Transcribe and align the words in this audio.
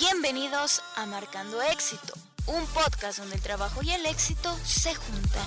Bienvenidos 0.00 0.80
a 0.96 1.04
Marcando 1.04 1.58
Éxito, 1.60 2.14
un 2.46 2.64
podcast 2.72 3.18
donde 3.18 3.34
el 3.34 3.42
trabajo 3.42 3.80
y 3.82 3.90
el 3.90 4.06
éxito 4.06 4.50
se 4.64 4.94
juntan. 4.94 5.46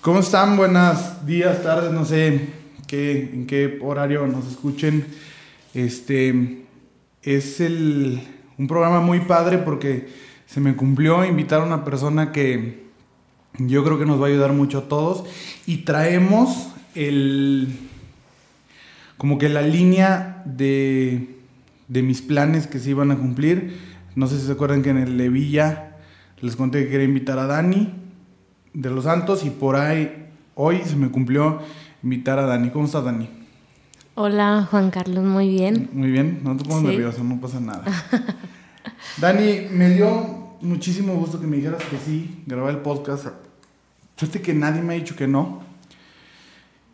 ¿Cómo 0.00 0.20
están? 0.20 0.56
Buenas 0.56 1.26
días, 1.26 1.64
tardes, 1.64 1.90
no 1.90 2.04
sé 2.04 2.48
qué, 2.86 3.22
en 3.22 3.48
qué 3.48 3.80
horario 3.82 4.24
nos 4.28 4.46
escuchen. 4.46 5.04
Este 5.74 6.64
es 7.24 7.60
el, 7.60 8.22
un 8.56 8.68
programa 8.68 9.00
muy 9.00 9.18
padre 9.22 9.58
porque 9.58 10.08
se 10.46 10.60
me 10.60 10.76
cumplió 10.76 11.24
invitar 11.24 11.62
a 11.62 11.64
una 11.64 11.84
persona 11.84 12.30
que 12.30 12.84
yo 13.58 13.82
creo 13.82 13.98
que 13.98 14.06
nos 14.06 14.20
va 14.22 14.26
a 14.26 14.28
ayudar 14.28 14.52
mucho 14.52 14.78
a 14.78 14.88
todos 14.88 15.24
y 15.66 15.78
traemos 15.78 16.68
el 16.94 17.90
como 19.24 19.38
que 19.38 19.48
la 19.48 19.62
línea 19.62 20.42
de, 20.44 21.38
de 21.88 22.02
mis 22.02 22.20
planes 22.20 22.66
que 22.66 22.78
se 22.78 22.90
iban 22.90 23.10
a 23.10 23.16
cumplir. 23.16 23.74
No 24.16 24.26
sé 24.26 24.38
si 24.38 24.44
se 24.44 24.52
acuerdan 24.52 24.82
que 24.82 24.90
en 24.90 24.98
el 24.98 25.16
Levilla 25.16 25.96
les 26.42 26.56
conté 26.56 26.84
que 26.84 26.90
quería 26.90 27.06
invitar 27.06 27.38
a 27.38 27.46
Dani 27.46 27.90
de 28.74 28.90
los 28.90 29.04
Santos 29.04 29.46
y 29.46 29.48
por 29.48 29.76
ahí 29.76 30.26
hoy 30.54 30.82
se 30.84 30.96
me 30.96 31.08
cumplió 31.08 31.62
invitar 32.02 32.38
a 32.38 32.44
Dani. 32.44 32.68
¿Cómo 32.68 32.84
estás, 32.84 33.02
Dani? 33.02 33.30
Hola, 34.14 34.68
Juan 34.70 34.90
Carlos, 34.90 35.24
muy 35.24 35.48
bien. 35.48 35.88
Muy 35.94 36.10
bien, 36.10 36.40
no 36.44 36.54
te 36.58 36.64
pongas 36.64 36.82
nervioso, 36.82 37.24
no 37.24 37.40
pasa 37.40 37.60
nada. 37.60 37.82
Dani, 39.22 39.68
me 39.70 39.88
dio 39.88 40.56
muchísimo 40.60 41.14
gusto 41.14 41.40
que 41.40 41.46
me 41.46 41.56
dijeras 41.56 41.82
que 41.84 41.96
sí, 41.96 42.42
grabar 42.46 42.74
el 42.74 42.80
podcast. 42.82 43.28
Fíjate 44.18 44.42
que 44.42 44.52
nadie 44.52 44.82
me 44.82 44.92
ha 44.92 44.96
dicho 44.98 45.16
que 45.16 45.26
no. 45.26 45.62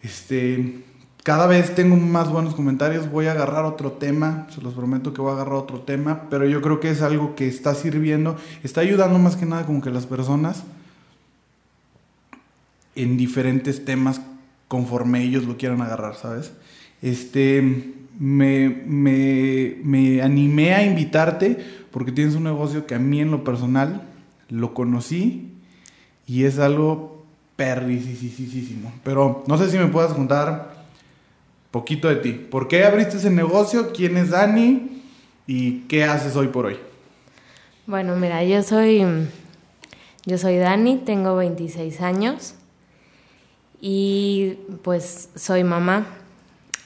Este, 0.01 0.85
cada 1.23 1.47
vez 1.47 1.75
tengo 1.75 1.97
más 1.97 2.31
buenos 2.31 2.55
comentarios. 2.55 3.11
Voy 3.11 3.27
a 3.27 3.33
agarrar 3.33 3.65
otro 3.65 3.93
tema, 3.93 4.47
se 4.55 4.61
los 4.61 4.75
prometo 4.75 5.13
que 5.13 5.21
voy 5.21 5.31
a 5.31 5.35
agarrar 5.35 5.55
otro 5.55 5.81
tema, 5.81 6.29
pero 6.31 6.47
yo 6.47 6.63
creo 6.63 6.81
que 6.81 6.91
es 6.91 7.03
algo 7.03 7.35
que 7.35 7.49
está 7.49 7.75
sirviendo, 7.75 8.37
está 8.63 8.81
ayudando 8.81 9.19
más 9.19 9.37
que 9.37 9.47
nada 9.47 9.67
como 9.67 9.83
que 9.83 9.91
las 9.91 10.07
personas 10.07 10.65
en 12.95 13.17
diferentes 13.17 13.85
temas 13.85 14.21
conforme 14.69 15.23
ellos 15.23 15.45
lo 15.45 15.57
quieran 15.57 15.83
agarrar, 15.83 16.17
¿sabes? 16.17 16.53
Este, 17.03 17.63
me, 18.19 18.69
me, 18.87 19.79
me 19.83 20.23
animé 20.23 20.75
a 20.75 20.85
invitarte 20.85 21.59
porque 21.91 22.13
tienes 22.13 22.35
un 22.35 22.45
negocio 22.45 22.87
que 22.87 22.95
a 22.95 22.99
mí 22.99 23.21
en 23.21 23.31
lo 23.31 23.45
personal 23.45 24.03
lo 24.49 24.75
conocí 24.75 25.53
y 26.27 26.45
es 26.45 26.59
algo 26.59 27.25
perricisísimo. 27.57 28.93
Pero 29.05 29.45
no 29.47 29.59
sé 29.59 29.71
si 29.71 29.79
me 29.79 29.87
puedas 29.87 30.13
contar 30.13 30.80
poquito 31.71 32.09
de 32.09 32.17
ti. 32.17 32.33
¿Por 32.33 32.69
qué 32.69 32.85
abriste 32.85 33.17
ese 33.17 33.31
negocio? 33.31 33.93
¿Quién 33.93 34.17
es 34.17 34.31
Dani? 34.31 35.03
¿Y 35.47 35.81
qué 35.83 36.05
haces 36.05 36.37
hoy 36.37 36.49
por 36.49 36.67
hoy? 36.67 36.79
Bueno, 37.87 38.17
mira, 38.17 38.45
yo 38.45 38.63
soy 38.63 39.05
yo 40.27 40.37
soy 40.37 40.59
Dani, 40.59 40.99
tengo 40.99 41.35
26 41.37 42.03
años 42.03 42.55
y 43.81 44.59
pues 44.83 45.31
soy 45.35 45.65
mamá 45.65 46.07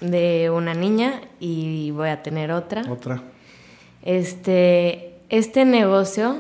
de 0.01 0.51
una 0.51 0.75
niña 0.75 1.21
y 1.41 1.91
voy 1.91 2.11
a 2.11 2.23
tener 2.23 2.53
otra. 2.53 2.83
Otra. 2.89 3.23
Este, 4.03 5.17
este 5.31 5.65
negocio 5.65 6.37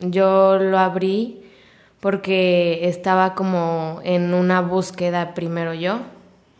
yo 0.00 0.58
lo 0.58 0.78
abrí 0.78 1.42
porque 2.00 2.88
estaba 2.88 3.34
como 3.34 4.00
en 4.02 4.34
una 4.34 4.60
búsqueda 4.60 5.34
primero 5.34 5.72
yo 5.72 6.00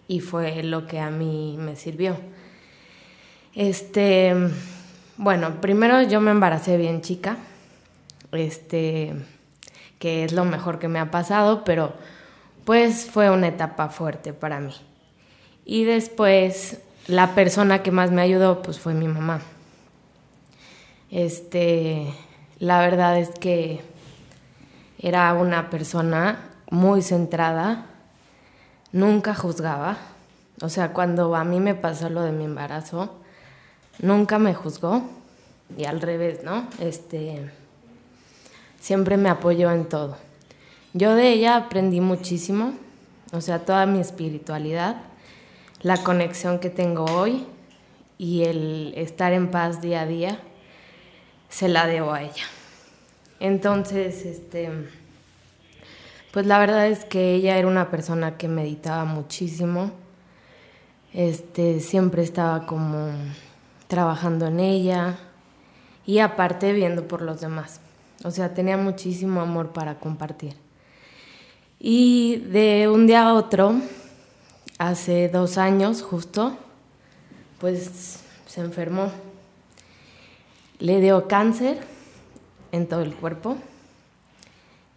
y 0.09 0.21
fue 0.21 0.63
lo 0.63 0.87
que 0.87 1.01
a 1.01 1.11
mí 1.11 1.57
me 1.59 1.77
sirvió. 1.77 2.17
Este, 3.55 4.35
bueno, 5.17 5.61
primero 5.61 6.03
yo 6.03 6.21
me 6.21 6.31
embaracé 6.31 6.77
bien 6.77 7.01
chica, 7.01 7.37
este, 8.33 9.15
que 9.99 10.25
es 10.25 10.33
lo 10.33 10.45
mejor 10.45 10.79
que 10.79 10.89
me 10.89 10.99
ha 10.99 11.11
pasado, 11.11 11.65
pero 11.65 11.95
pues 12.65 13.09
fue 13.11 13.31
una 13.31 13.49
etapa 13.49 13.89
fuerte 13.89 14.33
para 14.33 14.61
mí. 14.61 14.75
Y 15.65 15.85
después 15.85 16.81
la 17.07 17.35
persona 17.35 17.83
que 17.83 17.91
más 17.91 18.11
me 18.11 18.23
ayudó 18.23 18.63
pues 18.63 18.79
fue 18.79 18.95
mi 18.95 19.09
mamá. 19.09 19.41
Este, 21.11 22.13
la 22.59 22.81
verdad 22.81 23.19
es 23.19 23.31
que 23.31 23.81
era 24.99 25.33
una 25.35 25.71
persona 25.71 26.51
muy 26.71 27.03
centrada, 27.03 27.87
nunca 28.95 29.35
juzgaba. 29.35 29.99
O 30.63 30.69
sea, 30.69 30.93
cuando 30.93 31.35
a 31.35 31.45
mí 31.45 31.61
me 31.61 31.75
pasó 31.75 32.09
lo 32.09 32.23
de 32.23 32.31
mi 32.31 32.45
embarazo, 32.45 33.13
nunca 33.99 34.39
me 34.39 34.55
juzgó 34.55 35.03
y 35.77 35.85
al 35.85 36.01
revés, 36.01 36.45
¿no? 36.45 36.69
Este 36.79 37.51
siempre 38.81 39.17
me 39.17 39.29
apoyó 39.29 39.71
en 39.73 39.87
todo. 39.87 40.17
Yo 40.93 41.15
de 41.17 41.33
ella 41.33 41.57
aprendí 41.57 42.01
muchísimo, 42.01 42.75
o 43.33 43.41
sea, 43.41 43.65
toda 43.65 43.85
mi 43.85 43.99
espiritualidad, 43.99 44.97
la 45.83 45.97
conexión 45.97 46.61
que 46.61 46.71
tengo 46.71 47.05
hoy 47.05 47.47
y 48.17 48.45
el 48.45 48.95
estar 48.97 49.33
en 49.33 49.51
paz 49.51 49.81
día 49.81 50.03
a 50.03 50.07
día, 50.07 50.39
se 51.49 51.69
la 51.69 51.89
debo 51.89 52.13
a 52.13 52.23
ella. 52.23 52.45
Entonces, 53.41 54.25
este, 54.25 54.71
pues 56.35 56.47
la 56.47 56.59
verdad 56.59 56.89
es 56.89 57.05
que 57.05 57.33
ella 57.33 57.57
era 57.59 57.69
una 57.69 57.93
persona 57.93 58.37
que 58.37 58.49
meditaba 58.49 59.05
muchísimo, 59.05 59.93
este, 61.13 61.79
siempre 61.79 62.25
estaba 62.25 62.67
como 62.67 63.13
trabajando 63.87 64.49
en 64.49 64.59
ella 64.59 65.17
y 66.05 66.19
aparte 66.19 66.73
viendo 66.73 67.07
por 67.07 67.23
los 67.23 67.41
demás. 67.41 67.81
O 68.25 68.33
sea, 68.33 68.53
tenía 68.53 68.77
muchísimo 68.77 69.43
amor 69.43 69.73
para 69.73 70.01
compartir. 70.01 70.57
Y 71.79 72.39
de 72.39 72.89
un 72.89 73.07
día 73.07 73.29
a 73.29 73.35
otro, 73.35 73.77
hace 74.79 75.29
dos 75.29 75.57
años 75.57 76.03
justo, 76.03 76.59
pues 77.61 78.25
se 78.49 78.61
enfermó. 78.61 79.13
Le 80.81 81.01
dio 81.01 81.29
cáncer 81.29 81.79
en 82.73 82.89
todo 82.89 83.03
el 83.03 83.15
cuerpo 83.15 83.57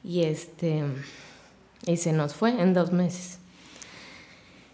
y 0.04 0.24
este 0.24 0.84
y 1.86 1.98
se 1.98 2.14
nos 2.14 2.34
fue 2.34 2.62
en 2.62 2.74
dos 2.74 2.92
meses. 2.92 3.40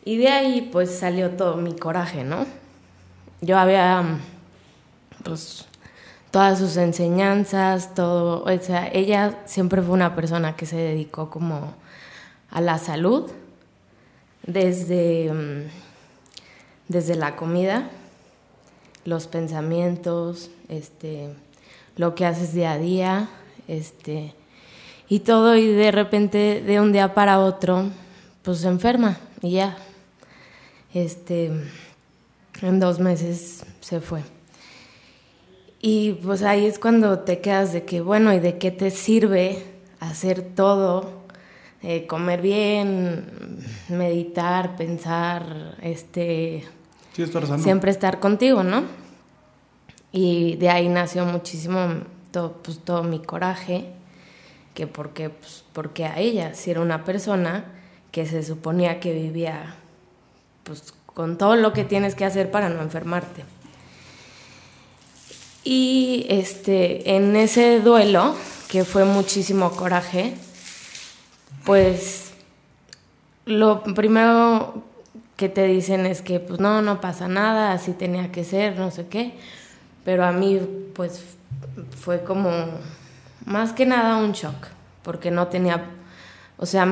Y 0.05 0.17
de 0.17 0.29
ahí 0.29 0.69
pues 0.71 0.97
salió 0.97 1.31
todo 1.31 1.57
mi 1.57 1.75
coraje, 1.75 2.23
¿no? 2.23 2.45
Yo 3.41 3.57
había 3.57 4.19
pues 5.23 5.65
todas 6.31 6.59
sus 6.59 6.77
enseñanzas, 6.77 7.93
todo, 7.93 8.43
o 8.43 8.59
sea, 8.59 8.89
ella 8.91 9.39
siempre 9.45 9.81
fue 9.81 9.93
una 9.93 10.15
persona 10.15 10.55
que 10.55 10.65
se 10.65 10.77
dedicó 10.77 11.29
como 11.29 11.75
a 12.49 12.59
la 12.59 12.79
salud, 12.79 13.31
desde, 14.45 15.31
mm, 15.31 15.69
desde 16.87 17.15
la 17.15 17.35
comida, 17.35 17.89
los 19.05 19.27
pensamientos, 19.27 20.49
este, 20.69 21.29
lo 21.95 22.15
que 22.15 22.25
haces 22.25 22.53
día 22.53 22.73
a 22.73 22.77
día, 22.77 23.29
este, 23.67 24.33
y 25.13 25.19
todo, 25.19 25.55
y 25.55 25.67
de 25.67 25.91
repente, 25.91 26.63
de 26.65 26.81
un 26.81 26.91
día 26.91 27.13
para 27.13 27.39
otro, 27.39 27.91
pues 28.41 28.61
se 28.61 28.67
enferma 28.67 29.19
y 29.43 29.51
ya. 29.51 29.77
Este, 30.91 31.51
en 32.63 32.79
dos 32.79 32.97
meses 32.99 33.63
se 33.79 34.01
fue. 34.01 34.23
Y 35.79 36.13
pues 36.13 36.41
ahí 36.41 36.65
es 36.65 36.79
cuando 36.79 37.19
te 37.19 37.41
quedas 37.41 37.73
de 37.73 37.85
que, 37.85 38.01
bueno, 38.01 38.33
¿y 38.33 38.39
de 38.39 38.57
qué 38.57 38.71
te 38.71 38.89
sirve 38.89 39.63
hacer 39.99 40.41
todo 40.55 41.11
eh, 41.83 42.07
comer 42.07 42.41
bien, 42.41 43.59
meditar, 43.89 44.75
pensar, 44.75 45.77
este, 45.83 46.63
siempre 47.59 47.91
estar 47.91 48.19
contigo, 48.19 48.63
¿no? 48.63 48.81
Y 50.11 50.55
de 50.55 50.69
ahí 50.71 50.89
nació 50.89 51.23
muchísimo 51.23 52.01
todo, 52.31 52.53
pues, 52.63 52.79
todo 52.79 53.03
mi 53.03 53.19
coraje, 53.19 53.93
que 54.73 54.87
porque, 54.87 55.29
pues, 55.29 55.63
porque 55.73 56.05
a 56.05 56.19
ella, 56.19 56.53
si 56.55 56.71
era 56.71 56.81
una 56.81 57.03
persona 57.03 57.65
que 58.11 58.25
se 58.25 58.43
suponía 58.43 58.99
que 58.99 59.13
vivía 59.13 59.75
pues, 60.63 60.93
con 61.05 61.37
todo 61.37 61.55
lo 61.55 61.73
que 61.73 61.83
tienes 61.83 62.15
que 62.15 62.25
hacer 62.25 62.51
para 62.51 62.69
no 62.69 62.81
enfermarte. 62.81 63.43
Y 65.63 66.25
este, 66.29 67.15
en 67.15 67.35
ese 67.35 67.79
duelo, 67.79 68.35
que 68.67 68.83
fue 68.83 69.05
muchísimo 69.05 69.71
coraje, 69.71 70.35
pues 71.63 72.33
lo 73.45 73.83
primero 73.83 74.83
que 75.37 75.49
te 75.49 75.65
dicen 75.65 76.05
es 76.05 76.21
que 76.21 76.39
pues 76.39 76.59
no, 76.59 76.81
no 76.81 77.01
pasa 77.01 77.27
nada, 77.27 77.71
así 77.73 77.93
tenía 77.93 78.31
que 78.31 78.43
ser, 78.43 78.77
no 78.77 78.91
sé 78.91 79.07
qué, 79.07 79.33
pero 80.03 80.25
a 80.25 80.31
mí 80.31 80.59
pues 80.93 81.21
fue 81.99 82.23
como 82.23 82.49
más 83.45 83.73
que 83.73 83.85
nada 83.85 84.17
un 84.17 84.33
shock, 84.33 84.67
porque 85.03 85.31
no 85.31 85.47
tenía, 85.47 85.85
o 86.57 86.65
sea, 86.65 86.87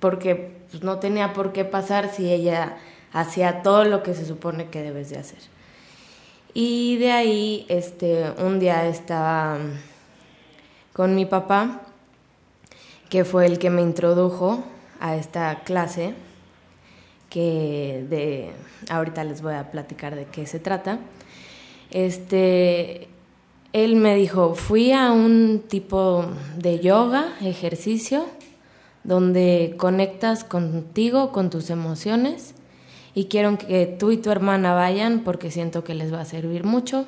porque 0.00 0.58
pues, 0.70 0.82
no 0.82 0.98
tenía 0.98 1.32
por 1.32 1.52
qué 1.52 1.64
pasar 1.64 2.10
si 2.10 2.32
ella 2.32 2.76
hacía 3.12 3.62
todo 3.62 3.84
lo 3.84 4.02
que 4.02 4.14
se 4.14 4.26
supone 4.26 4.68
que 4.68 4.82
debes 4.82 5.10
de 5.10 5.18
hacer. 5.18 5.40
Y 6.54 6.96
de 6.96 7.12
ahí, 7.12 7.66
este, 7.68 8.32
un 8.38 8.58
día 8.58 8.86
estaba 8.86 9.58
con 10.92 11.14
mi 11.14 11.26
papá, 11.26 11.82
que 13.08 13.24
fue 13.24 13.46
el 13.46 13.58
que 13.58 13.70
me 13.70 13.82
introdujo 13.82 14.64
a 15.00 15.16
esta 15.16 15.60
clase, 15.60 16.14
que 17.30 18.04
de, 18.08 18.52
ahorita 18.90 19.24
les 19.24 19.42
voy 19.42 19.54
a 19.54 19.70
platicar 19.70 20.14
de 20.14 20.24
qué 20.26 20.46
se 20.46 20.58
trata. 20.58 20.98
Este, 21.90 23.08
él 23.72 23.96
me 23.96 24.14
dijo, 24.14 24.54
fui 24.54 24.92
a 24.92 25.12
un 25.12 25.62
tipo 25.68 26.24
de 26.56 26.80
yoga, 26.80 27.34
ejercicio, 27.40 28.26
donde 29.04 29.74
conectas 29.76 30.44
contigo, 30.44 31.32
con 31.32 31.50
tus 31.50 31.70
emociones, 31.70 32.54
y 33.14 33.26
quiero 33.26 33.58
que 33.58 33.96
tú 33.98 34.10
y 34.10 34.16
tu 34.16 34.30
hermana 34.30 34.74
vayan 34.74 35.20
porque 35.20 35.50
siento 35.50 35.84
que 35.84 35.94
les 35.94 36.12
va 36.12 36.20
a 36.20 36.24
servir 36.24 36.64
mucho 36.64 37.06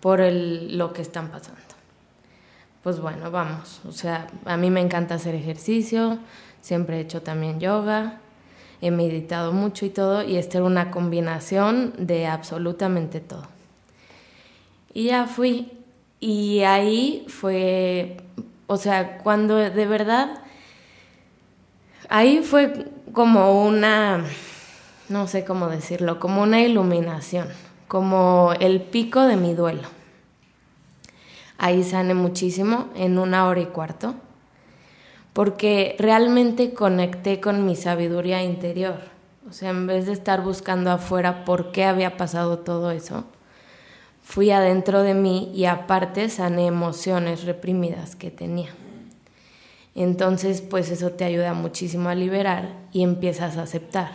por 0.00 0.20
lo 0.20 0.92
que 0.92 1.02
están 1.02 1.30
pasando. 1.30 1.60
Pues 2.82 2.98
bueno, 2.98 3.30
vamos. 3.30 3.80
O 3.86 3.92
sea, 3.92 4.28
a 4.46 4.56
mí 4.56 4.70
me 4.70 4.80
encanta 4.80 5.16
hacer 5.16 5.34
ejercicio, 5.34 6.18
siempre 6.62 6.96
he 6.96 7.00
hecho 7.00 7.22
también 7.22 7.60
yoga, 7.60 8.20
he 8.80 8.90
meditado 8.90 9.52
mucho 9.52 9.84
y 9.84 9.90
todo, 9.90 10.22
y 10.22 10.36
esta 10.36 10.58
era 10.58 10.66
una 10.66 10.90
combinación 10.90 11.92
de 11.98 12.26
absolutamente 12.26 13.20
todo. 13.20 13.46
Y 14.94 15.04
ya 15.04 15.26
fui, 15.26 15.70
y 16.20 16.60
ahí 16.64 17.24
fue, 17.28 18.18
o 18.66 18.76
sea, 18.76 19.18
cuando 19.18 19.56
de 19.56 19.86
verdad 19.86 20.42
ahí 22.10 22.42
fue 22.42 22.86
como 23.12 23.64
una, 23.64 24.24
no 25.08 25.26
sé 25.26 25.44
cómo 25.44 25.68
decirlo, 25.68 26.20
como 26.20 26.42
una 26.42 26.60
iluminación, 26.60 27.48
como 27.88 28.52
el 28.60 28.82
pico 28.82 29.22
de 29.22 29.36
mi 29.36 29.54
duelo. 29.54 29.88
Ahí 31.56 31.82
sané 31.84 32.14
muchísimo 32.14 32.88
en 32.94 33.18
una 33.18 33.46
hora 33.46 33.60
y 33.60 33.66
cuarto, 33.66 34.14
porque 35.32 35.96
realmente 35.98 36.74
conecté 36.74 37.40
con 37.40 37.64
mi 37.64 37.76
sabiduría 37.76 38.42
interior. 38.42 39.00
O 39.48 39.52
sea, 39.52 39.70
en 39.70 39.86
vez 39.86 40.06
de 40.06 40.12
estar 40.12 40.42
buscando 40.42 40.90
afuera 40.90 41.44
por 41.44 41.72
qué 41.72 41.84
había 41.84 42.16
pasado 42.16 42.58
todo 42.58 42.90
eso, 42.90 43.24
fui 44.30 44.52
adentro 44.52 45.02
de 45.02 45.12
mí 45.12 45.50
y 45.56 45.64
aparte 45.64 46.28
sané 46.28 46.68
emociones 46.68 47.42
reprimidas 47.42 48.14
que 48.14 48.30
tenía. 48.30 48.70
Entonces, 49.96 50.60
pues 50.60 50.88
eso 50.90 51.10
te 51.10 51.24
ayuda 51.24 51.52
muchísimo 51.52 52.08
a 52.08 52.14
liberar 52.14 52.68
y 52.92 53.02
empiezas 53.02 53.56
a 53.56 53.62
aceptar. 53.62 54.12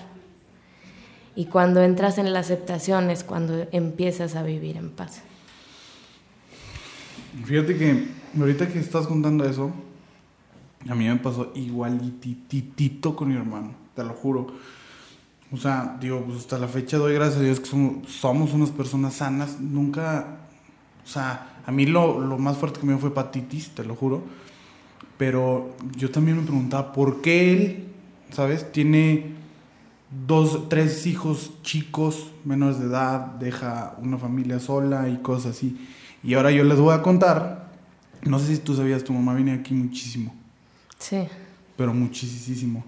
Y 1.35 1.47
cuando 1.47 1.83
entras 1.83 2.17
en 2.17 2.31
la 2.31 2.39
aceptación 2.39 3.09
es 3.09 3.25
cuando 3.25 3.67
empiezas 3.73 4.37
a 4.37 4.43
vivir 4.43 4.77
en 4.77 4.89
paz. 4.89 5.21
Fíjate 7.43 7.77
que 7.77 8.07
ahorita 8.39 8.69
que 8.69 8.79
estás 8.79 9.07
contando 9.07 9.43
eso, 9.43 9.73
a 10.87 10.95
mí 10.95 11.09
me 11.09 11.17
pasó 11.17 11.51
igualititito 11.55 13.17
con 13.17 13.27
mi 13.27 13.35
hermano, 13.35 13.75
te 13.93 14.03
lo 14.05 14.13
juro. 14.13 14.47
O 15.55 15.57
sea, 15.57 15.97
digo, 15.99 16.21
pues 16.25 16.39
hasta 16.39 16.59
la 16.59 16.67
fecha 16.67 16.97
doy 16.97 17.13
gracias 17.13 17.39
a 17.39 17.43
Dios 17.43 17.59
que 17.59 17.65
somos, 17.65 18.11
somos 18.11 18.53
unas 18.53 18.69
personas 18.69 19.13
sanas. 19.15 19.59
Nunca, 19.59 20.37
o 21.03 21.07
sea, 21.07 21.61
a 21.65 21.71
mí 21.71 21.85
lo, 21.85 22.19
lo 22.19 22.37
más 22.37 22.57
fuerte 22.57 22.79
que 22.79 22.85
me 22.85 22.93
dio 22.93 22.99
fue 22.99 23.09
hepatitis, 23.09 23.69
te 23.69 23.83
lo 23.83 23.95
juro 23.95 24.23
pero 25.17 25.75
yo 25.95 26.11
también 26.11 26.37
me 26.37 26.43
preguntaba, 26.43 26.91
¿por 26.91 27.21
qué 27.21 27.53
él, 27.53 27.85
sabes, 28.31 28.71
tiene 28.71 29.33
dos, 30.27 30.67
tres 30.69 31.05
hijos 31.07 31.53
chicos, 31.61 32.31
menores 32.43 32.79
de 32.79 32.87
edad, 32.87 33.19
deja 33.39 33.95
una 34.01 34.17
familia 34.17 34.59
sola 34.59 35.07
y 35.09 35.17
cosas 35.17 35.55
así? 35.55 35.77
Y 36.23 36.33
ahora 36.33 36.51
yo 36.51 36.63
les 36.63 36.79
voy 36.79 36.93
a 36.93 37.01
contar, 37.01 37.71
no 38.23 38.39
sé 38.39 38.55
si 38.55 38.61
tú 38.61 38.75
sabías, 38.75 39.03
tu 39.03 39.13
mamá 39.13 39.33
viene 39.35 39.53
aquí 39.53 39.73
muchísimo. 39.73 40.33
Sí. 40.97 41.27
Pero 41.77 41.93
muchísimo. 41.93 42.83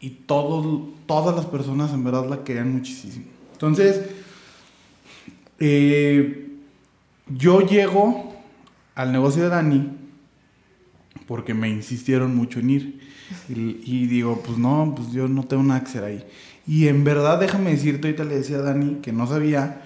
Y 0.00 0.10
todos, 0.10 0.90
todas 1.06 1.34
las 1.34 1.46
personas 1.46 1.92
en 1.92 2.04
verdad 2.04 2.28
la 2.28 2.44
querían 2.44 2.72
muchísimo. 2.72 3.24
Entonces, 3.52 4.02
eh, 5.58 6.48
yo 7.28 7.60
llego 7.60 8.34
al 8.94 9.12
negocio 9.12 9.42
de 9.42 9.48
Dani 9.48 9.90
porque 11.26 11.54
me 11.54 11.68
insistieron 11.68 12.34
mucho 12.34 12.60
en 12.60 12.70
ir. 12.70 13.00
Y, 13.50 14.06
digo, 14.06 14.40
pues 14.42 14.56
no, 14.56 14.94
pues 14.96 15.12
yo 15.12 15.28
no 15.28 15.44
tengo 15.44 15.62
nada 15.62 15.80
que 15.80 15.90
hacer 15.90 16.04
ahí. 16.04 16.24
Y 16.66 16.88
en 16.88 17.04
verdad, 17.04 17.38
déjame 17.38 17.70
decirte, 17.70 18.08
ahorita 18.08 18.24
le 18.24 18.36
decía 18.36 18.56
a 18.56 18.62
Dani 18.62 18.96
que 19.02 19.12
no 19.12 19.26
sabía, 19.26 19.82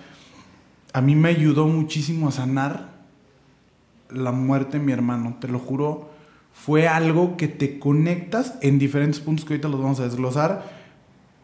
a 0.92 1.00
mí 1.00 1.16
me 1.16 1.30
ayudó 1.30 1.66
muchísimo 1.66 2.28
a 2.28 2.32
sanar 2.32 2.92
la 4.08 4.30
muerte 4.30 4.78
de 4.78 4.84
mi 4.84 4.92
hermano, 4.92 5.38
te 5.40 5.48
lo 5.48 5.58
juro, 5.58 6.11
fue 6.52 6.88
algo 6.88 7.36
que 7.36 7.48
te 7.48 7.78
conectas 7.78 8.54
en 8.60 8.78
diferentes 8.78 9.20
puntos 9.20 9.44
que 9.44 9.54
ahorita 9.54 9.68
los 9.68 9.80
vamos 9.80 10.00
a 10.00 10.04
desglosar, 10.04 10.64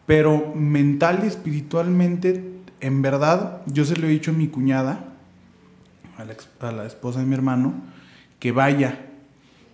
pero 0.05 0.53
mental 0.55 1.21
y 1.23 1.27
espiritualmente, 1.27 2.43
en 2.79 3.01
verdad, 3.01 3.61
yo 3.65 3.85
se 3.85 3.95
lo 3.95 4.07
he 4.07 4.11
dicho 4.11 4.31
a 4.31 4.33
mi 4.33 4.47
cuñada, 4.47 5.05
a 6.17 6.25
la, 6.25 6.35
a 6.67 6.71
la 6.71 6.85
esposa 6.85 7.19
de 7.19 7.25
mi 7.25 7.35
hermano, 7.35 7.73
que 8.39 8.51
vaya, 8.51 9.07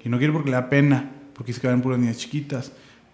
y 0.04 0.10
no 0.10 0.18
quiero 0.18 0.34
porque 0.34 0.50
le 0.50 0.56
da 0.56 0.70
pena, 0.70 1.12
porque 1.34 1.54
se 1.54 1.62
quedan 1.62 1.82
puras 1.82 2.00
niñas 2.00 2.18
chiquitas. 2.18 2.72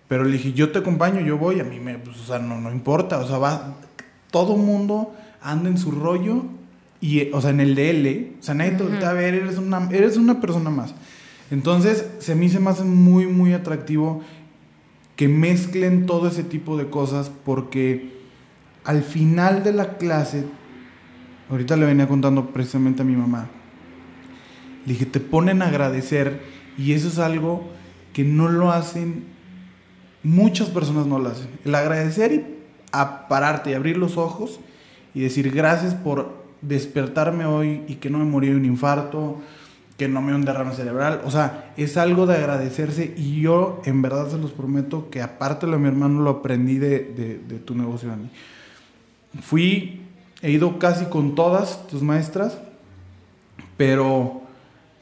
Pero 0.07 0.23
le 0.25 0.33
dije, 0.33 0.53
yo 0.53 0.71
te 0.71 0.79
acompaño, 0.79 1.21
yo 1.21 1.37
voy, 1.37 1.59
a 1.59 1.63
mí 1.63 1.79
me, 1.79 1.97
pues, 1.97 2.19
o 2.19 2.25
sea, 2.25 2.39
no, 2.39 2.59
no 2.59 2.71
importa, 2.71 3.19
o 3.19 3.27
sea, 3.27 3.37
va, 3.37 3.75
todo 4.29 4.57
mundo 4.57 5.15
anda 5.41 5.69
en 5.69 5.77
su 5.77 5.91
rollo 5.91 6.43
y, 6.99 7.31
o 7.31 7.41
sea, 7.41 7.51
en 7.51 7.61
el 7.61 7.75
DL, 7.75 8.35
o 8.39 8.43
sea, 8.43 8.53
nadie 8.53 8.71
te 8.71 9.05
a 9.05 9.13
ver, 9.13 9.33
eres 9.33 9.57
una, 9.57 9.89
eres 9.91 10.17
una 10.17 10.41
persona 10.41 10.69
más. 10.69 10.93
Entonces, 11.51 12.07
se 12.19 12.33
me 12.33 12.47
más 12.59 12.83
muy, 12.83 13.27
muy 13.27 13.53
atractivo 13.53 14.21
que 15.17 15.27
mezclen 15.27 16.05
todo 16.05 16.29
ese 16.29 16.43
tipo 16.43 16.77
de 16.77 16.89
cosas 16.89 17.29
porque 17.45 18.21
al 18.85 19.03
final 19.03 19.63
de 19.63 19.73
la 19.73 19.97
clase, 19.97 20.45
ahorita 21.49 21.75
le 21.75 21.85
venía 21.85 22.07
contando 22.07 22.47
precisamente 22.47 23.01
a 23.01 23.05
mi 23.05 23.15
mamá, 23.15 23.49
le 24.85 24.93
dije, 24.93 25.05
te 25.05 25.19
ponen 25.19 25.61
a 25.61 25.67
agradecer 25.67 26.41
y 26.77 26.93
eso 26.93 27.09
es 27.09 27.19
algo 27.19 27.69
que 28.13 28.23
no 28.23 28.47
lo 28.47 28.71
hacen, 28.71 29.25
muchas 30.23 30.69
personas 30.69 31.05
no 31.05 31.19
lo 31.19 31.29
hacen. 31.29 31.49
El 31.65 31.75
agradecer 31.75 32.31
y 32.31 32.45
pararte 33.27 33.71
y 33.71 33.73
abrir 33.73 33.97
los 33.97 34.17
ojos 34.17 34.59
y 35.13 35.19
decir 35.19 35.51
gracias 35.51 35.95
por 35.95 36.41
despertarme 36.61 37.45
hoy 37.45 37.83
y 37.87 37.95
que 37.95 38.09
no 38.09 38.19
me 38.19 38.25
morí 38.25 38.49
de 38.49 38.55
un 38.55 38.65
infarto, 38.65 39.41
que 40.01 40.07
no 40.07 40.19
me 40.19 40.33
un 40.33 40.43
derrame 40.43 40.73
cerebral. 40.73 41.21
O 41.25 41.29
sea, 41.29 41.73
es 41.77 41.95
algo 41.95 42.25
de 42.25 42.35
agradecerse 42.35 43.13
y 43.15 43.39
yo 43.39 43.83
en 43.85 44.01
verdad 44.01 44.31
se 44.31 44.39
los 44.39 44.49
prometo 44.49 45.11
que 45.11 45.21
aparte 45.21 45.67
de 45.67 45.73
de 45.73 45.77
mi 45.77 45.87
hermano 45.87 46.21
lo 46.21 46.31
aprendí 46.31 46.79
de, 46.79 47.39
de 47.47 47.59
tu 47.59 47.75
negocio, 47.75 48.09
Dani. 48.09 48.27
Fui, 49.43 50.01
he 50.41 50.49
ido 50.49 50.79
casi 50.79 51.05
con 51.05 51.35
todas 51.35 51.85
tus 51.85 52.01
maestras, 52.01 52.57
pero 53.77 54.41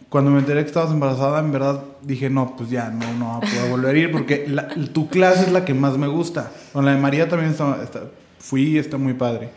cuando 0.09 0.31
me 0.31 0.39
enteré 0.39 0.63
que 0.63 0.67
estabas 0.67 0.91
embarazada, 0.91 1.39
en 1.39 1.53
verdad 1.53 1.81
dije, 2.01 2.29
no, 2.29 2.57
pues 2.57 2.69
ya, 2.69 2.89
no, 2.89 3.13
no 3.13 3.39
puedo 3.39 3.69
volver 3.69 3.95
a 3.95 3.99
ir 3.99 4.11
porque 4.11 4.53
tu 4.91 5.07
clase 5.07 5.43
es 5.43 5.53
la 5.53 5.63
que 5.63 5.73
más 5.73 5.97
me 5.97 6.07
gusta. 6.07 6.51
Con 6.73 6.83
la 6.83 6.93
de 6.93 6.99
María 6.99 7.29
también 7.29 7.51
está, 7.51 8.01
fui 8.37 8.63
y 8.63 8.77
está 8.77 8.97
muy 8.97 9.13
padre. 9.13 9.51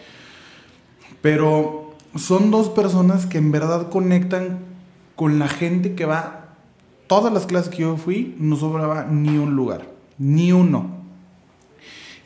Pero 1.20 1.96
son 2.14 2.52
dos 2.52 2.68
personas 2.68 3.26
que 3.26 3.38
en 3.38 3.50
verdad 3.50 3.90
conectan 3.90 4.70
con 5.16 5.38
la 5.38 5.48
gente 5.48 5.94
que 5.94 6.04
va. 6.04 6.56
Todas 7.06 7.32
las 7.32 7.46
clases 7.46 7.68
que 7.68 7.82
yo 7.82 7.96
fui, 7.96 8.34
no 8.38 8.56
sobraba 8.56 9.04
ni 9.04 9.36
un 9.36 9.54
lugar, 9.54 9.86
ni 10.18 10.52
uno. 10.52 11.02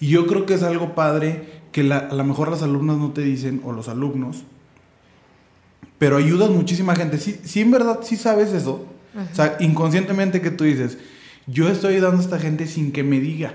Y 0.01 0.09
yo 0.09 0.27
creo 0.27 0.47
que 0.47 0.55
es 0.55 0.63
algo 0.63 0.95
padre 0.95 1.63
que 1.73 1.81
a 1.93 2.15
lo 2.15 2.25
mejor 2.25 2.51
las 2.51 2.63
alumnas 2.63 2.97
no 2.99 3.13
te 3.13 3.23
dicen, 3.23 3.61
o 3.65 3.73
los 3.73 3.89
alumnos, 3.89 4.45
pero 5.99 6.17
ayudas 6.17 6.51
muchísima 6.51 6.95
gente. 6.95 7.19
Sí, 7.19 7.41
sí 7.45 7.61
en 7.63 7.71
verdad, 7.71 8.01
sí 8.03 8.17
sabes 8.17 8.53
eso. 8.53 8.87
O 9.15 9.35
sea, 9.35 9.57
inconscientemente 9.61 10.43
que 10.43 10.51
tú 10.51 10.65
dices, 10.65 10.99
yo 11.47 11.69
estoy 11.69 11.95
ayudando 11.95 12.19
a 12.19 12.23
esta 12.23 12.39
gente 12.39 12.67
sin 12.67 12.93
que 12.93 13.03
me 13.03 13.19
diga. 13.19 13.55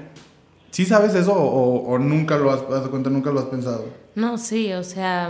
¿Sí 0.71 0.85
sabes 0.85 1.13
eso 1.15 1.33
o, 1.33 2.00
nunca 2.00 2.38
lo 2.38 2.51
has, 2.51 2.61
has 2.61 2.88
cuenta, 2.88 3.09
nunca 3.09 3.29
lo 3.29 3.39
has 3.39 3.45
pensado? 3.45 3.85
No, 4.15 4.38
sí, 4.38 4.71
o 4.73 4.83
sea, 4.83 5.29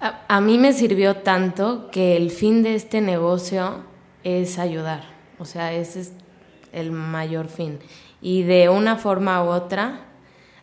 a, 0.00 0.24
a, 0.28 0.40
mí 0.40 0.58
me 0.58 0.72
sirvió 0.72 1.16
tanto 1.16 1.90
que 1.90 2.16
el 2.16 2.30
fin 2.30 2.62
de 2.62 2.74
este 2.74 3.00
negocio 3.00 3.84
es 4.24 4.58
ayudar. 4.58 5.04
O 5.38 5.44
sea, 5.44 5.72
ese 5.72 6.00
es 6.00 6.12
el 6.72 6.92
mayor 6.92 7.48
fin. 7.48 7.78
Y 8.20 8.42
de 8.42 8.68
una 8.68 8.96
forma 8.96 9.42
u 9.44 9.48
otra, 9.48 10.06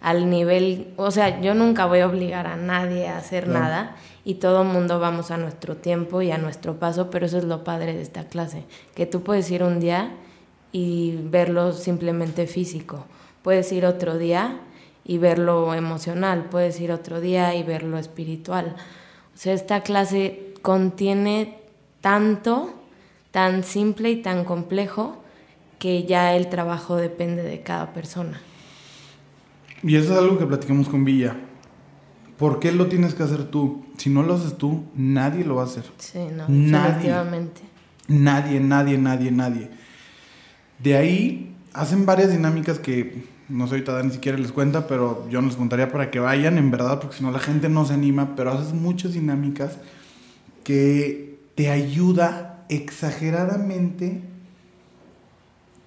al 0.04 0.30
nivel, 0.30 0.94
o 0.98 1.12
sea, 1.12 1.40
yo 1.40 1.54
nunca 1.54 1.86
voy 1.86 2.00
a 2.00 2.08
obligar 2.08 2.46
a 2.46 2.58
nadie 2.58 3.08
a 3.08 3.18
hacer 3.18 3.48
nada 3.48 3.96
y 4.25 4.36
todo 4.36 4.66
mundo 4.66 5.00
vamos 5.00 5.32
a 5.32 5.38
nuestro 5.38 5.78
tiempo 5.78 6.22
y 6.22 6.30
a 6.30 6.38
nuestro 6.38 6.78
paso, 6.78 7.10
pero 7.10 7.25
eso 7.25 7.38
es 7.38 7.46
lo 7.46 7.63
padre 7.63 7.94
de 7.94 8.02
esta 8.02 8.25
clase, 8.25 8.66
que 8.96 9.06
tú 9.06 9.24
puedes 9.24 9.50
ir 9.50 9.63
un 9.63 9.80
día 9.80 10.12
y 10.74 11.18
verlo 11.24 11.72
simplemente 11.72 12.48
físico, 12.48 13.06
puedes 13.44 13.72
ir 13.72 13.86
otro 13.86 14.18
día 14.18 14.60
y 15.06 15.20
ver 15.20 15.40
lo 15.40 15.74
emocional, 15.74 16.48
puedes 16.52 16.82
ir 16.82 16.92
otro 16.92 17.22
día 17.22 17.56
y 17.56 17.63
ver 17.63 17.84
lo 17.84 17.98
espiritual. 17.98 18.75
O 19.34 19.38
sea, 19.38 19.54
esta 19.54 19.82
clase 19.82 20.54
contiene 20.62 21.58
tanto, 22.02 22.74
tan 23.32 23.63
simple 23.63 24.12
y 24.12 24.22
tan 24.22 24.46
complejo, 24.46 25.18
que 25.80 26.04
ya 26.06 26.36
el 26.36 26.50
trabajo 26.50 26.96
depende 26.96 27.44
de 27.44 27.62
cada 27.62 27.94
persona. 27.94 28.40
Y 29.82 29.96
eso 29.96 30.13
es 30.13 30.20
algo 30.20 30.38
que 30.38 30.46
platicamos 30.46 30.88
con 30.88 31.04
Villa. 31.04 31.36
¿Por 32.38 32.60
qué 32.60 32.72
lo 32.72 32.88
tienes 32.88 33.13
que 33.13 33.24
hacer 33.24 33.46
tú? 33.46 33.86
Si 33.98 34.10
no 34.10 34.24
lo 34.24 34.36
haces 34.36 34.58
tú, 34.58 34.84
nadie 34.96 35.44
lo 35.44 35.56
va 35.56 35.63
a 35.63 35.66
hacer. 35.66 35.84
Sí, 35.98 36.20
no, 36.36 36.46
Nadie. 36.48 36.88
definitivamente. 36.88 37.62
Nadie, 38.08 38.60
nadie, 38.60 38.98
nadie, 38.98 39.32
nadie. 39.32 39.70
De 40.80 40.96
ahí 40.96 41.56
hacen 41.74 42.06
varias 42.06 42.32
dinámicas 42.32 42.80
que 42.80 43.25
no 43.50 43.68
sé, 43.68 43.74
ahorita 43.74 44.02
ni 44.04 44.12
siquiera 44.12 44.38
les 44.38 44.52
cuenta, 44.52 44.88
pero 44.88 45.28
yo 45.30 45.42
no 45.42 45.48
les 45.48 45.58
contaría 45.58 45.92
para 45.92 46.10
que 46.10 46.20
vayan, 46.20 46.58
en 46.58 46.72
verdad, 46.72 47.00
porque 47.00 47.18
si 47.18 47.24
no 47.24 47.32
la 47.32 47.40
gente 47.40 47.70
no 47.70 47.86
se 47.86 47.94
anima, 47.94 48.36
pero 48.36 48.52
haces 48.52 48.74
muchas 48.74 49.14
dinámicas 49.14 49.78
que 50.64 51.40
te 51.56 51.70
ayuda 51.70 52.66
exageradamente 52.70 54.22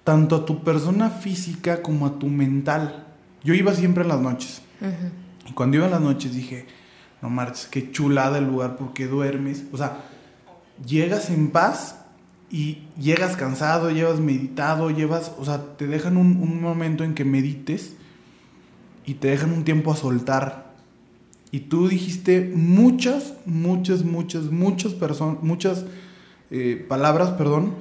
tanto 0.03 0.37
a 0.37 0.45
tu 0.45 0.63
persona 0.63 1.09
física 1.09 1.81
como 1.81 2.05
a 2.05 2.17
tu 2.19 2.27
mental. 2.27 3.07
Yo 3.43 3.53
iba 3.53 3.73
siempre 3.73 4.03
en 4.03 4.09
las 4.09 4.21
noches. 4.21 4.61
Y 5.45 5.51
cuando 5.51 5.77
iba 5.77 5.85
en 5.85 5.91
las 5.91 6.01
noches 6.01 6.33
dije, 6.33 6.65
no 7.21 7.29
marches, 7.29 7.67
qué 7.67 7.91
chulada 7.91 8.37
el 8.37 8.45
lugar 8.45 8.77
porque 8.77 9.07
duermes. 9.07 9.65
O 9.73 9.77
sea, 9.77 9.97
llegas 10.85 11.29
en 11.29 11.49
paz 11.49 12.05
y 12.49 12.79
llegas 12.99 13.35
cansado, 13.35 13.91
llevas 13.91 14.19
meditado, 14.19 14.89
llevas, 14.89 15.33
o 15.37 15.45
sea, 15.45 15.77
te 15.77 15.87
dejan 15.87 16.17
un, 16.17 16.37
un 16.41 16.61
momento 16.61 17.03
en 17.03 17.13
que 17.13 17.25
medites 17.25 17.93
y 19.05 19.15
te 19.15 19.29
dejan 19.29 19.51
un 19.53 19.63
tiempo 19.63 19.91
a 19.91 19.95
soltar. 19.95 20.67
Y 21.51 21.61
tú 21.61 21.87
dijiste 21.87 22.51
muchas, 22.53 23.35
muchas, 23.45 24.03
muchas, 24.03 24.51
muchas 24.51 24.93
personas, 24.93 25.41
muchas 25.41 25.85
eh, 26.51 26.85
palabras, 26.87 27.31
perdón, 27.31 27.73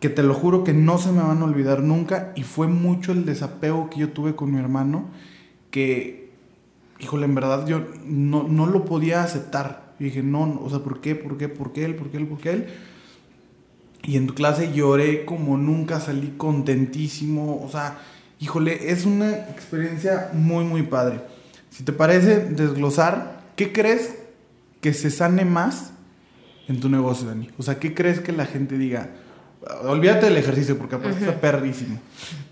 que 0.00 0.10
te 0.10 0.22
lo 0.22 0.34
juro 0.34 0.62
que 0.62 0.74
no 0.74 0.98
se 0.98 1.10
me 1.10 1.22
van 1.22 1.40
a 1.40 1.44
olvidar 1.44 1.82
nunca. 1.82 2.32
Y 2.36 2.42
fue 2.42 2.68
mucho 2.68 3.12
el 3.12 3.24
desapego 3.24 3.88
que 3.88 4.00
yo 4.00 4.10
tuve 4.10 4.34
con 4.34 4.52
mi 4.52 4.58
hermano, 4.58 5.06
que, 5.70 6.32
híjole, 7.00 7.24
en 7.24 7.34
verdad 7.34 7.66
yo 7.66 7.86
no, 8.04 8.42
no 8.42 8.66
lo 8.66 8.84
podía 8.84 9.22
aceptar. 9.22 9.94
Y 9.98 10.04
dije, 10.04 10.22
no, 10.22 10.60
o 10.62 10.68
sea, 10.68 10.80
¿por 10.80 11.00
qué? 11.00 11.14
¿Por 11.14 11.38
qué? 11.38 11.48
¿Por 11.48 11.72
qué 11.72 11.84
él? 11.84 11.94
¿Por 11.94 12.10
qué 12.10 12.16
él? 12.18 12.26
¿Por 12.26 12.38
qué 12.38 12.50
él? 12.50 12.66
Y 14.04 14.16
en 14.16 14.26
tu 14.26 14.34
clase 14.34 14.72
lloré 14.72 15.24
como 15.24 15.56
nunca, 15.56 16.00
salí 16.00 16.34
contentísimo. 16.36 17.62
O 17.64 17.68
sea, 17.70 17.98
híjole, 18.40 18.90
es 18.90 19.06
una 19.06 19.30
experiencia 19.30 20.30
muy, 20.32 20.64
muy 20.64 20.82
padre. 20.82 21.20
Si 21.70 21.84
te 21.84 21.92
parece 21.92 22.40
desglosar, 22.40 23.42
¿qué 23.56 23.72
crees 23.72 24.16
que 24.80 24.92
se 24.92 25.10
sane 25.10 25.44
más 25.44 25.92
en 26.68 26.80
tu 26.80 26.88
negocio, 26.88 27.28
Dani? 27.28 27.48
O 27.58 27.62
sea, 27.62 27.78
¿qué 27.78 27.94
crees 27.94 28.20
que 28.20 28.32
la 28.32 28.46
gente 28.46 28.76
diga? 28.76 29.10
Olvídate 29.84 30.26
del 30.26 30.36
ejercicio 30.36 30.76
porque 30.76 30.96
aparte 30.96 31.20
está 31.20 31.40
perrísimo. 31.40 32.00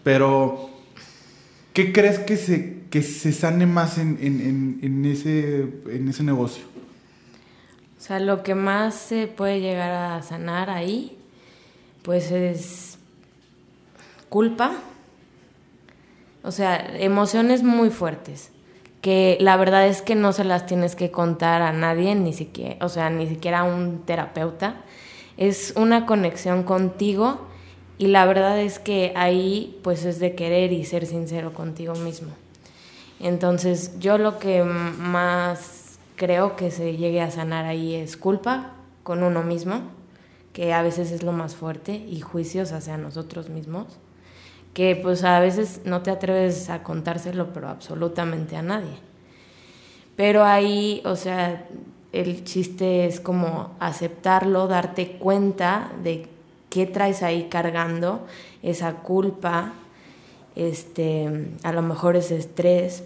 Pero, 0.04 0.70
¿qué 1.72 1.92
crees 1.92 2.20
que 2.20 2.36
se, 2.36 2.82
que 2.88 3.02
se 3.02 3.32
sane 3.32 3.66
más 3.66 3.98
en, 3.98 4.18
en, 4.20 4.40
en, 4.40 4.78
en 4.82 5.04
ese, 5.04 5.68
en 5.90 6.08
ese 6.08 6.22
negocio? 6.22 6.64
O 7.98 8.02
sea, 8.02 8.20
lo 8.20 8.42
que 8.42 8.54
más 8.54 8.94
se 8.94 9.26
puede 9.26 9.60
llegar 9.60 9.90
a 9.90 10.22
sanar 10.22 10.70
ahí, 10.70 11.18
pues 12.02 12.30
es 12.30 12.98
culpa. 14.28 14.72
O 16.42 16.52
sea, 16.52 16.96
emociones 16.98 17.62
muy 17.62 17.90
fuertes, 17.90 18.50
que 19.02 19.36
la 19.40 19.56
verdad 19.56 19.86
es 19.86 20.00
que 20.00 20.14
no 20.14 20.32
se 20.32 20.44
las 20.44 20.64
tienes 20.64 20.96
que 20.96 21.10
contar 21.10 21.60
a 21.60 21.72
nadie, 21.72 22.14
ni 22.14 22.32
siquiera, 22.32 22.84
o 22.84 22.88
sea, 22.88 23.10
ni 23.10 23.26
siquiera 23.26 23.60
a 23.60 23.64
un 23.64 24.02
terapeuta. 24.06 24.76
Es 25.36 25.74
una 25.76 26.06
conexión 26.06 26.62
contigo 26.62 27.46
y 27.98 28.06
la 28.06 28.24
verdad 28.24 28.58
es 28.58 28.78
que 28.78 29.12
ahí 29.16 29.78
pues 29.82 30.06
es 30.06 30.18
de 30.18 30.34
querer 30.34 30.72
y 30.72 30.84
ser 30.84 31.04
sincero 31.04 31.52
contigo 31.52 31.94
mismo. 31.94 32.30
Entonces, 33.20 33.98
yo 33.98 34.16
lo 34.16 34.38
que 34.38 34.64
más 34.64 35.98
creo 36.16 36.56
que 36.56 36.70
se 36.70 36.96
llegue 36.96 37.20
a 37.20 37.30
sanar 37.30 37.66
ahí 37.66 37.94
es 37.94 38.16
culpa 38.16 38.72
con 39.02 39.22
uno 39.22 39.42
mismo, 39.42 39.82
que 40.52 40.72
a 40.72 40.82
veces 40.82 41.12
es 41.12 41.22
lo 41.22 41.32
más 41.32 41.54
fuerte, 41.54 41.94
y 41.94 42.20
juicios 42.20 42.72
hacia 42.72 42.96
nosotros 42.96 43.48
mismos, 43.48 43.86
que 44.74 44.96
pues 44.96 45.24
a 45.24 45.40
veces 45.40 45.80
no 45.84 46.02
te 46.02 46.10
atreves 46.10 46.70
a 46.70 46.82
contárselo, 46.82 47.52
pero 47.52 47.68
absolutamente 47.68 48.56
a 48.56 48.62
nadie. 48.62 48.98
Pero 50.16 50.44
ahí, 50.44 51.02
o 51.04 51.16
sea, 51.16 51.66
el 52.12 52.44
chiste 52.44 53.06
es 53.06 53.20
como 53.20 53.74
aceptarlo, 53.80 54.66
darte 54.66 55.12
cuenta 55.12 55.92
de 56.02 56.26
qué 56.68 56.86
traes 56.86 57.22
ahí 57.22 57.48
cargando, 57.48 58.26
esa 58.62 58.96
culpa, 58.96 59.72
este, 60.56 61.48
a 61.62 61.72
lo 61.72 61.82
mejor 61.82 62.16
ese 62.16 62.36
estrés 62.36 63.04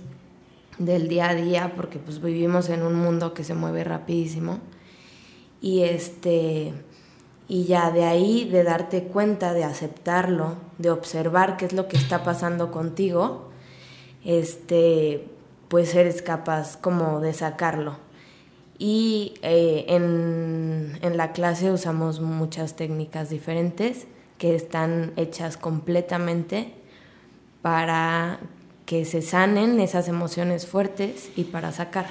del 0.78 1.08
día 1.08 1.30
a 1.30 1.34
día, 1.34 1.72
porque 1.76 1.98
pues 1.98 2.20
vivimos 2.20 2.68
en 2.68 2.82
un 2.82 2.94
mundo 2.94 3.32
que 3.34 3.44
se 3.44 3.54
mueve 3.54 3.84
rapidísimo. 3.84 4.58
Y 5.60 5.82
este 5.82 6.72
y 7.48 7.64
ya 7.64 7.90
de 7.90 8.04
ahí 8.04 8.48
de 8.48 8.64
darte 8.64 9.04
cuenta, 9.04 9.52
de 9.52 9.64
aceptarlo, 9.64 10.56
de 10.78 10.90
observar 10.90 11.56
qué 11.56 11.66
es 11.66 11.72
lo 11.72 11.88
que 11.88 11.96
está 11.96 12.24
pasando 12.24 12.70
contigo, 12.70 13.50
este 14.24 15.28
pues 15.68 15.94
eres 15.94 16.22
capaz 16.22 16.76
como 16.76 17.20
de 17.20 17.32
sacarlo. 17.32 17.96
Y 18.78 19.34
eh, 19.42 19.84
en, 19.88 20.98
en 21.02 21.16
la 21.16 21.32
clase 21.32 21.70
usamos 21.70 22.20
muchas 22.20 22.76
técnicas 22.76 23.30
diferentes 23.30 24.06
que 24.38 24.54
están 24.54 25.12
hechas 25.16 25.56
completamente 25.56 26.74
para 27.62 28.40
que 28.86 29.04
se 29.04 29.22
sanen 29.22 29.80
esas 29.80 30.08
emociones 30.08 30.66
fuertes 30.66 31.30
y 31.36 31.44
para 31.44 31.72
sacar. 31.72 32.06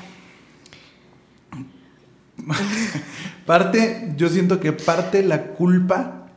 parte, 3.45 4.13
yo 4.17 4.29
siento 4.29 4.59
que 4.59 4.71
parte 4.73 5.23
la 5.23 5.47
culpa 5.47 6.27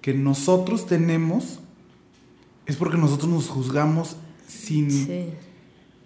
que 0.00 0.14
nosotros 0.14 0.86
tenemos 0.86 1.60
es 2.66 2.76
porque 2.76 2.96
nosotros 2.96 3.30
nos 3.30 3.48
juzgamos 3.48 4.16
sin, 4.46 4.90
Sí. 4.90 5.30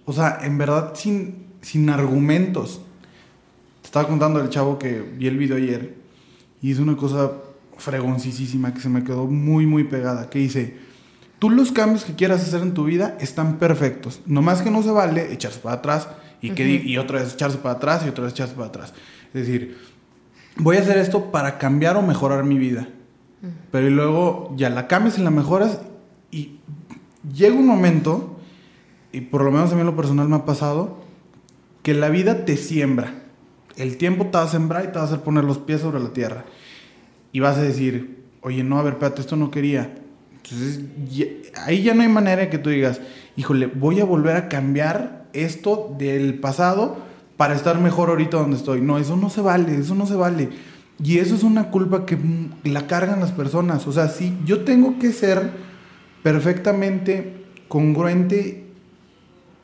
o 0.05 0.13
sea, 0.13 0.39
en 0.43 0.59
verdad 0.59 0.93
sin, 0.95 1.47
sin 1.63 1.91
argumentos. 1.91 2.81
Te 3.83 3.87
estaba 3.87 4.09
contando 4.09 4.41
el 4.41 4.51
chavo 4.51 4.79
que 4.79 5.01
vi 5.01 5.27
el 5.27 5.39
video 5.39 5.57
ayer 5.57 5.95
y 6.61 6.71
hizo 6.71 6.83
una 6.83 6.97
cosa 6.97 7.33
fregoncísima 7.77 8.75
que 8.75 8.81
se 8.81 8.89
me 8.89 9.05
quedó 9.05 9.27
muy, 9.27 9.67
muy 9.67 9.85
pegada, 9.85 10.29
que 10.31 10.41
dice, 10.41 10.77
tú 11.39 11.51
los 11.51 11.73
cambios 11.73 12.05
que 12.05 12.15
quieras 12.15 12.43
hacer 12.43 12.63
en 12.63 12.75
tu 12.75 12.85
vida 12.85 13.17
están 13.21 13.59
perfectos, 13.59 14.21
nomás 14.27 14.63
que 14.63 14.71
no 14.71 14.83
se 14.83 14.91
vale 14.91 15.33
echarse 15.33 15.61
para 15.61 15.77
atrás 15.77 16.09
y, 16.41 16.51
que, 16.51 16.69
y 16.69 16.99
otra 16.99 17.21
vez 17.21 17.35
echarse 17.35 17.59
para 17.59 17.77
atrás 17.77 18.03
y 18.05 18.09
otra 18.09 18.25
vez 18.25 18.33
echarse 18.33 18.55
para 18.55 18.69
atrás. 18.69 18.93
Es 19.35 19.47
decir, 19.47 19.77
voy 20.57 20.77
a 20.77 20.81
hacer 20.81 20.99
esto 20.99 21.31
para 21.31 21.59
cambiar 21.59 21.97
o 21.97 22.03
mejorar 22.03 22.45
mi 22.45 22.59
vida. 22.59 22.89
Pero 23.71 23.87
y 23.87 23.91
luego 23.91 24.53
ya 24.57 24.69
la 24.71 24.89
cambias 24.89 25.19
y 25.19 25.23
la 25.23 25.31
mejoras 25.31 25.81
y 26.31 26.57
llega 27.35 27.55
un 27.55 27.67
momento, 27.67 28.37
y 29.13 29.21
por 29.23 29.43
lo 29.45 29.51
menos 29.51 29.73
a 29.73 29.77
mí 29.77 29.85
lo 29.85 29.95
personal 29.97 30.29
me 30.29 30.37
ha 30.37 30.45
pasado, 30.45 30.99
que 31.83 31.95
la 31.95 32.09
vida 32.09 32.45
te 32.45 32.57
siembra. 32.57 33.15
El 33.77 33.97
tiempo 33.97 34.27
te 34.27 34.39
va 34.39 34.43
a 34.45 34.49
sembrar 34.49 34.85
y 34.85 34.89
te 34.89 34.95
va 34.95 35.03
a 35.03 35.05
hacer 35.05 35.21
poner 35.21 35.45
los 35.45 35.59
pies 35.59 35.81
sobre 35.83 36.01
la 36.01 36.13
tierra. 36.13 36.45
Y 37.33 37.41
vas 37.41 37.59
a 37.59 37.63
decir, 37.63 38.25
oye, 38.43 38.65
no, 38.65 38.79
a 38.79 38.83
ver, 38.83 38.95
espérate, 38.95 39.21
esto 39.21 39.37
no 39.37 39.51
quería. 39.51 39.95
Entonces, 40.35 40.81
ya- 41.11 41.27
ahí 41.65 41.83
ya 41.83 41.95
no 41.95 42.03
hay 42.03 42.09
manera 42.09 42.43
de 42.43 42.49
que 42.51 42.59
tú 42.59 42.71
digas, 42.71 43.01
híjole, 43.37 43.67
voy 43.67 44.01
a 44.01 44.05
volver 44.05 44.37
a 44.37 44.49
cambiar 44.49 45.27
esto 45.33 45.95
del 45.99 46.41
pasado 46.41 46.97
para 47.39 47.55
estar 47.55 47.81
mejor 47.81 48.11
ahorita 48.11 48.37
donde 48.37 48.57
estoy. 48.57 48.83
No, 48.83 48.99
eso 48.99 49.17
no 49.17 49.31
se 49.31 49.41
vale, 49.41 49.79
eso 49.79 49.95
no 49.95 50.07
se 50.07 50.17
vale. 50.17 50.51
Y 51.03 51.19
eso 51.19 51.37
es 51.37 51.45
una 51.45 51.71
culpa 51.71 52.05
que 52.05 52.19
la 52.65 52.89
cargan 52.89 53.21
las 53.21 53.31
personas. 53.31 53.87
O 53.87 53.93
sea, 53.93 54.09
sí, 54.09 54.37
yo 54.45 54.65
tengo 54.65 54.99
que 54.99 55.13
ser 55.13 55.53
perfectamente 56.25 57.45
congruente 57.69 58.67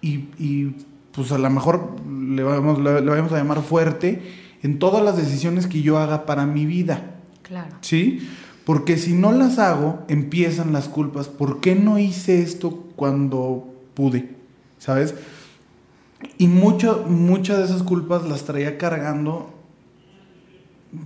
y, 0.00 0.28
y, 0.38 0.76
pues 1.12 1.32
a 1.32 1.38
lo 1.38 1.50
mejor 1.50 1.96
le 2.08 2.44
vamos, 2.44 2.78
le, 2.78 3.00
le 3.00 3.10
vamos 3.10 3.32
a 3.32 3.38
llamar 3.38 3.60
fuerte 3.62 4.22
en 4.62 4.78
todas 4.78 5.02
las 5.02 5.16
decisiones 5.16 5.66
que 5.66 5.82
yo 5.82 5.98
haga 5.98 6.26
para 6.26 6.46
mi 6.46 6.66
vida. 6.66 7.16
Claro. 7.42 7.76
¿Sí? 7.80 8.20
Porque 8.64 8.98
si 8.98 9.14
no 9.14 9.32
las 9.32 9.58
hago, 9.58 10.04
empiezan 10.06 10.72
las 10.72 10.88
culpas. 10.88 11.26
¿Por 11.26 11.60
qué 11.60 11.74
no 11.74 11.98
hice 11.98 12.40
esto 12.40 12.84
cuando 12.94 13.74
pude? 13.94 14.30
¿Sabes? 14.78 15.14
Y 16.38 16.48
mucho, 16.48 17.04
muchas 17.08 17.58
de 17.58 17.64
esas 17.64 17.82
culpas 17.82 18.28
las 18.28 18.44
traía 18.44 18.78
cargando, 18.78 19.54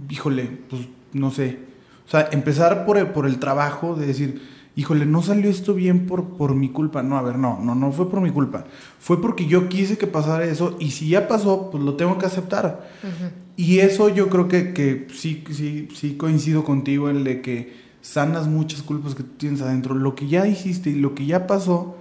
híjole, 0.08 0.44
pues 0.68 0.82
no 1.12 1.30
sé. 1.30 1.58
O 2.06 2.10
sea, 2.10 2.28
empezar 2.32 2.86
por 2.86 2.96
el, 2.96 3.08
por 3.08 3.26
el 3.26 3.38
trabajo, 3.38 3.94
de 3.94 4.06
decir, 4.06 4.40
híjole, 4.78 5.06
no 5.06 5.22
salió 5.22 5.50
esto 5.50 5.74
bien 5.74 6.06
por, 6.06 6.36
por 6.36 6.54
mi 6.54 6.70
culpa. 6.70 7.02
No, 7.02 7.18
a 7.18 7.22
ver, 7.22 7.36
no, 7.36 7.58
no, 7.60 7.74
no 7.74 7.92
fue 7.92 8.08
por 8.08 8.20
mi 8.20 8.30
culpa. 8.30 8.64
Fue 8.98 9.20
porque 9.20 9.46
yo 9.46 9.68
quise 9.68 9.98
que 9.98 10.06
pasara 10.06 10.44
eso 10.44 10.76
y 10.78 10.92
si 10.92 11.08
ya 11.10 11.28
pasó, 11.28 11.70
pues 11.70 11.82
lo 11.82 11.94
tengo 11.94 12.16
que 12.16 12.26
aceptar. 12.26 12.88
Y 13.56 13.80
eso 13.80 14.08
yo 14.08 14.28
creo 14.28 14.48
que, 14.48 14.72
que 14.72 15.08
sí, 15.12 15.44
sí, 15.50 15.88
sí 15.94 16.16
coincido 16.16 16.64
contigo 16.64 17.10
en 17.10 17.16
el 17.16 17.24
de 17.24 17.42
que 17.42 17.88
sanas 18.00 18.46
muchas 18.46 18.82
culpas 18.82 19.14
que 19.14 19.24
tú 19.24 19.34
tienes 19.36 19.60
adentro. 19.60 19.94
Lo 19.94 20.14
que 20.14 20.28
ya 20.28 20.46
hiciste 20.46 20.90
y 20.90 20.94
lo 20.94 21.14
que 21.14 21.26
ya 21.26 21.46
pasó, 21.46 21.97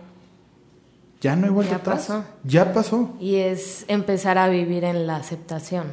ya 1.21 1.35
no 1.35 1.45
hay 1.45 1.51
vuelta 1.51 1.71
Ya 1.75 1.77
atrás. 1.77 1.97
pasó. 2.07 2.25
Ya 2.43 2.73
pasó. 2.73 3.15
Y 3.19 3.35
es 3.37 3.85
empezar 3.87 4.37
a 4.37 4.49
vivir 4.49 4.83
en 4.83 5.07
la 5.07 5.15
aceptación 5.17 5.87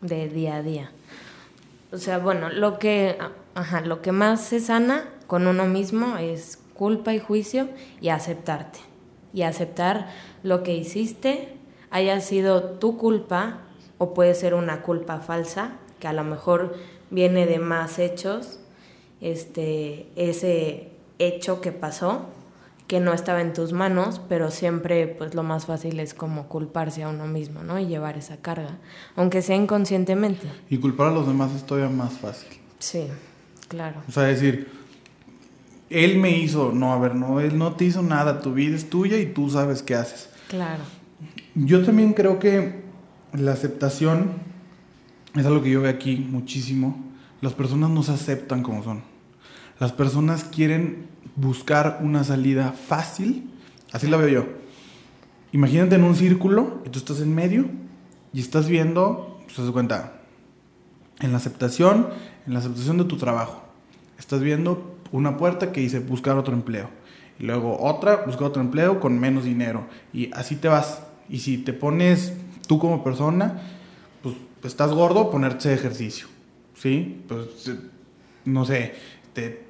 de 0.00 0.28
día 0.28 0.56
a 0.56 0.62
día. 0.62 0.90
O 1.92 1.98
sea, 1.98 2.18
bueno, 2.18 2.48
lo 2.48 2.78
que, 2.78 3.16
ajá, 3.54 3.80
lo 3.82 4.02
que 4.02 4.12
más 4.12 4.40
se 4.42 4.60
sana 4.60 5.04
con 5.26 5.46
uno 5.46 5.66
mismo 5.66 6.16
es 6.16 6.58
culpa 6.74 7.14
y 7.14 7.18
juicio 7.20 7.68
y 8.00 8.08
aceptarte. 8.08 8.80
Y 9.32 9.42
aceptar 9.42 10.08
lo 10.42 10.62
que 10.62 10.74
hiciste, 10.74 11.48
haya 11.90 12.20
sido 12.20 12.62
tu 12.62 12.96
culpa 12.96 13.58
o 13.98 14.14
puede 14.14 14.34
ser 14.34 14.54
una 14.54 14.82
culpa 14.82 15.20
falsa, 15.20 15.72
que 16.00 16.08
a 16.08 16.12
lo 16.12 16.24
mejor 16.24 16.76
viene 17.10 17.46
de 17.46 17.58
más 17.58 17.98
hechos, 17.98 18.58
este, 19.20 20.08
ese 20.16 20.90
hecho 21.18 21.60
que 21.60 21.70
pasó, 21.72 22.26
que 22.86 23.00
no 23.00 23.12
estaba 23.12 23.40
en 23.40 23.52
tus 23.52 23.72
manos, 23.72 24.20
pero 24.28 24.50
siempre 24.50 25.06
pues 25.06 25.34
lo 25.34 25.42
más 25.42 25.66
fácil 25.66 26.00
es 26.00 26.12
como 26.12 26.48
culparse 26.48 27.02
a 27.02 27.08
uno 27.08 27.26
mismo, 27.26 27.62
¿no? 27.62 27.78
Y 27.78 27.86
llevar 27.86 28.18
esa 28.18 28.38
carga, 28.38 28.78
aunque 29.16 29.42
sea 29.42 29.56
inconscientemente. 29.56 30.46
Y 30.68 30.78
culpar 30.78 31.08
a 31.08 31.12
los 31.12 31.26
demás 31.26 31.52
es 31.54 31.64
todavía 31.64 31.88
más 31.94 32.14
fácil. 32.14 32.48
Sí, 32.78 33.06
claro. 33.68 34.02
O 34.06 34.12
sea, 34.12 34.24
decir, 34.24 34.68
él 35.88 36.18
me 36.18 36.36
hizo, 36.36 36.72
no, 36.72 36.92
a 36.92 36.98
ver, 36.98 37.14
no, 37.14 37.40
él 37.40 37.56
no 37.56 37.74
te 37.74 37.86
hizo 37.86 38.02
nada, 38.02 38.40
tu 38.40 38.52
vida 38.52 38.76
es 38.76 38.90
tuya 38.90 39.18
y 39.18 39.26
tú 39.26 39.48
sabes 39.48 39.82
qué 39.82 39.94
haces. 39.94 40.28
Claro. 40.48 40.82
Yo 41.54 41.84
también 41.84 42.12
creo 42.12 42.38
que 42.38 42.82
la 43.32 43.52
aceptación 43.52 44.32
es 45.34 45.46
algo 45.46 45.62
que 45.62 45.70
yo 45.70 45.80
veo 45.80 45.90
aquí 45.90 46.16
muchísimo. 46.16 47.02
Las 47.40 47.54
personas 47.54 47.90
no 47.90 48.02
se 48.02 48.12
aceptan 48.12 48.62
como 48.62 48.82
son. 48.82 49.02
Las 49.80 49.92
personas 49.92 50.44
quieren 50.44 51.13
buscar 51.36 51.98
una 52.02 52.24
salida 52.24 52.72
fácil. 52.72 53.50
Así 53.92 54.06
la 54.08 54.16
veo 54.16 54.28
yo. 54.28 54.46
Imagínate 55.52 55.94
en 55.96 56.04
un 56.04 56.16
círculo 56.16 56.82
y 56.84 56.88
tú 56.90 56.98
estás 56.98 57.20
en 57.20 57.34
medio 57.34 57.66
y 58.32 58.40
estás 58.40 58.68
viendo, 58.68 59.38
pues, 59.44 59.56
te 59.56 59.62
das 59.62 59.70
cuenta, 59.70 60.20
en 61.20 61.30
la 61.30 61.38
aceptación, 61.38 62.08
en 62.46 62.52
la 62.54 62.58
aceptación 62.58 62.98
de 62.98 63.04
tu 63.04 63.16
trabajo. 63.16 63.62
Estás 64.18 64.40
viendo 64.40 64.96
una 65.12 65.36
puerta 65.36 65.70
que 65.70 65.80
dice 65.80 66.00
buscar 66.00 66.36
otro 66.36 66.54
empleo. 66.54 66.90
Y 67.38 67.44
luego 67.44 67.80
otra, 67.80 68.24
buscar 68.26 68.48
otro 68.48 68.62
empleo 68.62 69.00
con 69.00 69.18
menos 69.18 69.44
dinero. 69.44 69.86
Y 70.12 70.30
así 70.34 70.56
te 70.56 70.68
vas. 70.68 71.02
Y 71.28 71.38
si 71.40 71.58
te 71.58 71.72
pones 71.72 72.32
tú 72.66 72.78
como 72.78 73.04
persona, 73.04 73.60
pues 74.22 74.34
estás 74.64 74.90
gordo, 74.92 75.30
ponerte 75.30 75.72
ejercicio. 75.72 76.26
¿Sí? 76.74 77.22
Pues 77.28 77.70
no 78.44 78.64
sé, 78.64 78.94
te- 79.32 79.64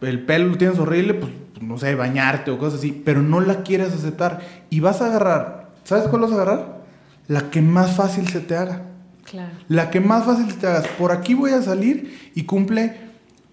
el 0.00 0.24
pelo 0.24 0.46
lo 0.48 0.58
tienes 0.58 0.78
horrible, 0.78 1.14
pues 1.14 1.32
no 1.60 1.78
sé, 1.78 1.94
bañarte 1.94 2.50
o 2.50 2.58
cosas 2.58 2.78
así. 2.80 2.92
Pero 3.04 3.22
no 3.22 3.40
la 3.40 3.62
quieres 3.62 3.92
aceptar. 3.92 4.40
Y 4.70 4.80
vas 4.80 5.00
a 5.02 5.06
agarrar. 5.06 5.70
¿Sabes 5.84 6.06
cuál 6.08 6.22
vas 6.22 6.32
a 6.32 6.34
agarrar? 6.34 6.84
La 7.28 7.50
que 7.50 7.62
más 7.62 7.96
fácil 7.96 8.28
se 8.28 8.40
te 8.40 8.56
haga. 8.56 8.82
Claro. 9.24 9.52
La 9.68 9.90
que 9.90 10.00
más 10.00 10.24
fácil 10.24 10.54
te 10.56 10.66
hagas. 10.66 10.86
Por 10.98 11.12
aquí 11.12 11.34
voy 11.34 11.50
a 11.52 11.62
salir 11.62 12.30
y 12.34 12.44
cumple 12.44 12.96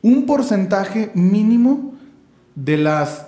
un 0.01 0.25
porcentaje 0.25 1.11
mínimo 1.15 1.93
de 2.55 2.77
las 2.77 3.27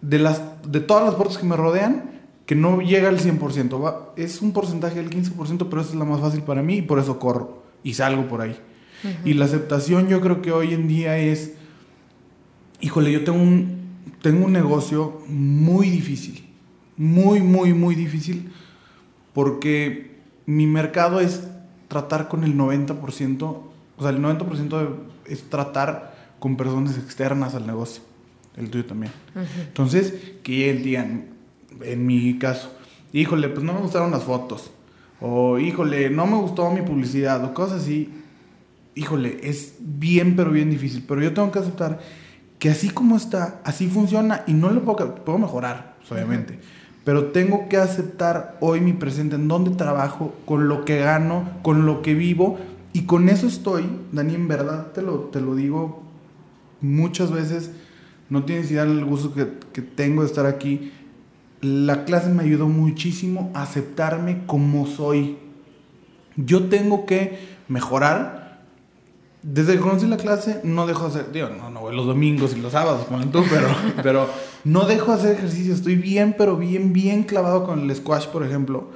de 0.00 0.18
las 0.18 0.42
de 0.66 0.80
todas 0.80 1.04
las 1.04 1.14
puertas 1.14 1.38
que 1.38 1.46
me 1.46 1.56
rodean 1.56 2.10
que 2.46 2.54
no 2.56 2.80
llega 2.80 3.08
al 3.08 3.20
100%. 3.20 3.80
Va- 3.82 4.12
es 4.16 4.42
un 4.42 4.52
porcentaje 4.52 4.96
del 4.96 5.10
15%, 5.10 5.68
pero 5.70 5.80
esa 5.80 5.90
es 5.90 5.96
la 5.96 6.04
más 6.04 6.20
fácil 6.20 6.42
para 6.42 6.62
mí 6.62 6.78
y 6.78 6.82
por 6.82 6.98
eso 6.98 7.18
corro 7.18 7.62
y 7.84 7.94
salgo 7.94 8.26
por 8.28 8.40
ahí. 8.40 8.56
Y 9.24 9.34
la 9.34 9.46
aceptación 9.46 10.08
yo 10.08 10.20
creo 10.20 10.42
que 10.42 10.52
hoy 10.52 10.74
en 10.74 10.86
día 10.88 11.16
es 11.18 11.54
híjole, 12.82 13.10
yo 13.12 13.24
tengo 13.24 13.40
un 13.42 13.80
tengo 14.20 14.44
un 14.46 14.52
negocio 14.52 15.20
muy 15.28 15.88
difícil. 15.90 16.46
Muy 16.96 17.40
muy 17.40 17.72
muy 17.72 17.94
difícil 17.94 18.50
porque 19.32 20.20
mi 20.46 20.66
mercado 20.66 21.20
es 21.20 21.48
tratar 21.88 22.28
con 22.28 22.44
el 22.44 22.54
90%, 22.56 23.42
o 23.96 24.02
sea, 24.02 24.10
el 24.10 24.20
90% 24.20 24.78
de- 24.78 25.32
es 25.32 25.48
tratar 25.48 26.14
con 26.38 26.56
personas 26.56 26.98
externas 26.98 27.54
al 27.54 27.66
negocio, 27.66 28.02
el 28.56 28.68
tuyo 28.70 28.84
también. 28.84 29.12
Entonces, 29.68 30.14
que 30.42 30.70
ellos 30.70 30.82
digan, 30.84 31.26
en 31.82 32.06
mi 32.06 32.38
caso, 32.38 32.74
híjole, 33.12 33.48
pues 33.48 33.64
no 33.64 33.72
me 33.72 33.80
gustaron 33.80 34.10
las 34.10 34.24
fotos, 34.24 34.70
o 35.20 35.58
híjole, 35.58 36.10
no 36.10 36.26
me 36.26 36.36
gustó 36.36 36.70
mi 36.70 36.82
publicidad, 36.82 37.44
o 37.44 37.54
cosas 37.54 37.82
así, 37.82 38.10
híjole, 38.94 39.38
es 39.42 39.76
bien, 39.80 40.34
pero 40.36 40.50
bien 40.50 40.70
difícil, 40.70 41.04
pero 41.06 41.22
yo 41.22 41.32
tengo 41.32 41.50
que 41.52 41.60
aceptar 41.60 42.00
que 42.62 42.70
así 42.70 42.90
como 42.90 43.16
está, 43.16 43.60
así 43.64 43.88
funciona 43.88 44.44
y 44.46 44.52
no 44.52 44.70
lo 44.70 44.84
puedo, 44.84 45.16
puedo 45.16 45.36
mejorar, 45.36 45.96
obviamente. 46.08 46.60
Pero 47.02 47.32
tengo 47.32 47.68
que 47.68 47.76
aceptar 47.76 48.56
hoy 48.60 48.80
mi 48.80 48.92
presente, 48.92 49.34
en 49.34 49.48
dónde 49.48 49.72
trabajo, 49.72 50.32
con 50.44 50.68
lo 50.68 50.84
que 50.84 51.00
gano, 51.00 51.44
con 51.62 51.86
lo 51.86 52.02
que 52.02 52.14
vivo. 52.14 52.60
Y 52.92 53.02
con 53.02 53.28
eso 53.28 53.48
estoy, 53.48 53.90
Dani, 54.12 54.36
en 54.36 54.46
verdad 54.46 54.92
te 54.92 55.02
lo, 55.02 55.22
te 55.22 55.40
lo 55.40 55.56
digo 55.56 56.04
muchas 56.80 57.32
veces. 57.32 57.72
No 58.30 58.44
tienes 58.44 58.70
idea 58.70 58.84
del 58.84 59.04
gusto 59.04 59.34
que, 59.34 59.54
que 59.72 59.82
tengo 59.82 60.22
de 60.22 60.28
estar 60.28 60.46
aquí. 60.46 60.92
La 61.62 62.04
clase 62.04 62.28
me 62.28 62.44
ayudó 62.44 62.68
muchísimo 62.68 63.50
a 63.54 63.62
aceptarme 63.62 64.46
como 64.46 64.86
soy. 64.86 65.36
Yo 66.36 66.68
tengo 66.68 67.06
que 67.06 67.40
mejorar. 67.66 68.41
Desde 69.42 69.74
que 69.74 69.80
conocí 69.80 70.06
la 70.06 70.16
clase, 70.18 70.60
no 70.62 70.86
dejo 70.86 71.02
de 71.02 71.08
hacer, 71.08 71.32
digo, 71.32 71.48
no, 71.48 71.68
no 71.68 71.80
voy 71.80 71.96
los 71.96 72.06
domingos 72.06 72.54
y 72.56 72.60
los 72.60 72.72
sábados, 72.72 73.06
como 73.06 73.24
tú, 73.26 73.42
pero, 73.50 73.68
pero 74.02 74.28
no 74.64 74.84
dejo 74.86 75.12
de 75.12 75.18
hacer 75.18 75.32
ejercicio. 75.36 75.74
Estoy 75.74 75.96
bien, 75.96 76.34
pero 76.38 76.56
bien, 76.56 76.92
bien 76.92 77.24
clavado 77.24 77.64
con 77.64 77.80
el 77.90 77.96
squash, 77.96 78.26
por 78.26 78.44
ejemplo. 78.46 78.90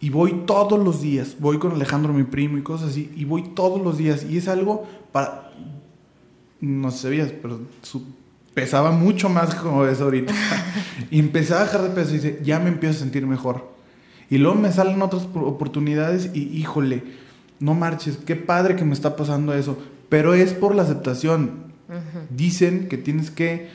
Y 0.00 0.10
voy 0.10 0.42
todos 0.46 0.78
los 0.84 1.00
días. 1.00 1.36
Voy 1.38 1.58
con 1.58 1.72
Alejandro, 1.72 2.12
mi 2.12 2.24
primo, 2.24 2.58
y 2.58 2.62
cosas 2.62 2.90
así. 2.90 3.10
Y 3.16 3.24
voy 3.24 3.42
todos 3.54 3.80
los 3.80 3.96
días. 3.96 4.24
Y 4.28 4.36
es 4.36 4.48
algo 4.48 4.86
para. 5.12 5.52
No 6.60 6.90
sé 6.90 6.98
sabías, 6.98 7.32
pero 7.40 7.60
su- 7.82 8.04
pesaba 8.52 8.90
mucho 8.90 9.28
más 9.28 9.54
como 9.62 9.80
ves 9.82 10.00
ahorita. 10.00 10.34
y 11.10 11.18
empecé 11.18 11.54
a 11.54 11.60
bajar 11.60 11.82
de 11.82 11.88
peso 11.90 12.10
y 12.10 12.14
dice, 12.14 12.40
ya 12.44 12.58
me 12.58 12.68
empiezo 12.68 12.96
a 12.96 13.00
sentir 13.00 13.26
mejor. 13.26 13.70
Y 14.28 14.38
luego 14.38 14.56
me 14.58 14.70
salen 14.72 15.00
otras 15.02 15.24
por- 15.24 15.44
oportunidades 15.44 16.30
y 16.34 16.40
híjole, 16.58 17.21
no 17.62 17.74
marches, 17.74 18.18
qué 18.26 18.36
padre 18.36 18.76
que 18.76 18.84
me 18.84 18.92
está 18.92 19.16
pasando 19.16 19.54
eso. 19.54 19.78
Pero 20.08 20.34
es 20.34 20.52
por 20.52 20.74
la 20.74 20.82
aceptación. 20.82 21.72
Dicen 22.30 22.88
que 22.88 22.96
tienes 22.98 23.30
que, 23.30 23.68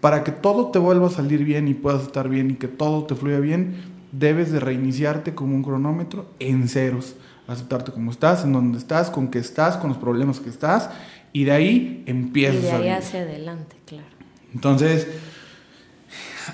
para 0.00 0.24
que 0.24 0.32
todo 0.32 0.70
te 0.70 0.78
vuelva 0.78 1.06
a 1.06 1.10
salir 1.10 1.44
bien 1.44 1.68
y 1.68 1.74
puedas 1.74 2.02
estar 2.02 2.28
bien 2.28 2.50
y 2.50 2.54
que 2.54 2.68
todo 2.68 3.04
te 3.04 3.14
fluya 3.14 3.38
bien, 3.40 3.76
debes 4.12 4.50
de 4.52 4.58
reiniciarte 4.60 5.34
como 5.34 5.54
un 5.54 5.62
cronómetro 5.62 6.26
en 6.38 6.68
ceros. 6.68 7.14
Aceptarte 7.48 7.90
como 7.92 8.10
estás, 8.10 8.44
en 8.44 8.52
donde 8.52 8.78
estás, 8.78 9.10
con 9.10 9.28
qué 9.28 9.38
estás, 9.38 9.76
con 9.76 9.88
los 9.90 9.98
problemas 9.98 10.38
que 10.40 10.50
estás. 10.50 10.90
Y 11.32 11.44
de 11.44 11.52
ahí 11.52 12.02
Y 12.06 12.10
empiezas 12.10 12.62
de 12.62 12.70
a 12.70 12.74
ahí 12.76 12.82
vivir. 12.82 12.94
hacia 12.96 13.20
adelante, 13.22 13.76
claro. 13.86 14.04
Entonces, 14.54 15.06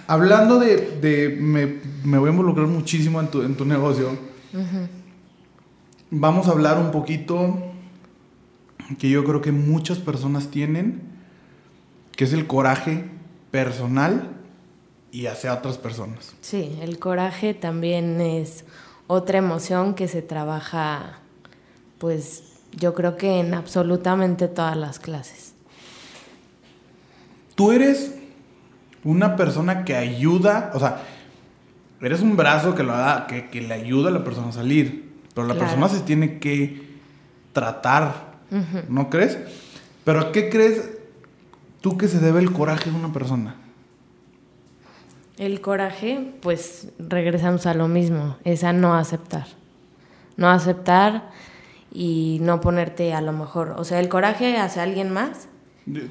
hablando 0.07 0.59
de, 0.59 0.99
de- 1.01 1.37
me, 1.41 1.77
me 2.05 2.19
voy 2.19 2.29
a 2.29 2.33
involucrar 2.33 2.67
muchísimo 2.67 3.21
en 3.21 3.29
tu, 3.29 3.43
en 3.43 3.55
tu 3.55 3.65
negocio. 3.65 4.11
Vamos 6.11 6.47
a 6.47 6.53
hablar 6.53 6.79
un 6.79 6.93
poquito 6.93 7.59
que 8.99 9.11
yo 9.11 9.25
creo 9.25 9.41
que 9.41 9.51
muchas 9.51 9.99
personas 9.99 10.49
tienen, 10.49 11.03
que 12.15 12.25
es 12.25 12.33
el 12.33 12.47
coraje 12.47 13.05
personal 13.51 14.31
y 15.11 15.27
hacia 15.27 15.53
otras 15.53 15.79
personas. 15.79 16.37
Sí, 16.43 16.79
el 16.81 17.01
coraje 17.01 17.55
también 17.55 18.21
es 18.21 18.65
otra 19.09 19.39
emoción 19.39 19.95
que 19.95 20.07
se 20.07 20.23
trabaja, 20.23 21.19
pues 21.99 22.61
yo 22.73 22.95
creo 22.95 23.17
que 23.17 23.41
en 23.41 23.55
absolutamente 23.55 24.47
todas 24.47 24.77
las 24.77 25.01
clases. 25.01 25.55
Tú 27.57 27.73
eres 27.73 28.15
una 29.03 29.35
persona 29.35 29.85
que 29.85 29.97
ayuda, 29.97 30.71
o 30.73 30.79
sea, 30.79 31.03
eres 32.01 32.21
un 32.21 32.37
brazo 32.37 32.77
que, 32.77 32.85
lo 32.85 32.93
da, 32.93 33.27
que, 33.27 33.49
que 33.49 33.61
le 33.61 33.75
ayuda 33.75 34.11
a 34.11 34.13
la 34.13 34.23
persona 34.23 34.49
a 34.49 34.53
salir, 34.53 35.06
pero 35.37 35.47
la 35.47 35.55
Claro. 35.55 35.69
persona 35.69 35.89
se 35.91 36.01
tiene 36.05 36.39
que 36.41 36.83
tratar, 37.53 38.39
¿no 38.89 39.11
crees? 39.11 39.39
Pero 40.05 40.21
¿a 40.21 40.33
qué 40.33 40.49
crees 40.49 40.89
tú 41.83 41.97
que 41.99 42.09
se 42.09 42.19
debe 42.21 42.41
el 42.41 42.53
coraje 42.53 42.91
de 42.91 42.97
una 42.97 43.13
persona? 43.13 43.55
El 45.39 45.61
coraje, 45.61 46.33
pues 46.41 46.89
regresamos 46.99 47.67
a 47.67 47.75
lo 47.75 47.87
mismo, 47.89 48.37
es 48.45 48.65
a 48.65 48.73
no 48.73 48.95
aceptar. 48.95 49.47
No 50.39 50.49
aceptar 50.49 51.31
y 51.93 52.39
no 52.41 52.61
ponerte 52.63 53.13
a 53.13 53.21
lo 53.21 53.33
mejor, 53.33 53.75
o 53.77 53.85
sea, 53.85 54.01
el 54.01 54.09
coraje 54.09 54.57
hacia 54.57 54.83
alguien 54.83 55.11
más 55.13 55.49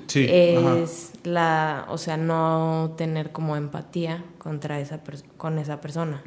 Sí. 0.07 0.25
es 0.29 1.11
la, 1.23 1.85
o 1.89 1.97
sea, 1.97 2.15
no 2.17 2.93
tener 2.97 3.31
como 3.31 3.55
empatía 3.57 4.23
contra 4.38 4.79
esa 4.79 4.99
con 5.38 5.57
esa 5.59 5.81
persona. 5.81 6.21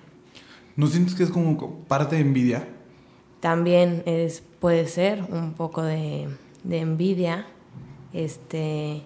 ¿No 0.76 0.86
sientes 0.88 1.14
que 1.14 1.22
es 1.22 1.30
como 1.30 1.56
parte 1.84 2.16
de 2.16 2.22
envidia? 2.22 2.68
También 3.40 4.02
es, 4.06 4.42
puede 4.60 4.86
ser 4.86 5.24
un 5.30 5.54
poco 5.54 5.82
de, 5.82 6.28
de 6.64 6.78
envidia, 6.80 7.46
este, 8.12 9.02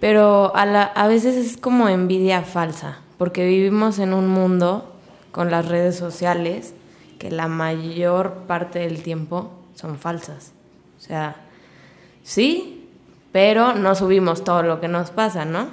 pero 0.00 0.54
a, 0.54 0.66
la, 0.66 0.82
a 0.82 1.06
veces 1.06 1.36
es 1.36 1.56
como 1.56 1.88
envidia 1.88 2.42
falsa, 2.42 2.98
porque 3.18 3.46
vivimos 3.46 3.98
en 3.98 4.12
un 4.12 4.28
mundo 4.28 4.92
con 5.30 5.50
las 5.50 5.68
redes 5.68 5.96
sociales 5.96 6.74
que 7.18 7.30
la 7.30 7.48
mayor 7.48 8.34
parte 8.46 8.80
del 8.80 9.02
tiempo 9.02 9.50
son 9.74 9.96
falsas. 9.96 10.52
O 10.98 11.00
sea, 11.00 11.36
sí, 12.22 12.88
pero 13.32 13.74
no 13.74 13.94
subimos 13.94 14.44
todo 14.44 14.62
lo 14.62 14.80
que 14.80 14.88
nos 14.88 15.10
pasa, 15.10 15.44
¿no? 15.44 15.68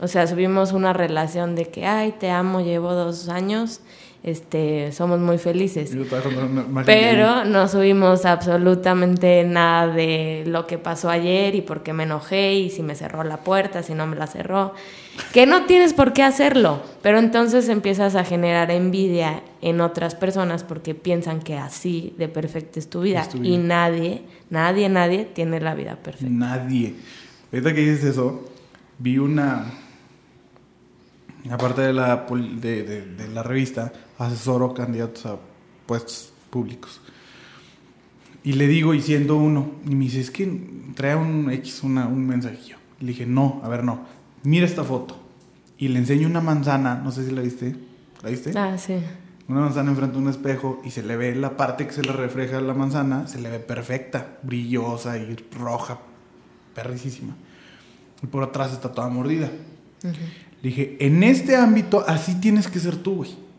O 0.00 0.08
sea, 0.08 0.26
subimos 0.26 0.72
una 0.72 0.92
relación 0.92 1.56
de 1.56 1.66
que, 1.66 1.86
ay, 1.86 2.12
te 2.12 2.30
amo, 2.30 2.60
llevo 2.60 2.94
dos 2.94 3.28
años 3.28 3.80
este, 4.22 4.92
somos 4.92 5.18
muy 5.18 5.38
felices. 5.38 5.96
Pero 6.84 7.44
no 7.44 7.68
subimos 7.68 8.26
absolutamente 8.26 9.44
nada 9.44 9.86
de 9.92 10.44
lo 10.46 10.66
que 10.66 10.76
pasó 10.76 11.08
ayer 11.08 11.54
y 11.54 11.62
por 11.62 11.82
qué 11.82 11.92
me 11.92 12.02
enojé 12.02 12.54
y 12.54 12.70
si 12.70 12.82
me 12.82 12.94
cerró 12.94 13.24
la 13.24 13.38
puerta, 13.38 13.82
si 13.82 13.94
no 13.94 14.06
me 14.06 14.16
la 14.16 14.26
cerró. 14.26 14.74
Que 15.32 15.46
no 15.46 15.64
tienes 15.64 15.94
por 15.94 16.12
qué 16.12 16.22
hacerlo, 16.22 16.82
pero 17.02 17.18
entonces 17.18 17.68
empiezas 17.68 18.14
a 18.14 18.24
generar 18.24 18.70
envidia 18.70 19.42
en 19.62 19.80
otras 19.80 20.14
personas 20.14 20.64
porque 20.64 20.94
piensan 20.94 21.40
que 21.40 21.56
así 21.56 22.14
de 22.18 22.28
perfecta 22.28 22.78
es 22.78 22.88
tu 22.88 23.02
vida. 23.02 23.26
Y 23.42 23.58
nadie, 23.58 24.22
nadie, 24.50 24.88
nadie 24.88 25.24
tiene 25.24 25.60
la 25.60 25.74
vida 25.74 25.96
perfecta. 25.96 26.32
Nadie. 26.32 26.94
Ahorita 27.52 27.74
que 27.74 27.80
dices 27.80 28.04
eso, 28.04 28.44
vi 28.98 29.18
una 29.18 29.66
aparte 31.48 31.82
de 31.82 31.92
la, 31.92 32.26
de, 32.26 32.82
de, 32.82 33.28
la 33.28 33.42
revista, 33.42 33.92
asesoro 34.20 34.74
candidatos 34.74 35.26
a 35.26 35.38
puestos 35.86 36.32
públicos. 36.50 37.00
Y 38.42 38.54
le 38.54 38.66
digo, 38.66 38.94
y 38.94 39.02
siendo 39.02 39.36
uno, 39.36 39.72
y 39.86 39.94
me 39.94 40.04
dice, 40.04 40.20
es 40.20 40.30
que 40.30 40.46
trae 40.94 41.16
un 41.16 41.50
X, 41.50 41.82
una, 41.82 42.06
un 42.06 42.26
mensajillo. 42.26 42.76
Le 43.00 43.08
dije, 43.08 43.26
no, 43.26 43.60
a 43.64 43.68
ver, 43.68 43.84
no, 43.84 44.00
mira 44.42 44.66
esta 44.66 44.84
foto. 44.84 45.18
Y 45.78 45.88
le 45.88 45.98
enseño 45.98 46.28
una 46.28 46.40
manzana, 46.40 46.96
no 46.96 47.10
sé 47.10 47.26
si 47.26 47.32
la 47.32 47.42
viste. 47.42 47.74
¿La 48.22 48.30
viste? 48.30 48.52
Ah, 48.56 48.76
sí. 48.76 48.96
Una 49.48 49.60
manzana 49.60 49.90
enfrente 49.90 50.16
de 50.16 50.22
un 50.22 50.28
espejo 50.28 50.80
y 50.84 50.90
se 50.90 51.02
le 51.02 51.16
ve 51.16 51.34
la 51.34 51.56
parte 51.56 51.86
que 51.86 51.92
se 51.92 52.02
le 52.02 52.12
refleja 52.12 52.60
la 52.60 52.74
manzana, 52.74 53.26
se 53.26 53.40
le 53.40 53.50
ve 53.50 53.58
perfecta, 53.58 54.38
brillosa 54.42 55.18
y 55.18 55.36
roja, 55.58 55.98
perricísima. 56.74 57.34
Y 58.22 58.26
por 58.26 58.42
atrás 58.42 58.72
está 58.72 58.92
toda 58.92 59.08
mordida. 59.08 59.50
Le 60.02 60.68
dije, 60.68 60.96
en 61.00 61.22
este 61.22 61.56
ámbito 61.56 62.04
así 62.06 62.38
tienes 62.40 62.68
que 62.68 62.78
ser 62.78 62.96
tú, 62.96 63.16
güey. 63.16 63.49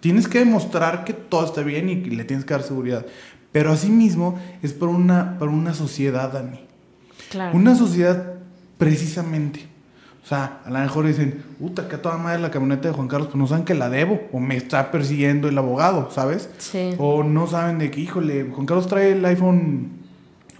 Tienes 0.00 0.28
que 0.28 0.40
demostrar 0.40 1.04
que 1.04 1.12
todo 1.12 1.44
está 1.44 1.62
bien 1.62 1.88
y 1.88 2.02
que 2.02 2.10
le 2.10 2.24
tienes 2.24 2.44
que 2.44 2.54
dar 2.54 2.62
seguridad. 2.62 3.06
Pero 3.52 3.72
así 3.72 3.88
mismo 3.88 4.38
es 4.62 4.72
por 4.72 4.88
una, 4.88 5.38
por 5.38 5.48
una 5.48 5.74
sociedad, 5.74 6.32
Dani. 6.32 6.60
Claro. 7.30 7.56
Una 7.56 7.74
sociedad 7.74 8.34
precisamente. 8.76 9.66
O 10.22 10.26
sea, 10.28 10.60
a 10.64 10.70
lo 10.70 10.78
mejor 10.78 11.06
dicen, 11.06 11.42
puta, 11.58 11.88
que 11.88 11.96
toda 11.96 12.18
madre 12.18 12.38
la 12.40 12.50
camioneta 12.50 12.88
de 12.88 12.94
Juan 12.94 13.08
Carlos, 13.08 13.28
pues 13.28 13.38
no 13.38 13.46
saben 13.46 13.64
que 13.64 13.74
la 13.74 13.88
debo, 13.88 14.20
o 14.30 14.40
me 14.40 14.56
está 14.56 14.90
persiguiendo 14.90 15.48
el 15.48 15.56
abogado, 15.56 16.10
¿sabes? 16.10 16.50
Sí. 16.58 16.94
O 16.98 17.24
no 17.24 17.46
saben 17.46 17.78
de 17.78 17.90
que, 17.90 18.02
híjole, 18.02 18.44
Juan 18.52 18.66
Carlos 18.66 18.88
trae 18.88 19.12
el 19.12 19.24
iPhone 19.24 19.88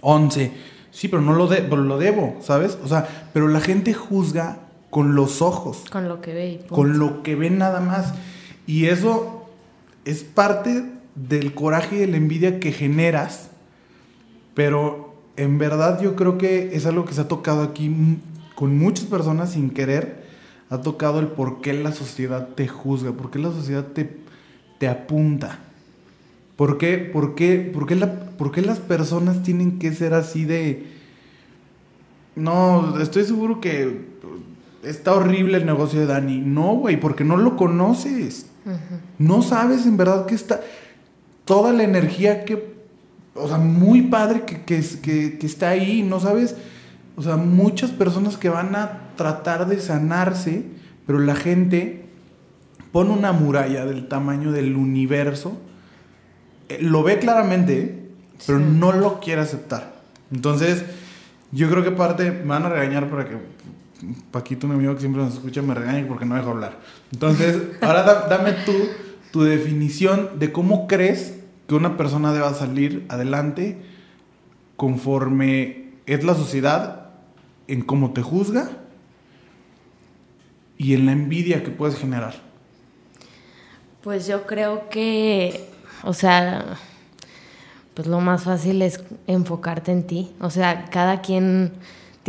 11. 0.01 0.51
Sí, 0.89 1.07
pero 1.07 1.21
no 1.21 1.33
lo, 1.33 1.47
de, 1.47 1.61
lo 1.67 1.97
debo, 1.99 2.37
¿sabes? 2.41 2.79
O 2.83 2.87
sea, 2.87 3.07
pero 3.31 3.47
la 3.47 3.59
gente 3.59 3.93
juzga 3.93 4.57
con 4.89 5.13
los 5.13 5.43
ojos. 5.43 5.83
Con 5.91 6.09
lo 6.09 6.19
que 6.19 6.33
ve. 6.33 6.65
con 6.67 6.97
lo 6.97 7.21
que 7.21 7.35
ve 7.35 7.51
nada 7.51 7.79
más. 7.79 8.13
Y 8.69 8.85
eso 8.85 9.49
es 10.05 10.23
parte 10.23 10.85
del 11.15 11.55
coraje 11.55 11.95
y 11.95 11.99
de 12.01 12.07
la 12.07 12.17
envidia 12.17 12.59
que 12.59 12.71
generas. 12.71 13.49
Pero 14.53 15.15
en 15.37 15.57
verdad 15.57 15.99
yo 15.99 16.15
creo 16.15 16.37
que 16.37 16.75
es 16.75 16.85
algo 16.85 17.03
que 17.03 17.15
se 17.15 17.21
ha 17.21 17.27
tocado 17.27 17.63
aquí 17.63 18.19
con 18.53 18.77
muchas 18.77 19.05
personas 19.05 19.53
sin 19.53 19.71
querer. 19.71 20.23
Ha 20.69 20.83
tocado 20.83 21.19
el 21.19 21.29
por 21.29 21.61
qué 21.61 21.73
la 21.73 21.91
sociedad 21.93 22.49
te 22.49 22.67
juzga, 22.67 23.11
por 23.11 23.31
qué 23.31 23.39
la 23.39 23.51
sociedad 23.51 23.87
te, 23.87 24.17
te 24.77 24.87
apunta. 24.87 25.57
¿Por 26.55 26.77
qué, 26.77 26.99
por, 26.99 27.33
qué, 27.33 27.71
por, 27.73 27.87
qué 27.87 27.95
la, 27.95 28.13
¿Por 28.37 28.51
qué 28.51 28.61
las 28.61 28.77
personas 28.77 29.41
tienen 29.41 29.79
que 29.79 29.93
ser 29.93 30.13
así 30.13 30.45
de... 30.45 30.85
No, 32.35 32.99
estoy 32.99 33.23
seguro 33.23 33.61
que 33.61 34.05
está 34.83 35.15
horrible 35.15 35.57
el 35.57 35.65
negocio 35.65 36.01
de 36.01 36.05
Dani. 36.05 36.37
No, 36.37 36.75
güey, 36.75 36.99
porque 36.99 37.23
no 37.23 37.35
lo 37.35 37.57
conoces. 37.57 38.48
No 39.17 39.41
sabes 39.41 39.85
en 39.85 39.97
verdad 39.97 40.25
que 40.25 40.35
está 40.35 40.61
toda 41.45 41.73
la 41.73 41.83
energía 41.83 42.45
que, 42.45 42.75
o 43.33 43.47
sea, 43.47 43.57
muy 43.57 44.03
padre 44.03 44.43
que, 44.45 44.63
que, 44.63 44.81
que, 45.39 45.45
está 45.45 45.69
ahí. 45.69 46.03
No 46.03 46.19
sabes, 46.19 46.55
o 47.15 47.21
sea, 47.21 47.37
muchas 47.37 47.91
personas 47.91 48.37
que 48.37 48.49
van 48.49 48.75
a 48.75 49.09
tratar 49.15 49.67
de 49.67 49.79
sanarse, 49.81 50.63
pero 51.07 51.19
la 51.19 51.35
gente 51.35 52.05
pone 52.91 53.11
una 53.11 53.31
muralla 53.31 53.85
del 53.85 54.07
tamaño 54.07 54.51
del 54.51 54.75
universo. 54.75 55.57
Eh, 56.69 56.79
lo 56.81 57.03
ve 57.03 57.19
claramente, 57.19 58.09
pero 58.45 58.59
no 58.59 58.91
lo 58.91 59.19
quiere 59.19 59.41
aceptar. 59.41 59.93
Entonces, 60.31 60.83
yo 61.51 61.69
creo 61.69 61.83
que 61.83 61.91
parte, 61.91 62.31
me 62.31 62.45
van 62.45 62.65
a 62.65 62.69
regañar 62.69 63.09
para 63.09 63.27
que 63.27 63.37
Paquito, 64.31 64.67
un 64.67 64.73
amigo 64.73 64.93
que 64.93 65.01
siempre 65.01 65.21
nos 65.21 65.33
escucha, 65.33 65.61
me 65.61 65.73
regaña 65.73 66.07
porque 66.07 66.25
no 66.25 66.35
dejo 66.35 66.51
hablar. 66.51 66.79
Entonces, 67.11 67.57
ahora 67.81 68.03
dame 68.29 68.53
tú 68.65 68.73
tu 69.31 69.43
definición 69.43 70.39
de 70.39 70.51
cómo 70.51 70.87
crees 70.87 71.39
que 71.67 71.75
una 71.75 71.97
persona 71.97 72.33
deba 72.33 72.53
salir 72.53 73.05
adelante 73.09 73.77
conforme 74.75 75.89
es 76.05 76.23
la 76.23 76.33
sociedad 76.33 77.09
en 77.67 77.81
cómo 77.81 78.13
te 78.13 78.21
juzga 78.21 78.69
y 80.77 80.95
en 80.95 81.05
la 81.05 81.11
envidia 81.11 81.63
que 81.63 81.69
puedes 81.69 81.97
generar. 81.97 82.35
Pues 84.01 84.25
yo 84.25 84.47
creo 84.47 84.89
que, 84.89 85.69
o 86.03 86.13
sea, 86.13 86.77
pues 87.93 88.07
lo 88.07 88.21
más 88.21 88.43
fácil 88.43 88.81
es 88.81 89.03
enfocarte 89.27 89.91
en 89.91 90.07
ti. 90.07 90.31
O 90.39 90.49
sea, 90.49 90.85
cada 90.85 91.21
quien 91.21 91.73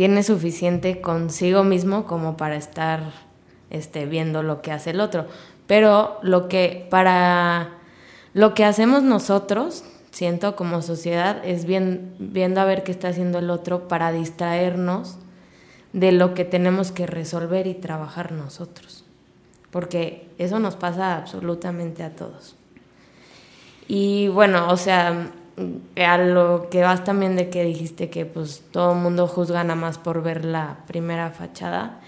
tiene 0.01 0.23
suficiente 0.23 0.99
consigo 0.99 1.63
mismo 1.63 2.07
como 2.07 2.35
para 2.35 2.55
estar 2.55 3.11
este, 3.69 4.07
viendo 4.07 4.41
lo 4.41 4.63
que 4.63 4.71
hace 4.71 4.89
el 4.89 4.99
otro. 4.99 5.27
Pero 5.67 6.17
lo 6.23 6.47
que 6.47 6.87
para 6.89 7.77
lo 8.33 8.55
que 8.55 8.65
hacemos 8.65 9.03
nosotros, 9.03 9.83
siento 10.09 10.55
como 10.55 10.81
sociedad, 10.81 11.39
es 11.45 11.65
bien, 11.65 12.15
viendo 12.17 12.61
a 12.61 12.65
ver 12.65 12.81
qué 12.81 12.91
está 12.91 13.09
haciendo 13.09 13.37
el 13.37 13.51
otro 13.51 13.87
para 13.87 14.11
distraernos 14.11 15.19
de 15.93 16.11
lo 16.11 16.33
que 16.33 16.45
tenemos 16.45 16.91
que 16.91 17.05
resolver 17.05 17.67
y 17.67 17.75
trabajar 17.75 18.31
nosotros. 18.31 19.05
Porque 19.69 20.27
eso 20.39 20.57
nos 20.57 20.75
pasa 20.77 21.15
absolutamente 21.15 22.01
a 22.01 22.15
todos. 22.15 22.55
Y 23.87 24.29
bueno, 24.29 24.67
o 24.71 24.77
sea, 24.77 25.31
a 25.95 26.17
lo 26.17 26.69
que 26.69 26.81
vas 26.81 27.03
también 27.03 27.35
de 27.35 27.49
que 27.49 27.63
dijiste 27.63 28.09
que 28.09 28.25
pues 28.25 28.63
todo 28.71 28.93
el 28.93 28.99
mundo 28.99 29.27
juzga 29.27 29.63
nada 29.63 29.79
más 29.79 29.97
por 29.97 30.23
ver 30.23 30.45
la 30.45 30.79
primera 30.87 31.31
fachada, 31.31 31.99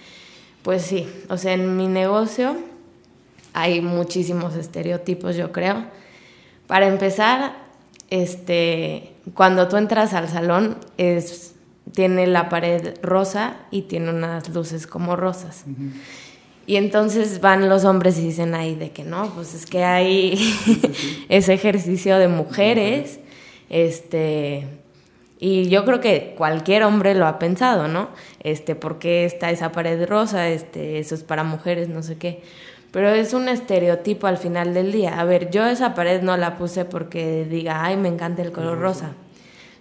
pues 0.64 0.84
sí, 0.84 1.08
o 1.30 1.38
sea, 1.38 1.54
en 1.54 1.76
mi 1.78 1.88
negocio 1.88 2.56
hay 3.54 3.82
muchísimos 3.82 4.56
estereotipos, 4.56 5.36
yo 5.36 5.52
creo. 5.52 5.86
Para 6.68 6.88
empezar, 6.88 7.56
este, 8.10 9.14
cuando 9.34 9.68
tú 9.68 9.78
entras 9.78 10.14
al 10.14 10.30
salón 10.30 10.78
es 10.98 11.54
tiene 11.92 12.28
la 12.28 12.50
pared 12.50 12.96
rosa 13.02 13.58
y 13.72 13.84
tiene 13.84 14.10
unas 14.10 14.50
luces 14.50 14.88
como 14.88 15.16
rosas. 15.16 15.66
Y 16.66 16.78
entonces 16.78 17.42
van 17.42 17.68
los 17.68 17.84
hombres 17.84 18.18
y 18.18 18.22
dicen 18.22 18.56
ahí 18.56 18.76
de 18.76 18.92
que 18.92 19.04
no, 19.04 19.30
pues 19.36 19.54
es 19.54 19.66
que 19.66 19.84
hay 19.84 20.40
ese 21.30 21.54
ejercicio 21.54 22.18
de 22.18 22.28
mujeres 22.28 23.20
este, 23.74 24.68
y 25.40 25.68
yo 25.68 25.84
creo 25.84 26.00
que 26.00 26.36
cualquier 26.38 26.84
hombre 26.84 27.16
lo 27.16 27.26
ha 27.26 27.40
pensado, 27.40 27.88
¿no? 27.88 28.10
Este, 28.44 28.76
¿por 28.76 29.00
qué 29.00 29.26
está 29.26 29.50
esa 29.50 29.72
pared 29.72 30.08
rosa? 30.08 30.48
Este, 30.48 31.00
eso 31.00 31.16
es 31.16 31.24
para 31.24 31.44
mujeres, 31.44 31.90
no 31.90 32.04
sé 32.04 32.16
qué. 32.20 32.44
Pero 32.92 33.10
es 33.10 33.34
un 33.34 33.50
estereotipo 33.50 34.28
al 34.28 34.38
final 34.38 34.76
del 34.76 34.92
día. 34.92 35.20
A 35.20 35.24
ver, 35.24 35.50
yo 35.50 35.66
esa 35.66 35.96
pared 35.96 36.22
no 36.22 36.38
la 36.38 36.56
puse 36.56 36.86
porque 36.86 37.46
diga, 37.46 37.84
ay, 37.84 37.98
me 37.98 38.10
encanta 38.10 38.44
el 38.44 38.52
color 38.52 38.78
rosa. 38.78 39.14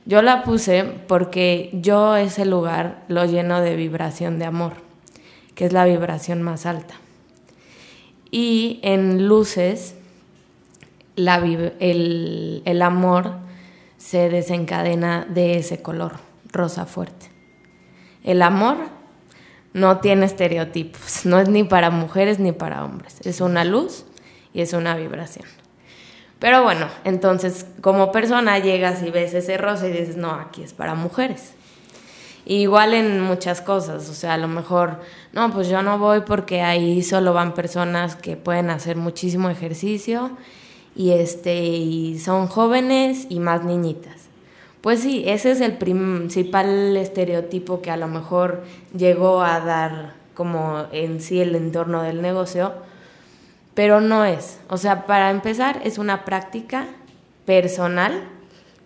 Yo 0.07 0.23
la 0.23 0.43
puse 0.43 0.85
porque 1.07 1.69
yo 1.75 2.17
ese 2.17 2.47
lugar 2.47 3.03
lo 3.09 3.27
lleno 3.27 3.61
de 3.61 3.77
vibración 3.77 4.39
de 4.39 4.47
amor, 4.47 4.73
que 5.55 5.67
es 5.67 5.75
la 5.75 5.85
vibración 5.85 6.41
más 6.41 6.65
alta. 6.65 6.95
Y 8.31 8.81
en 8.83 9.29
luces, 9.29 9.97
la, 11.15 11.37
el, 11.37 12.63
el 12.65 12.81
amor 12.81 13.43
se 14.03 14.29
desencadena 14.29 15.25
de 15.29 15.59
ese 15.59 15.81
color 15.81 16.15
rosa 16.51 16.87
fuerte. 16.87 17.31
El 18.25 18.43
amor 18.43 18.77
no 19.75 19.99
tiene 19.99 20.27
estereotipos, 20.27 21.25
no 21.25 21.39
es 21.39 21.49
ni 21.49 21.63
para 21.63 21.91
mujeres 21.91 22.41
ni 22.41 22.51
para 22.51 22.85
hombres, 22.85 23.21
es 23.25 23.41
una 23.41 23.65
luz 23.65 24.05
y 24.53 24.61
es 24.61 24.73
una 24.73 24.97
vibración. 24.97 25.47
Pero 26.41 26.65
bueno, 26.65 26.89
entonces 27.05 27.65
como 27.81 28.11
persona 28.11 28.59
llegas 28.59 29.05
y 29.05 29.11
ves 29.11 29.35
ese 29.35 29.57
rosa 29.57 29.87
y 29.87 29.93
dices, 29.93 30.17
no, 30.17 30.33
aquí 30.33 30.65
es 30.65 30.73
para 30.73 30.97
mujeres. 30.97 31.55
Igual 32.45 32.95
en 32.95 33.21
muchas 33.21 33.61
cosas, 33.61 34.09
o 34.11 34.15
sea, 34.15 34.35
a 34.35 34.39
lo 34.39 34.49
mejor, 34.49 34.99
no, 35.33 35.53
pues 35.53 35.69
yo 35.69 35.81
no 35.83 35.99
voy 35.99 36.23
porque 36.23 36.61
ahí 36.61 37.05
solo 37.05 37.33
van 37.33 37.55
personas 37.55 38.17
que 38.17 38.37
pueden 38.37 38.69
hacer 38.69 38.97
muchísimo 38.97 39.49
ejercicio 39.49 40.37
y 40.95 41.11
este 41.13 41.65
y 41.65 42.19
son 42.19 42.47
jóvenes 42.47 43.27
y 43.29 43.41
más 43.41 43.65
niñitas. 43.65 44.29
Pues 44.81 45.01
sí, 45.01 45.23
ese 45.27 45.53
es 45.53 45.61
el 45.61 45.79
principal 45.79 46.97
estereotipo 46.97 47.83
que 47.83 47.91
a 47.91 47.97
lo 47.97 48.09
mejor 48.09 48.65
llegó 48.97 49.41
a 49.41 49.61
dar 49.61 50.15
como 50.35 50.87
en 50.93 51.21
sí 51.21 51.41
el 51.41 51.55
entorno 51.55 52.03
del 52.03 52.21
negocio, 52.21 52.73
pero 53.75 54.01
no 54.01 54.25
es. 54.25 54.59
O 54.69 54.77
sea, 54.77 55.07
para 55.07 55.31
empezar, 55.31 55.81
es 55.85 55.99
una 55.99 56.25
práctica 56.25 56.87
personal 57.47 58.25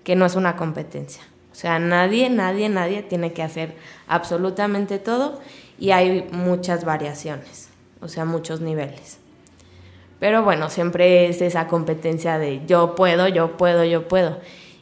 que 0.04 0.16
no 0.16 0.26
es 0.26 0.36
una 0.36 0.56
competencia. 0.56 1.22
O 1.50 1.54
sea, 1.54 1.78
nadie, 1.78 2.28
nadie, 2.28 2.68
nadie 2.68 3.02
tiene 3.02 3.32
que 3.32 3.42
hacer 3.42 3.74
absolutamente 4.06 4.98
todo 4.98 5.40
y 5.78 5.92
hay 5.92 6.28
muchas 6.30 6.84
variaciones, 6.84 7.70
o 8.02 8.08
sea, 8.08 8.26
muchos 8.26 8.60
niveles. 8.60 9.18
Pero 10.26 10.42
bueno, 10.42 10.70
siempre 10.70 11.28
es 11.28 11.40
esa 11.40 11.68
competencia 11.68 12.36
de 12.36 12.66
yo 12.66 12.96
puedo, 12.96 13.28
yo 13.28 13.56
puedo, 13.56 13.84
yo 13.84 14.08
puedo. 14.08 14.40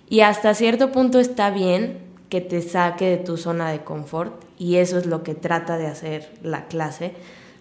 Y 0.08 0.20
hasta 0.20 0.54
cierto 0.54 0.90
punto 0.90 1.20
está 1.20 1.50
bien 1.50 1.98
que 2.30 2.40
te 2.40 2.62
saque 2.62 3.10
de 3.10 3.16
tu 3.18 3.36
zona 3.36 3.70
de 3.70 3.84
confort 3.84 4.42
y 4.56 4.76
eso 4.76 4.96
es 4.96 5.04
lo 5.04 5.22
que 5.22 5.34
trata 5.34 5.76
de 5.76 5.86
hacer 5.86 6.32
la 6.42 6.64
clase, 6.64 7.12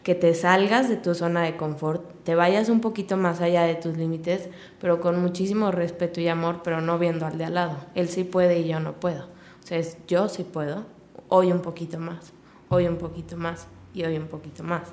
que 0.01 0.15
te 0.15 0.33
salgas 0.33 0.87
de 0.87 0.95
tu 0.95 1.13
zona 1.13 1.43
de 1.43 1.57
confort, 1.57 2.05
te 2.23 2.35
vayas 2.35 2.69
un 2.69 2.79
poquito 2.79 3.17
más 3.17 3.41
allá 3.41 3.63
de 3.63 3.75
tus 3.75 3.97
límites, 3.97 4.47
pero 4.79 5.01
con 5.01 5.21
muchísimo 5.21 5.69
respeto 5.69 6.21
y 6.21 6.29
amor, 6.29 6.61
pero 6.63 6.79
no 6.79 6.97
viendo 6.97 7.25
al 7.25 7.37
de 7.37 7.43
al 7.43 7.55
lado. 7.55 7.75
Él 7.95 8.07
sí 8.07 8.23
puede 8.23 8.59
y 8.59 8.69
yo 8.69 8.79
no 8.79 8.93
puedo. 8.93 9.25
O 9.61 9.67
sea, 9.67 9.77
es 9.77 9.97
yo 10.07 10.29
sí 10.29 10.45
puedo, 10.45 10.85
hoy 11.27 11.51
un 11.51 11.59
poquito 11.59 11.99
más, 11.99 12.31
hoy 12.69 12.87
un 12.87 12.95
poquito 12.95 13.35
más 13.35 13.67
y 13.93 14.05
hoy 14.05 14.15
un 14.15 14.27
poquito 14.27 14.63
más. 14.63 14.83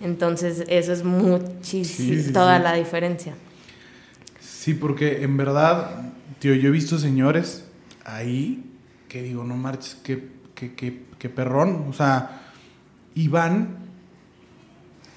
Entonces, 0.00 0.64
eso 0.68 0.92
es 0.92 1.04
muchísimo, 1.04 2.32
toda 2.32 2.58
la 2.58 2.74
diferencia. 2.74 3.34
Sí, 4.40 4.74
porque 4.74 5.22
en 5.22 5.36
verdad 5.36 6.12
Tío, 6.38 6.54
yo 6.54 6.68
he 6.68 6.72
visto 6.72 6.98
señores 6.98 7.64
ahí 8.04 8.70
que 9.08 9.22
digo, 9.22 9.42
no 9.42 9.56
marches, 9.56 9.96
qué, 10.02 10.28
qué, 10.54 11.28
perrón. 11.30 11.86
O 11.88 11.92
sea, 11.92 12.42
iban 13.14 13.78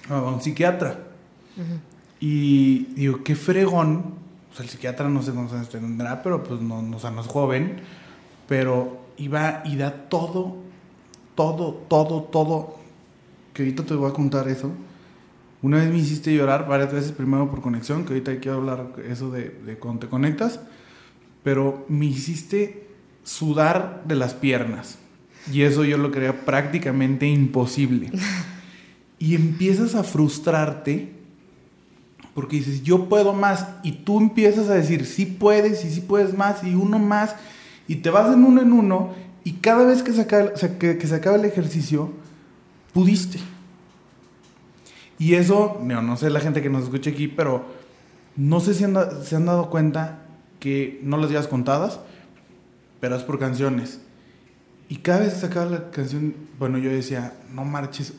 a 0.10 0.22
un 0.22 0.42
psiquiatra. 0.42 0.98
Y 2.20 2.86
digo, 2.96 3.24
qué 3.24 3.36
fregón. 3.36 4.16
O 4.52 4.56
sea, 4.56 4.64
el 4.64 4.70
psiquiatra 4.70 5.10
no 5.10 5.22
sé 5.22 5.32
cuántos 5.32 5.56
años 5.56 5.70
tendrá, 5.70 6.24
pero 6.24 6.44
pues 6.44 6.62
no, 6.62 6.82
no, 6.82 6.98
o 6.98 7.00
sea, 7.00 7.12
no 7.12 7.22
es 7.22 7.28
joven. 7.28 7.82
Pero 8.48 9.02
iba 9.18 9.62
y 9.66 9.76
da 9.76 10.08
todo, 10.10 10.58
todo, 11.36 11.74
todo, 11.90 12.24
todo. 12.24 12.79
Que 13.60 13.64
ahorita 13.64 13.84
te 13.84 13.94
voy 13.94 14.10
a 14.10 14.14
contar 14.14 14.48
eso. 14.48 14.72
Una 15.62 15.80
vez 15.80 15.90
me 15.90 15.98
hiciste 15.98 16.34
llorar 16.34 16.66
varias 16.66 16.94
veces, 16.94 17.12
primero 17.12 17.50
por 17.50 17.62
conexión, 17.62 18.06
que 18.06 18.14
ahorita 18.14 18.40
quiero 18.40 18.60
hablar 18.60 18.94
eso 19.06 19.30
de, 19.30 19.50
de 19.50 19.78
cuando 19.78 20.00
te 20.00 20.08
conectas 20.08 20.62
pero 21.44 21.86
me 21.88 22.06
hiciste 22.06 22.88
sudar 23.24 24.04
de 24.06 24.16
las 24.16 24.34
piernas. 24.34 24.98
Y 25.52 25.64
eso 25.64 25.84
yo 25.84 25.98
lo 25.98 26.12
creía 26.12 26.46
prácticamente 26.46 27.28
imposible. 27.28 28.12
Y 29.22 29.36
empiezas 29.36 29.96
a 29.96 30.04
frustrarte 30.06 31.12
porque 32.34 32.56
dices, 32.56 32.84
yo 32.84 33.10
puedo 33.10 33.34
más. 33.34 33.68
Y 33.84 33.92
tú 33.92 34.18
empiezas 34.18 34.70
a 34.70 34.74
decir, 34.76 35.06
sí 35.06 35.26
puedes 35.26 35.84
y 35.84 35.90
sí 35.90 36.00
puedes 36.00 36.38
más 36.38 36.64
y 36.64 36.74
uno 36.74 37.00
más. 37.00 37.36
Y 37.86 37.96
te 37.96 38.12
vas 38.12 38.34
en 38.34 38.46
uno 38.46 38.62
en 38.62 38.72
uno. 38.72 39.14
Y 39.44 39.54
cada 39.56 39.86
vez 39.86 40.04
que 40.04 40.14
se 40.14 40.22
acaba, 40.22 40.54
que, 40.54 41.06
se 41.06 41.14
acaba 41.14 41.36
el 41.36 41.44
ejercicio, 41.44 42.14
pudiste. 42.94 43.40
Y 45.18 45.36
eso, 45.36 45.80
no, 45.84 46.02
no 46.02 46.18
sé 46.18 46.30
la 46.30 46.40
gente 46.40 46.62
que 46.62 46.70
nos 46.70 46.84
escucha 46.84 47.10
aquí, 47.10 47.28
pero 47.28 47.66
no 48.36 48.60
sé 48.60 48.74
si 48.74 48.86
se 49.24 49.36
han 49.36 49.46
dado 49.46 49.70
cuenta 49.70 50.26
que 50.60 51.00
no 51.04 51.18
las 51.18 51.30
llevas 51.30 51.48
contadas, 51.48 52.00
pero 53.00 53.16
es 53.16 53.24
por 53.24 53.40
canciones. 53.40 54.02
Y 54.88 54.98
cada 54.98 55.20
vez 55.20 55.34
que 55.34 55.40
sacaba 55.42 55.66
la 55.66 55.92
canción, 55.92 56.36
bueno, 56.58 56.78
yo 56.78 56.90
decía, 56.90 57.34
no 57.54 57.66
marches, 57.66 58.14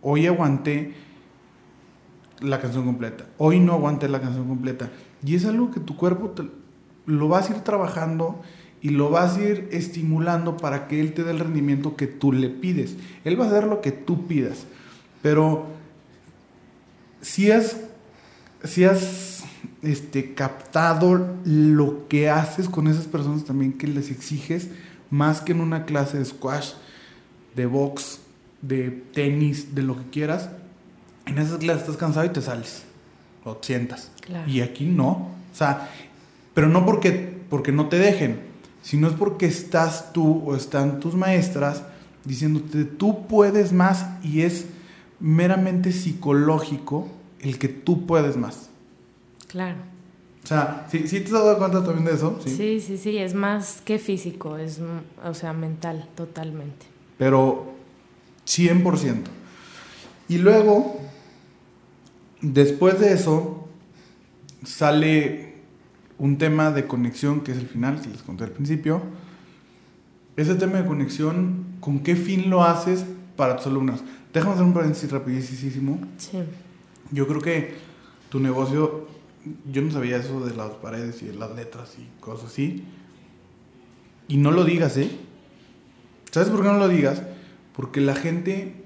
hoy 0.00 0.26
aguanté 0.26 0.94
la 2.40 2.60
canción 2.60 2.84
completa, 2.84 3.24
hoy 3.38 3.58
no 3.58 3.72
aguanté 3.72 4.08
la 4.08 4.20
canción 4.20 4.46
completa. 4.46 4.90
Y 5.24 5.34
es 5.34 5.44
algo 5.44 5.70
que 5.70 5.80
tu 5.80 5.96
cuerpo 5.96 6.34
lo 7.06 7.28
vas 7.28 7.50
a 7.50 7.56
ir 7.56 7.60
trabajando 7.62 8.42
y 8.84 8.90
lo 8.90 9.08
vas 9.08 9.38
a 9.38 9.42
ir 9.42 9.66
estimulando 9.72 10.58
para 10.58 10.88
que 10.88 11.00
él 11.00 11.14
te 11.14 11.24
dé 11.24 11.30
el 11.30 11.38
rendimiento 11.38 11.96
que 11.96 12.06
tú 12.06 12.32
le 12.32 12.50
pides. 12.50 12.96
Él 13.24 13.40
va 13.40 13.46
a 13.46 13.48
hacer 13.48 13.64
lo 13.64 13.80
que 13.80 13.92
tú 13.92 14.26
pidas. 14.26 14.66
Pero 15.22 15.64
si 17.22 17.50
has, 17.50 17.78
si 18.62 18.84
has 18.84 19.44
este, 19.80 20.34
captado 20.34 21.38
lo 21.46 22.08
que 22.08 22.28
haces 22.28 22.68
con 22.68 22.86
esas 22.86 23.06
personas 23.06 23.46
también 23.46 23.72
que 23.72 23.86
les 23.86 24.10
exiges 24.10 24.68
más 25.08 25.40
que 25.40 25.52
en 25.52 25.62
una 25.62 25.86
clase 25.86 26.18
de 26.18 26.26
squash, 26.26 26.72
de 27.56 27.64
box, 27.64 28.20
de 28.60 28.90
tenis, 29.14 29.74
de 29.74 29.80
lo 29.80 29.96
que 29.96 30.10
quieras. 30.10 30.50
En 31.24 31.38
esas 31.38 31.56
clases 31.56 31.84
estás 31.84 31.96
cansado 31.96 32.26
y 32.26 32.34
te 32.34 32.42
sales 32.42 32.82
o 33.44 33.56
te 33.56 33.68
sientas. 33.68 34.10
Y 34.46 34.60
aquí 34.60 34.84
no. 34.84 35.08
O 35.10 35.56
sea, 35.56 35.88
pero 36.52 36.68
no 36.68 36.84
porque, 36.84 37.34
porque 37.48 37.72
no 37.72 37.88
te 37.88 37.96
dejen, 37.96 38.52
sino 38.84 39.08
es 39.08 39.14
porque 39.14 39.46
estás 39.46 40.12
tú 40.12 40.42
o 40.44 40.54
están 40.54 41.00
tus 41.00 41.14
maestras 41.14 41.82
diciéndote 42.24 42.84
tú 42.84 43.26
puedes 43.26 43.72
más 43.72 44.06
y 44.22 44.42
es 44.42 44.66
meramente 45.18 45.90
psicológico 45.90 47.08
el 47.40 47.58
que 47.58 47.68
tú 47.68 48.06
puedes 48.06 48.36
más. 48.36 48.68
Claro. 49.48 49.78
O 50.42 50.46
sea, 50.46 50.86
¿sí, 50.90 50.98
te 50.98 51.24
has 51.24 51.30
dado 51.30 51.56
cuenta 51.56 51.82
también 51.82 52.04
de 52.04 52.12
eso? 52.12 52.38
¿Sí? 52.44 52.78
sí, 52.78 52.98
sí, 52.98 53.16
es 53.16 53.32
más 53.32 53.80
que 53.80 53.98
físico, 53.98 54.58
es, 54.58 54.78
o 55.24 55.32
sea, 55.32 55.54
mental, 55.54 56.06
totalmente. 56.14 56.84
Pero 57.16 57.72
100%. 58.46 59.22
Y 60.28 60.36
luego, 60.38 61.00
después 62.42 63.00
de 63.00 63.14
eso, 63.14 63.66
sale 64.62 65.53
un 66.18 66.38
tema 66.38 66.70
de 66.70 66.86
conexión, 66.86 67.40
que 67.40 67.52
es 67.52 67.58
el 67.58 67.66
final, 67.66 68.00
que 68.00 68.08
les 68.08 68.22
conté 68.22 68.44
al 68.44 68.50
principio. 68.50 69.02
Ese 70.36 70.54
tema 70.54 70.78
de 70.78 70.86
conexión, 70.86 71.64
¿con 71.80 72.00
qué 72.00 72.16
fin 72.16 72.50
lo 72.50 72.64
haces 72.64 73.04
para 73.36 73.56
tus 73.56 73.66
alumnos? 73.66 74.02
Déjame 74.32 74.54
hacer 74.54 74.64
un 74.64 74.74
paréntesis 74.74 75.10
rapidísimo. 75.10 76.00
Sí. 76.18 76.38
Yo 77.10 77.26
creo 77.26 77.40
que 77.40 77.74
tu 78.30 78.40
negocio 78.40 79.06
yo 79.70 79.82
no 79.82 79.90
sabía 79.90 80.16
eso 80.16 80.44
de 80.44 80.54
las 80.54 80.70
paredes 80.72 81.22
y 81.22 81.26
de 81.26 81.34
las 81.34 81.54
letras 81.54 81.96
y 81.98 82.08
cosas 82.20 82.50
así. 82.50 82.84
Y 84.28 84.38
no 84.38 84.50
lo 84.50 84.64
digas, 84.64 84.96
¿eh? 84.96 85.10
¿Sabes 86.30 86.48
por 86.48 86.62
qué 86.62 86.68
no 86.68 86.78
lo 86.78 86.88
digas? 86.88 87.22
Porque 87.76 88.00
la 88.00 88.14
gente 88.14 88.84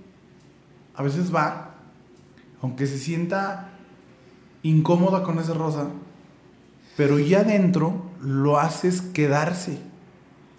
a 0.94 1.02
veces 1.02 1.34
va, 1.34 1.76
aunque 2.60 2.86
se 2.86 2.98
sienta 2.98 3.70
incómoda 4.62 5.22
con 5.22 5.38
esa 5.38 5.54
rosa, 5.54 5.88
pero 6.98 7.20
ya 7.20 7.42
adentro 7.42 8.02
lo 8.20 8.58
haces 8.58 9.00
quedarse. 9.00 9.78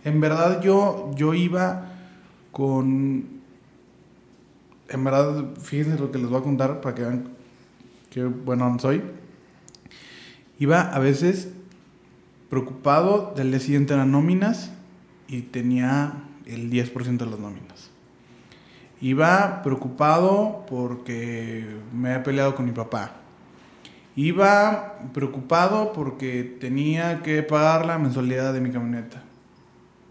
En 0.06 0.21
verdad 0.21 0.62
yo, 0.62 1.12
yo 1.17 1.34
iba 1.34 1.91
con... 2.54 3.41
En 4.88 5.04
verdad, 5.04 5.49
fíjense 5.62 5.99
lo 5.99 6.13
que 6.13 6.17
les 6.17 6.30
voy 6.30 6.39
a 6.39 6.43
contar 6.43 6.80
para 6.80 6.95
que 6.95 7.02
vean 7.02 7.28
qué 8.10 8.23
bueno 8.23 8.73
soy. 8.80 9.04
Iba 10.60 10.80
a 10.80 10.99
veces 10.99 11.49
preocupado, 12.49 13.34
del 13.36 13.52
día 13.52 13.60
siguiente 13.60 13.93
eran 13.93 14.13
nóminas 14.13 14.71
y 15.28 15.41
tenía 15.41 16.23
el 16.45 16.71
10% 16.71 17.17
de 17.17 17.25
las 17.25 17.39
nóminas. 17.39 17.91
Iba 19.02 19.62
preocupado 19.62 20.65
porque 20.69 21.67
me 21.93 22.12
había 22.12 22.23
peleado 22.23 22.56
con 22.56 22.63
mi 22.63 22.71
papá. 22.71 23.19
Iba 24.20 25.00
preocupado 25.14 25.94
porque 25.94 26.44
tenía 26.44 27.24
que 27.24 27.42
pagar 27.42 27.86
la 27.86 27.98
mensualidad 27.98 28.54
de 28.54 28.60
mi 28.60 28.70
camioneta. 28.70 29.24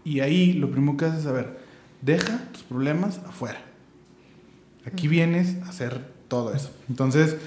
Y 0.03 0.21
ahí 0.21 0.53
lo 0.53 0.71
primero 0.71 0.97
que 0.97 1.05
haces 1.05 1.19
es 1.19 1.25
saber, 1.25 1.59
deja 2.01 2.39
tus 2.51 2.63
problemas 2.63 3.19
afuera. 3.19 3.61
Aquí 4.83 5.07
vienes 5.07 5.57
a 5.61 5.69
hacer 5.69 6.11
todo 6.27 6.55
eso. 6.55 6.75
Entonces, 6.89 7.37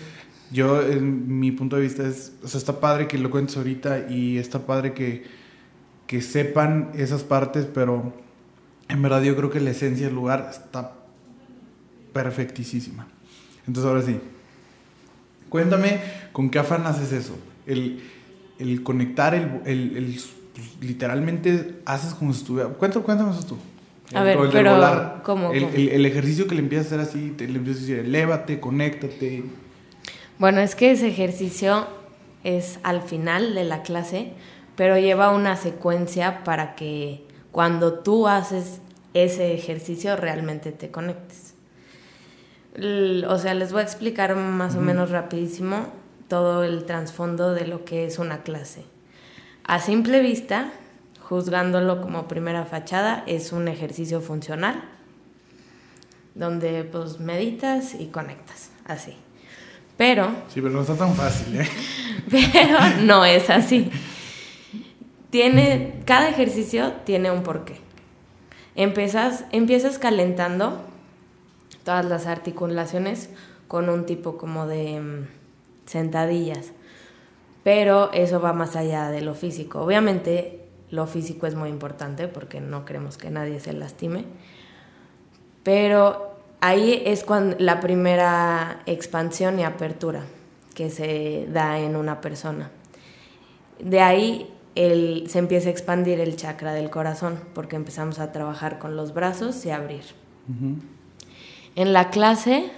yo, 0.52 0.82
en 0.82 1.40
mi 1.40 1.50
punto 1.50 1.74
de 1.74 1.82
vista, 1.82 2.06
es, 2.06 2.34
o 2.44 2.46
sea, 2.46 2.58
está 2.58 2.78
padre 2.78 3.08
que 3.08 3.18
lo 3.18 3.28
cuentes 3.28 3.56
ahorita 3.56 4.08
y 4.08 4.38
está 4.38 4.64
padre 4.64 4.94
que, 4.94 5.24
que 6.06 6.22
sepan 6.22 6.92
esas 6.94 7.24
partes, 7.24 7.66
pero 7.66 8.14
En 8.88 9.02
verdad 9.02 9.22
yo 9.22 9.34
creo 9.34 9.50
que 9.50 9.58
la 9.58 9.70
esencia 9.70 10.06
del 10.06 10.14
lugar 10.14 10.46
está 10.48 10.92
perfectísima. 12.12 13.08
Entonces 13.66 13.84
ahora 13.84 14.02
sí, 14.02 14.20
cuéntame 15.52 16.00
con 16.32 16.50
qué 16.50 16.58
afán 16.58 16.86
haces 16.86 17.12
eso. 17.12 17.36
El, 17.66 18.00
el 18.58 18.82
conectar, 18.82 19.34
el, 19.34 19.60
el, 19.66 19.96
el 19.96 20.20
pues, 20.54 20.68
literalmente 20.80 21.76
haces 21.84 22.14
como 22.14 22.32
si 22.32 22.40
estuviera... 22.40 22.70
Cuéntame, 22.70 23.04
cuéntame 23.04 23.30
eso 23.30 23.44
tú. 23.46 23.56
A 24.14 24.22
ver, 24.24 24.36
el, 24.38 24.48
pero 24.50 24.72
volar. 24.74 25.20
¿cómo, 25.24 25.52
El, 25.52 25.64
cómo? 25.64 25.74
el- 25.76 25.88
el 25.90 26.06
ejercicio 26.06 26.46
que 26.46 26.54
le 26.54 26.60
empiezas 26.62 26.92
a 26.92 26.96
hacer 26.96 27.00
así, 27.08 27.30
te, 27.36 27.46
le 27.48 27.58
empiezas 27.58 27.82
a 27.84 27.86
decir, 27.86 27.98
elévate, 28.04 28.60
conéctate. 28.60 29.44
Bueno, 30.38 30.60
es 30.60 30.74
que 30.74 30.90
ese 30.90 31.08
ejercicio 31.08 31.86
es 32.44 32.78
al 32.82 33.02
final 33.02 33.54
de 33.54 33.64
la 33.64 33.82
clase, 33.82 34.32
pero 34.76 34.98
lleva 34.98 35.30
una 35.30 35.56
secuencia 35.56 36.44
para 36.44 36.74
que 36.74 37.24
cuando 37.52 38.00
tú 38.00 38.26
haces 38.28 38.80
ese 39.14 39.54
ejercicio 39.54 40.16
realmente 40.16 40.72
te 40.72 40.90
conectes. 40.90 41.51
O 42.74 43.38
sea, 43.38 43.54
les 43.54 43.72
voy 43.72 43.80
a 43.80 43.84
explicar 43.84 44.34
más 44.34 44.76
o 44.76 44.80
menos 44.80 45.10
rapidísimo 45.10 45.86
todo 46.28 46.64
el 46.64 46.84
trasfondo 46.84 47.52
de 47.52 47.66
lo 47.66 47.84
que 47.84 48.06
es 48.06 48.18
una 48.18 48.42
clase. 48.42 48.84
A 49.64 49.78
simple 49.78 50.20
vista, 50.20 50.72
juzgándolo 51.20 52.00
como 52.00 52.28
primera 52.28 52.64
fachada, 52.64 53.24
es 53.26 53.52
un 53.52 53.68
ejercicio 53.68 54.20
funcional 54.22 54.82
donde 56.34 56.84
pues 56.84 57.20
meditas 57.20 57.94
y 57.94 58.06
conectas, 58.06 58.70
así. 58.86 59.14
Pero 59.98 60.30
Sí, 60.48 60.62
pero 60.62 60.70
no 60.70 60.80
está 60.80 60.96
tan 60.96 61.14
fácil, 61.14 61.60
¿eh? 61.60 61.68
pero 62.30 62.78
no 63.02 63.26
es 63.26 63.50
así. 63.50 63.90
Tiene, 65.28 66.00
cada 66.06 66.28
ejercicio 66.30 66.92
tiene 67.04 67.30
un 67.30 67.42
porqué. 67.42 67.76
Empiezas, 68.74 69.44
empiezas 69.52 69.98
calentando 69.98 70.82
todas 71.84 72.04
las 72.04 72.26
articulaciones 72.26 73.30
con 73.68 73.88
un 73.88 74.06
tipo 74.06 74.36
como 74.36 74.66
de 74.66 75.00
mm, 75.00 75.26
sentadillas. 75.86 76.72
Pero 77.64 78.12
eso 78.12 78.40
va 78.40 78.52
más 78.52 78.74
allá 78.76 79.08
de 79.10 79.20
lo 79.20 79.34
físico. 79.34 79.80
Obviamente 79.82 80.60
lo 80.90 81.06
físico 81.06 81.46
es 81.46 81.54
muy 81.54 81.68
importante 81.70 82.28
porque 82.28 82.60
no 82.60 82.84
queremos 82.84 83.16
que 83.18 83.30
nadie 83.30 83.60
se 83.60 83.72
lastime. 83.72 84.24
Pero 85.62 86.34
ahí 86.60 87.02
es 87.06 87.24
cuando 87.24 87.56
la 87.58 87.80
primera 87.80 88.82
expansión 88.86 89.58
y 89.60 89.64
apertura 89.64 90.22
que 90.74 90.90
se 90.90 91.46
da 91.52 91.78
en 91.78 91.96
una 91.96 92.20
persona. 92.20 92.70
De 93.78 94.00
ahí 94.00 94.52
el- 94.74 95.26
se 95.28 95.38
empieza 95.38 95.68
a 95.68 95.72
expandir 95.72 96.18
el 96.20 96.36
chakra 96.36 96.72
del 96.72 96.90
corazón 96.90 97.38
porque 97.54 97.76
empezamos 97.76 98.18
a 98.18 98.32
trabajar 98.32 98.78
con 98.78 98.96
los 98.96 99.12
brazos 99.14 99.64
y 99.66 99.70
abrir. 99.70 100.02
En 101.74 101.92
la 101.92 102.10
clase, 102.10 102.70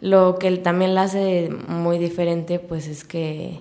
lo 0.00 0.36
que 0.38 0.56
también 0.58 0.94
la 0.94 1.02
hace 1.02 1.50
muy 1.68 1.98
diferente, 1.98 2.58
pues 2.58 2.86
es 2.86 3.04
que, 3.04 3.60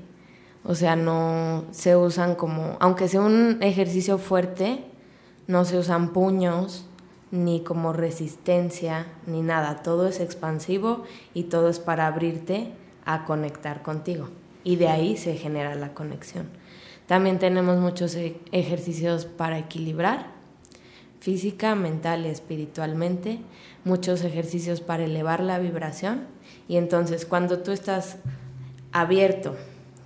o 0.63 0.76
sea, 0.76 0.95
no 0.95 1.65
se 1.71 1.95
usan 1.95 2.36
como, 2.36 2.78
aunque 2.80 3.08
sea 3.08 3.21
un 3.21 3.58
ejercicio 3.62 4.17
fuerte, 4.17 4.84
no 5.47 5.65
se 5.65 5.78
usan 5.78 6.13
puños, 6.13 6.86
ni 7.32 7.62
como 7.62 7.93
resistencia, 7.93 9.08
ni 9.26 9.41
nada. 9.41 9.82
Todo 9.84 10.08
es 10.08 10.19
expansivo 10.19 11.04
y 11.34 11.43
todo 11.43 11.69
es 11.69 11.80
para 11.80 12.08
abrirte 12.08 12.71
a 13.06 13.24
conectar 13.26 13.82
contigo. 13.82 14.30
Y 14.63 14.76
de 14.76 14.89
ahí 14.89 15.17
se 15.17 15.36
genera 15.36 15.76
la 15.76 15.93
conexión. 15.93 16.50
También 17.08 17.39
tenemos 17.39 17.80
muchos 17.80 18.15
e- 18.15 18.39
ejercicios 18.52 19.26
para 19.26 19.58
equilibrar, 19.58 20.28
física, 21.19 21.76
mental 21.76 22.26
y 22.26 22.30
espiritualmente, 22.30 23.39
muchos 23.84 24.24
ejercicios 24.24 24.82
para 24.82 25.06
elevar 25.06 25.41
la 25.41 25.60
vibración. 25.60 26.28
Y 26.67 26.78
entonces 26.78 27.26
cuando 27.26 27.60
tú 27.60 27.72
estás 27.72 28.17
abierto 28.91 29.56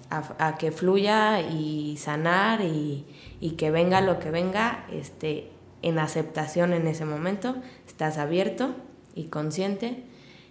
a, 0.10 0.56
que 0.58 0.72
fluya 0.72 1.42
y 1.42 1.98
sanar 1.98 2.62
y, 2.62 3.06
y 3.42 3.52
que 3.52 3.72
venga 3.72 4.02
lo 4.02 4.20
que 4.20 4.32
venga, 4.32 4.86
este, 4.92 5.50
en 5.82 6.00
aceptación 6.00 6.74
en 6.74 6.88
ese 6.88 7.06
momento, 7.06 7.56
estás 7.86 8.18
abierto 8.18 8.76
y 9.14 9.26
consciente, 9.26 10.04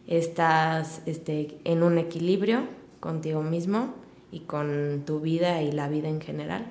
estás 0.06 1.02
este, 1.06 1.58
en 1.64 1.82
un 1.82 1.98
equilibrio 1.98 2.68
contigo 3.00 3.42
mismo 3.42 3.94
y 4.30 4.40
con 4.40 5.02
tu 5.06 5.20
vida 5.20 5.62
y 5.62 5.72
la 5.72 5.88
vida 5.88 6.08
en 6.08 6.20
general. 6.20 6.66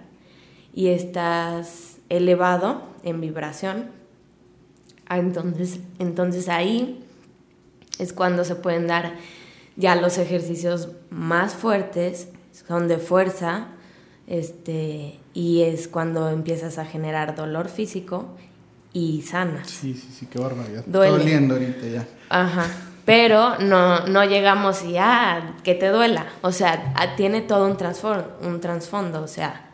Y 0.74 0.88
estás 0.88 2.00
elevado 2.10 2.84
en 3.04 3.22
vibración, 3.22 3.92
entonces, 5.20 5.80
entonces 6.00 6.50
ahí 6.50 7.04
es 8.00 8.14
cuando 8.14 8.44
se 8.44 8.56
pueden 8.56 8.88
dar 8.88 9.16
ya 9.76 9.96
los 9.96 10.18
ejercicios 10.18 10.90
más 11.10 11.56
fuertes, 11.56 12.30
son 12.68 12.88
de 12.88 12.98
fuerza, 12.98 13.68
este, 14.28 15.20
y 15.34 15.62
es 15.62 15.88
cuando 15.88 16.30
empiezas 16.30 16.78
a 16.78 16.86
generar 16.86 17.36
dolor 17.36 17.70
físico 17.70 18.36
y 18.94 19.24
sanas. 19.24 19.70
Sí, 19.70 19.94
sí, 19.94 20.10
sí, 20.12 20.28
qué 20.28 20.40
barbaridad. 20.40 20.84
Duele. 20.86 21.08
Está 21.08 21.24
doliendo 21.24 21.54
ahorita 21.56 21.88
ya. 21.88 22.08
Ajá. 22.30 22.68
Pero 23.06 23.60
no, 23.60 24.08
no 24.08 24.24
llegamos 24.24 24.84
y 24.86 24.98
ah, 24.98 25.56
que 25.64 25.76
te 25.76 25.90
duela. 25.90 26.28
O 26.42 26.52
sea, 26.54 26.94
ah, 26.96 27.16
tiene 27.18 27.42
todo 27.42 27.66
un 27.66 27.78
un 28.48 28.62
trasfondo. 28.62 29.22
O 29.22 29.28
sea, 29.28 29.70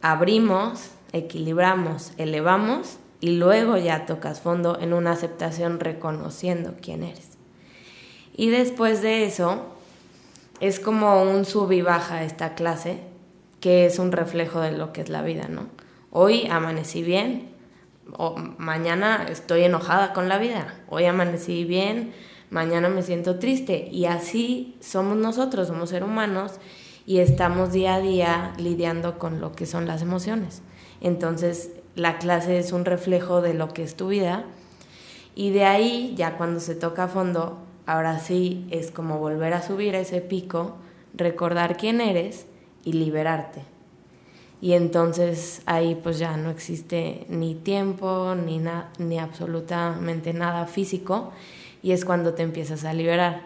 abrimos, 0.00 0.90
equilibramos, 1.12 2.12
elevamos 2.16 2.98
y 3.24 3.38
luego 3.38 3.78
ya 3.78 4.04
tocas 4.04 4.42
fondo 4.42 4.78
en 4.78 4.92
una 4.92 5.12
aceptación 5.12 5.80
reconociendo 5.80 6.74
quién 6.82 7.02
eres. 7.02 7.38
Y 8.36 8.50
después 8.50 9.00
de 9.00 9.24
eso, 9.24 9.64
es 10.60 10.78
como 10.78 11.22
un 11.22 11.46
sub 11.46 11.72
y 11.72 11.80
baja 11.80 12.22
esta 12.22 12.54
clase, 12.54 12.98
que 13.60 13.86
es 13.86 13.98
un 13.98 14.12
reflejo 14.12 14.60
de 14.60 14.72
lo 14.72 14.92
que 14.92 15.00
es 15.00 15.08
la 15.08 15.22
vida, 15.22 15.48
¿no? 15.48 15.68
Hoy 16.10 16.46
amanecí 16.50 17.02
bien, 17.02 17.48
o 18.12 18.36
mañana 18.36 19.24
estoy 19.30 19.62
enojada 19.62 20.12
con 20.12 20.28
la 20.28 20.36
vida, 20.36 20.82
hoy 20.90 21.06
amanecí 21.06 21.64
bien, 21.64 22.12
mañana 22.50 22.90
me 22.90 23.02
siento 23.02 23.38
triste 23.38 23.88
y 23.90 24.04
así 24.04 24.76
somos 24.80 25.16
nosotros, 25.16 25.68
somos 25.68 25.88
seres 25.88 26.06
humanos 26.06 26.60
y 27.06 27.20
estamos 27.20 27.72
día 27.72 27.94
a 27.94 28.00
día 28.00 28.52
lidiando 28.58 29.18
con 29.18 29.40
lo 29.40 29.52
que 29.52 29.64
son 29.64 29.86
las 29.86 30.02
emociones. 30.02 30.60
Entonces 31.00 31.70
la 31.96 32.18
clase 32.18 32.58
es 32.58 32.72
un 32.72 32.84
reflejo 32.84 33.40
de 33.40 33.54
lo 33.54 33.72
que 33.72 33.82
es 33.82 33.94
tu 33.96 34.08
vida 34.08 34.44
y 35.34 35.50
de 35.50 35.64
ahí 35.64 36.14
ya 36.16 36.36
cuando 36.36 36.60
se 36.60 36.74
toca 36.74 37.04
a 37.04 37.08
fondo, 37.08 37.58
ahora 37.86 38.18
sí 38.18 38.66
es 38.70 38.90
como 38.90 39.18
volver 39.18 39.52
a 39.54 39.62
subir 39.62 39.94
a 39.96 40.00
ese 40.00 40.20
pico, 40.20 40.76
recordar 41.14 41.76
quién 41.76 42.00
eres 42.00 42.46
y 42.84 42.92
liberarte. 42.92 43.62
Y 44.60 44.72
entonces 44.72 45.62
ahí 45.66 45.94
pues 45.94 46.18
ya 46.18 46.36
no 46.36 46.50
existe 46.50 47.26
ni 47.28 47.54
tiempo 47.54 48.34
ni, 48.34 48.58
na- 48.58 48.88
ni 48.98 49.18
absolutamente 49.18 50.32
nada 50.32 50.66
físico 50.66 51.32
y 51.82 51.92
es 51.92 52.04
cuando 52.04 52.34
te 52.34 52.42
empiezas 52.42 52.84
a 52.84 52.92
liberar. 52.94 53.42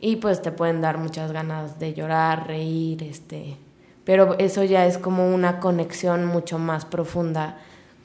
Y 0.00 0.16
pues 0.16 0.40
te 0.40 0.52
pueden 0.52 0.80
dar 0.80 0.96
muchas 0.98 1.32
ganas 1.32 1.78
de 1.78 1.92
llorar, 1.92 2.46
reír, 2.46 3.02
este, 3.02 3.56
pero 4.04 4.38
eso 4.38 4.62
ya 4.64 4.86
es 4.86 4.96
como 4.96 5.34
una 5.34 5.58
conexión 5.60 6.24
mucho 6.24 6.58
más 6.58 6.84
profunda 6.84 7.58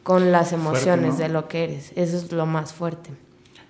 con 0.03 0.31
las 0.31 0.53
emociones 0.53 1.13
¿no? 1.13 1.19
de 1.19 1.29
lo 1.29 1.47
que 1.47 1.63
eres. 1.63 1.91
Eso 1.95 2.17
es 2.17 2.31
lo 2.31 2.45
más 2.45 2.73
fuerte. 2.73 3.09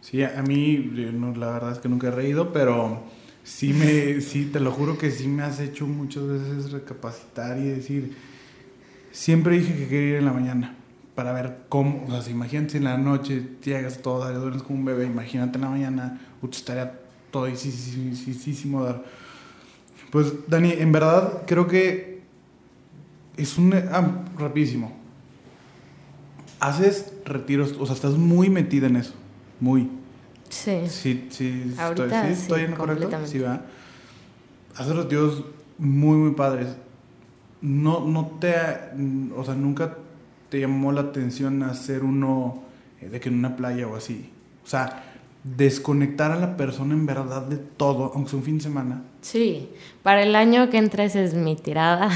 Sí, 0.02 0.24
a 0.24 0.42
mí, 0.42 0.92
eh, 0.98 1.12
no, 1.14 1.34
la 1.36 1.52
verdad 1.52 1.72
es 1.72 1.78
que 1.78 1.88
nunca 1.88 2.08
he 2.08 2.12
reído, 2.12 2.52
pero 2.52 3.04
sí 3.44 3.72
me, 3.74 4.20
sí, 4.22 4.50
te 4.52 4.60
lo 4.60 4.72
juro 4.72 4.98
que 4.98 5.12
sí 5.12 5.28
me 5.28 5.44
has 5.44 5.60
hecho 5.60 5.88
muchas 5.88 6.28
veces 6.28 6.72
recapacitar 6.72 7.58
y 7.58 7.66
decir, 7.66 8.16
siempre 9.12 9.58
dije 9.58 9.76
que 9.76 9.88
quería 9.88 10.10
ir 10.10 10.16
en 10.16 10.26
la 10.26 10.34
mañana 10.34 10.76
para 11.16 11.32
ver 11.32 11.60
cómo, 11.70 12.06
o 12.08 12.12
sea, 12.12 12.22
si 12.22 12.32
imagínate 12.32 12.78
en 12.78 12.86
la 12.86 12.98
noche, 12.98 13.44
llegas 13.64 14.02
toda, 14.02 14.32
duermes 14.32 14.64
como 14.64 14.80
un 14.80 14.86
bebé, 14.86 15.06
imagínate 15.06 15.58
en 15.58 15.62
la 15.62 15.70
mañana, 15.70 16.22
uch, 16.42 16.56
estaría 16.56 17.00
todo 17.32 17.48
sí, 17.56 17.72
sí, 17.72 18.16
sí, 18.16 18.34
sí, 18.34 18.54
sí, 18.54 18.72
dar. 18.72 19.04
Pues, 20.12 20.34
Dani, 20.48 20.74
en 20.74 20.92
verdad 20.92 21.44
creo 21.48 21.68
que 21.68 22.22
es 23.38 23.58
un... 23.58 23.74
Ah, 23.74 24.24
rapidísimo. 24.38 25.03
Haces 26.64 27.12
retiros, 27.26 27.76
o 27.78 27.86
sea, 27.86 27.94
estás 27.94 28.14
muy 28.14 28.50
metida 28.50 28.88
en 28.88 28.96
eso, 28.96 29.14
muy. 29.60 29.90
Sí. 30.48 30.88
Sí, 30.88 31.28
sí, 31.30 31.76
Ahorita 31.78 32.06
estoy, 32.06 32.30
sí, 32.30 32.36
sí, 32.36 32.42
estoy 32.44 32.62
en 32.62 32.72
lo 32.72 32.78
correcto. 32.78 33.10
Sí, 33.26 33.40
va. 33.40 33.64
Haces 34.78 34.96
retiros 34.96 35.44
muy, 35.78 36.16
muy 36.16 36.32
padres. 36.32 36.70
No, 37.60 38.08
no 38.08 38.38
te, 38.40 38.56
o 39.36 39.44
sea, 39.44 39.56
nunca 39.56 39.98
te 40.48 40.62
llamó 40.62 40.94
la 40.94 41.02
atención 41.02 41.64
hacer 41.64 42.02
uno 42.02 42.64
eh, 43.02 43.10
de 43.10 43.20
que 43.20 43.28
en 43.28 43.40
una 43.40 43.58
playa 43.58 43.86
o 43.86 43.98
así. 43.98 44.30
O 44.64 44.68
sea, 44.68 45.04
desconectar 45.44 46.32
a 46.32 46.38
la 46.38 46.56
persona 46.56 46.94
en 46.94 47.06
verdad 47.06 47.42
de 47.42 47.58
todo, 47.58 48.14
aunque 48.16 48.30
sea 48.30 48.40
un 48.40 48.46
fin 48.46 48.58
de 48.60 48.64
semana. 48.64 49.02
Sí, 49.20 49.70
para 50.02 50.24
el 50.24 50.34
año 50.34 50.70
que 50.70 50.78
entra 50.78 51.04
esa 51.04 51.20
es 51.20 51.34
mi 51.34 51.58
tirada. 51.58 52.10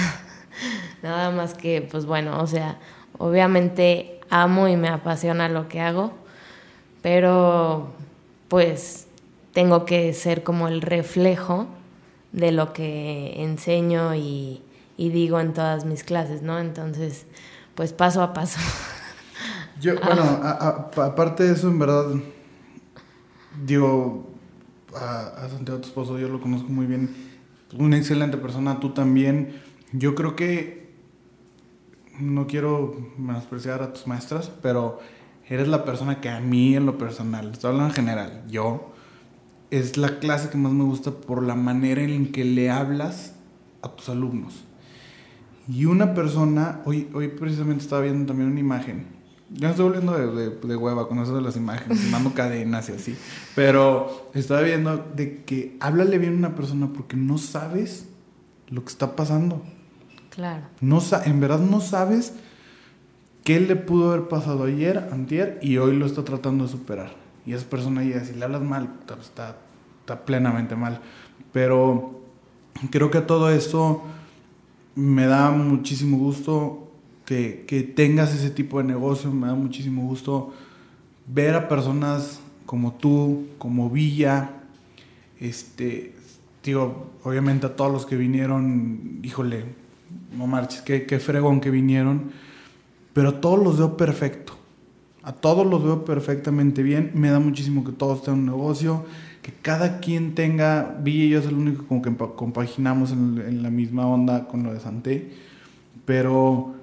Nada 1.03 1.31
más 1.31 1.53
que, 1.53 1.81
pues 1.81 2.05
bueno, 2.05 2.41
o 2.41 2.47
sea, 2.47 2.79
obviamente 3.17 4.16
amo 4.29 4.67
y 4.67 4.77
me 4.77 4.89
apasiona 4.89 5.49
lo 5.49 5.67
que 5.67 5.81
hago, 5.81 6.13
pero 7.01 7.91
pues 8.47 9.07
tengo 9.53 9.85
que 9.85 10.13
ser 10.13 10.43
como 10.43 10.67
el 10.67 10.81
reflejo 10.81 11.67
de 12.31 12.51
lo 12.51 12.73
que 12.73 13.41
enseño 13.41 14.15
y, 14.15 14.61
digo 14.97 15.39
en 15.39 15.53
todas 15.53 15.85
mis 15.85 16.03
clases, 16.03 16.41
¿no? 16.41 16.59
Entonces, 16.59 17.25
pues 17.75 17.93
paso 17.93 18.21
a 18.21 18.33
paso. 18.33 18.59
Yo, 19.81 19.93
bueno, 19.99 20.23
aparte 20.23 21.43
de 21.43 21.53
eso, 21.53 21.67
en 21.67 21.79
verdad, 21.79 22.05
digo, 23.63 24.27
a, 24.95 25.47
Santiago, 25.49 25.79
tu 25.81 25.87
esposo, 25.87 26.17
yo 26.17 26.29
lo 26.29 26.41
conozco 26.41 26.69
muy 26.69 26.87
bien, 26.87 27.15
una 27.77 27.97
excelente 27.97 28.37
persona, 28.37 28.79
tú 28.79 28.93
también. 28.93 29.61
Yo 29.91 30.15
creo 30.15 30.35
que, 30.35 30.86
no 32.19 32.47
quiero 32.47 32.95
menospreciar 33.17 33.81
a 33.81 33.93
tus 33.93 34.07
maestras, 34.07 34.51
pero 34.61 34.99
eres 35.47 35.67
la 35.67 35.85
persona 35.85 36.21
que 36.21 36.29
a 36.29 36.39
mí 36.39 36.75
en 36.75 36.85
lo 36.85 36.97
personal, 36.97 37.51
estoy 37.51 37.69
hablando 37.69 37.89
en 37.89 37.95
general, 37.95 38.43
yo, 38.47 38.93
es 39.71 39.97
la 39.97 40.19
clase 40.19 40.49
que 40.49 40.57
más 40.57 40.71
me 40.71 40.83
gusta 40.83 41.11
por 41.11 41.43
la 41.43 41.55
manera 41.55 42.01
en 42.01 42.31
que 42.31 42.45
le 42.45 42.69
hablas 42.69 43.35
a 43.81 43.89
tus 43.89 44.09
alumnos. 44.09 44.65
Y 45.67 45.85
una 45.85 46.13
persona, 46.13 46.81
hoy, 46.85 47.09
hoy 47.13 47.27
precisamente 47.27 47.83
estaba 47.83 48.01
viendo 48.01 48.25
también 48.25 48.51
una 48.51 48.59
imagen 48.59 49.17
ya 49.49 49.69
estoy 49.69 49.85
volviendo 49.85 50.13
de, 50.13 50.49
de, 50.49 50.75
hueva 50.75 51.07
con 51.07 51.19
eso 51.19 51.35
de 51.35 51.41
las 51.41 51.55
imágenes, 51.55 52.03
mando 52.11 52.33
cadenas 52.33 52.89
y 52.89 52.93
así. 52.93 53.15
Pero 53.55 54.29
estaba 54.33 54.61
viendo 54.61 54.97
de 55.15 55.43
que 55.43 55.77
háblale 55.79 56.17
bien 56.17 56.33
a 56.33 56.37
una 56.37 56.55
persona 56.55 56.87
porque 56.93 57.15
no 57.15 57.37
sabes 57.37 58.07
lo 58.67 58.83
que 58.83 58.89
está 58.89 59.15
pasando. 59.15 59.61
Claro. 60.37 60.61
No, 60.81 61.01
en 61.25 61.39
verdad 61.39 61.59
no 61.59 61.81
sabes 61.81 62.35
qué 63.43 63.59
le 63.59 63.75
pudo 63.75 64.11
haber 64.11 64.27
pasado 64.27 64.65
ayer, 64.65 65.09
antier, 65.11 65.57
y 65.63 65.77
hoy 65.77 65.95
lo 65.95 66.05
está 66.05 66.23
tratando 66.23 66.65
de 66.65 66.69
superar. 66.69 67.15
Y 67.43 67.53
esa 67.53 67.67
persona 67.67 68.03
ya, 68.03 68.23
si 68.23 68.35
le 68.35 68.45
hablas 68.45 68.61
mal, 68.61 68.87
está, 69.19 69.57
está 70.01 70.25
plenamente 70.25 70.75
mal. 70.75 71.01
Pero 71.51 72.21
creo 72.91 73.09
que 73.09 73.21
todo 73.21 73.49
esto 73.49 74.03
me 74.93 75.25
da 75.25 75.49
muchísimo 75.49 76.19
gusto 76.19 76.91
que, 77.25 77.93
tengas 77.95 78.31
ese 78.35 78.51
tipo 78.51 78.77
de 78.77 78.83
negocio. 78.83 79.31
Me 79.31 79.47
da 79.47 79.55
muchísimo 79.55 80.03
gusto 80.03 80.53
ver 81.25 81.55
a 81.55 81.67
personas 81.67 82.41
como 82.67 82.93
tú, 82.93 83.47
como 83.57 83.89
Villa, 83.89 84.51
este, 85.39 86.13
digo, 86.63 87.09
obviamente 87.23 87.65
a 87.65 87.75
todos 87.75 87.91
los 87.91 88.05
que 88.05 88.17
vinieron, 88.17 89.19
híjole, 89.23 89.86
no 90.35 90.47
marches, 90.47 90.81
qué, 90.81 91.05
qué 91.05 91.19
fregón 91.19 91.61
que 91.61 91.69
vinieron, 91.69 92.31
pero 93.13 93.29
a 93.29 93.41
todos 93.41 93.63
los 93.63 93.77
veo 93.77 93.97
perfecto. 93.97 94.53
A 95.23 95.33
todos 95.33 95.65
los 95.65 95.83
veo 95.83 96.05
perfectamente 96.05 96.83
bien. 96.83 97.11
Me 97.13 97.29
da 97.29 97.39
muchísimo 97.39 97.83
que 97.83 97.91
todos 97.91 98.23
tengan 98.23 98.39
un 98.39 98.45
negocio, 98.45 99.05
que 99.41 99.51
cada 99.51 99.99
quien 99.99 100.35
tenga. 100.35 100.97
Villa 101.01 101.23
y 101.25 101.29
yo 101.29 101.39
es 101.39 101.45
el 101.47 101.55
único 101.55 101.85
como 101.85 102.01
que 102.01 102.15
compaginamos 102.15 103.11
en, 103.11 103.43
en 103.45 103.61
la 103.61 103.69
misma 103.69 104.07
onda 104.07 104.47
con 104.47 104.63
lo 104.63 104.73
de 104.73 104.79
Santé. 104.79 105.33
Pero 106.05 106.77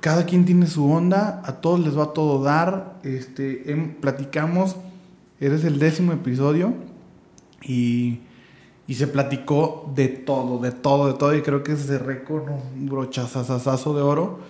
cada 0.00 0.26
quien 0.26 0.44
tiene 0.44 0.66
su 0.66 0.90
onda, 0.90 1.42
a 1.44 1.60
todos 1.60 1.80
les 1.80 1.96
va 1.96 2.04
a 2.04 2.12
todo 2.12 2.42
dar. 2.42 2.98
Este, 3.02 3.70
em, 3.70 3.94
platicamos, 3.94 4.76
eres 5.40 5.64
el 5.64 5.78
décimo 5.78 6.12
episodio 6.12 6.74
y, 7.62 8.20
y, 8.92 8.94
se 8.94 9.06
platicó 9.06 9.90
de 9.94 10.08
todo, 10.08 10.58
de 10.58 10.72
todo, 10.72 11.06
de 11.06 11.14
todo. 11.14 11.36
Y 11.36 11.42
creo 11.42 11.62
que 11.62 11.76
se 11.76 11.98
récord, 11.98 12.44
un 12.48 12.86
brochazazazo 12.86 13.94
de 13.94 14.02
oro. 14.02 14.40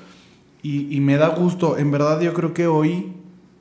Y, 0.62 0.95
y, 0.95 1.01
me 1.01 1.16
da 1.16 1.28
gusto, 1.28 1.78
en 1.78 1.90
verdad 1.90 2.20
yo 2.20 2.34
creo 2.34 2.55
que 2.55 2.66
hoy 2.66 3.12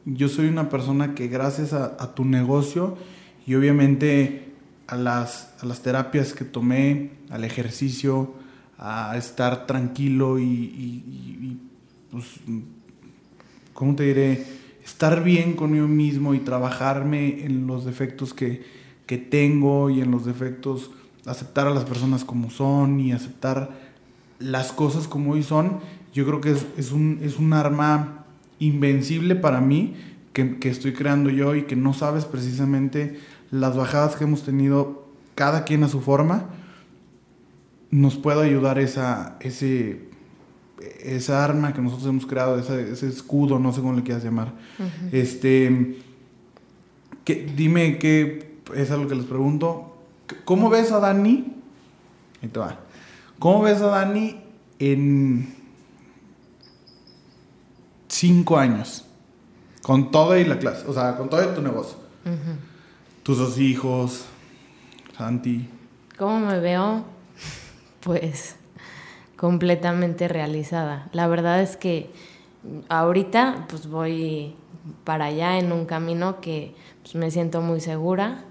yo 0.05 0.29
soy 0.29 0.47
una 0.47 0.69
persona 0.69 1.13
que 1.13 1.27
gracias 1.27 1.73
a, 1.73 2.15
tu 2.15 2.25
negocio 2.25 2.97
y 3.45 3.55
obviamente 3.55 4.53
a 4.87 4.95
las, 4.95 5.53
a 5.61 5.65
las 5.65 5.81
terapias 5.81 6.33
que 6.33 6.45
tomé, 6.45 7.11
al 7.29 7.43
ejercicio, 7.43 8.33
a 8.77 9.15
estar 9.17 9.67
tranquilo 9.67 10.39
y, 10.39 11.59
pues, 12.11 12.25
¿cómo 13.73 13.95
te 13.95 14.03
diré? 14.03 14.43
Estar 14.83 15.23
bien 15.23 15.53
conmigo 15.53 15.87
mismo 15.87 16.33
y 16.33 16.39
trabajarme 16.39 17.45
en 17.45 17.67
los 17.67 17.85
defectos 17.85 18.33
que, 18.33 18.80
que 19.11 19.17
tengo 19.17 19.89
y 19.89 19.99
en 19.99 20.09
los 20.09 20.23
defectos, 20.23 20.89
aceptar 21.25 21.67
a 21.67 21.71
las 21.71 21.83
personas 21.83 22.23
como 22.23 22.49
son 22.49 22.97
y 23.01 23.11
aceptar 23.11 23.71
las 24.39 24.71
cosas 24.71 25.09
como 25.09 25.33
hoy 25.33 25.43
son, 25.43 25.81
yo 26.13 26.25
creo 26.25 26.39
que 26.39 26.51
es, 26.51 26.65
es, 26.77 26.93
un, 26.93 27.19
es 27.21 27.37
un 27.37 27.51
arma 27.51 28.23
invencible 28.59 29.35
para 29.35 29.59
mí 29.59 29.95
que, 30.31 30.59
que, 30.59 30.69
estoy 30.69 30.93
creando 30.93 31.29
yo 31.29 31.55
y 31.55 31.63
que 31.63 31.75
no 31.75 31.93
sabes 31.93 32.23
precisamente 32.23 33.19
las 33.51 33.75
bajadas 33.75 34.15
que 34.15 34.23
hemos 34.23 34.43
tenido 34.43 35.09
cada 35.35 35.65
quien 35.65 35.83
a 35.83 35.89
su 35.89 35.99
forma 35.99 36.45
nos 37.89 38.15
pueda 38.15 38.43
ayudar 38.43 38.79
esa, 38.79 39.35
ese, 39.41 40.03
esa 41.03 41.43
arma 41.43 41.73
que 41.73 41.81
nosotros 41.81 42.07
hemos 42.07 42.25
creado, 42.25 42.57
ese, 42.57 43.09
escudo, 43.09 43.59
no 43.59 43.73
sé 43.73 43.81
cómo 43.81 43.91
le 43.91 44.03
quieras 44.03 44.23
llamar. 44.23 44.53
Este, 45.11 45.97
que, 47.25 47.51
dime 47.57 47.97
qué 47.99 48.50
es 48.75 48.91
algo 48.91 49.07
que 49.07 49.15
les 49.15 49.25
pregunto. 49.25 49.95
¿Cómo 50.45 50.69
ves 50.69 50.91
a 50.91 50.99
Dani? 50.99 51.53
Ahí 52.41 52.49
te 52.49 52.59
va. 52.59 52.79
¿Cómo 53.39 53.63
ves 53.63 53.81
a 53.81 53.87
Dani 53.87 54.41
en 54.79 55.55
cinco 58.07 58.57
años? 58.57 59.05
Con 59.81 60.11
todo 60.11 60.37
y 60.37 60.45
la 60.45 60.59
clase, 60.59 60.85
o 60.87 60.93
sea, 60.93 61.17
con 61.17 61.29
todo 61.29 61.45
tu 61.49 61.61
negocio. 61.61 61.97
Tus 63.23 63.37
dos 63.37 63.57
hijos, 63.57 64.25
Santi. 65.17 65.67
¿Cómo 66.17 66.39
me 66.39 66.59
veo? 66.59 67.03
pues 68.01 68.55
completamente 69.37 70.27
realizada. 70.27 71.09
La 71.13 71.27
verdad 71.27 71.61
es 71.61 71.77
que 71.77 72.11
ahorita 72.89 73.65
pues 73.69 73.87
voy 73.87 74.55
para 75.03 75.25
allá 75.25 75.57
en 75.57 75.71
un 75.71 75.85
camino 75.85 76.41
que 76.41 76.75
pues, 77.01 77.15
me 77.15 77.31
siento 77.31 77.61
muy 77.61 77.81
segura. 77.81 78.43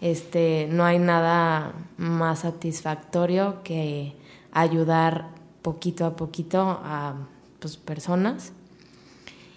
Este, 0.00 0.66
no 0.70 0.84
hay 0.84 0.98
nada 0.98 1.74
más 1.98 2.40
satisfactorio 2.40 3.62
que 3.62 4.14
ayudar 4.52 5.28
poquito 5.62 6.06
a 6.06 6.16
poquito 6.16 6.60
a 6.82 7.14
pues, 7.58 7.76
personas. 7.76 8.52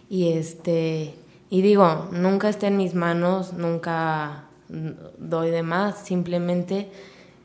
Y 0.10 0.34
este, 0.34 1.16
y 1.50 1.62
digo, 1.62 2.10
nunca 2.12 2.50
esté 2.50 2.68
en 2.68 2.78
mis 2.78 2.94
manos, 2.94 3.54
nunca 3.54 4.46
doy 5.18 5.52
de 5.52 5.64
más, 5.64 6.00
simplemente 6.00 6.89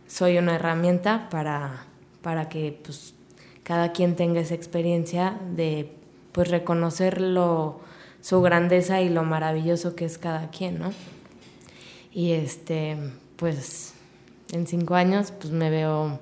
soy 0.07 0.39
una 0.39 0.55
herramienta 0.55 1.29
para, 1.31 1.85
para 2.23 2.49
que 2.49 2.81
pues, 2.83 3.15
cada 3.63 3.93
quien 3.93 4.17
tenga 4.17 4.41
esa 4.41 4.55
experiencia 4.55 5.39
de 5.55 5.93
pues, 6.33 6.49
reconocer 6.49 7.21
su 8.21 8.41
grandeza 8.43 9.01
y 9.03 9.09
lo 9.09 9.25
maravilloso 9.25 9.95
que 9.95 10.07
es 10.07 10.19
cada 10.19 10.51
quien, 10.51 10.79
¿no? 10.79 10.93
Y 12.19 12.33
este, 12.33 12.97
pues 13.37 13.93
en 14.51 14.67
cinco 14.67 14.97
años 14.97 15.33
pues 15.41 15.53
me 15.53 15.71
veo 15.71 16.19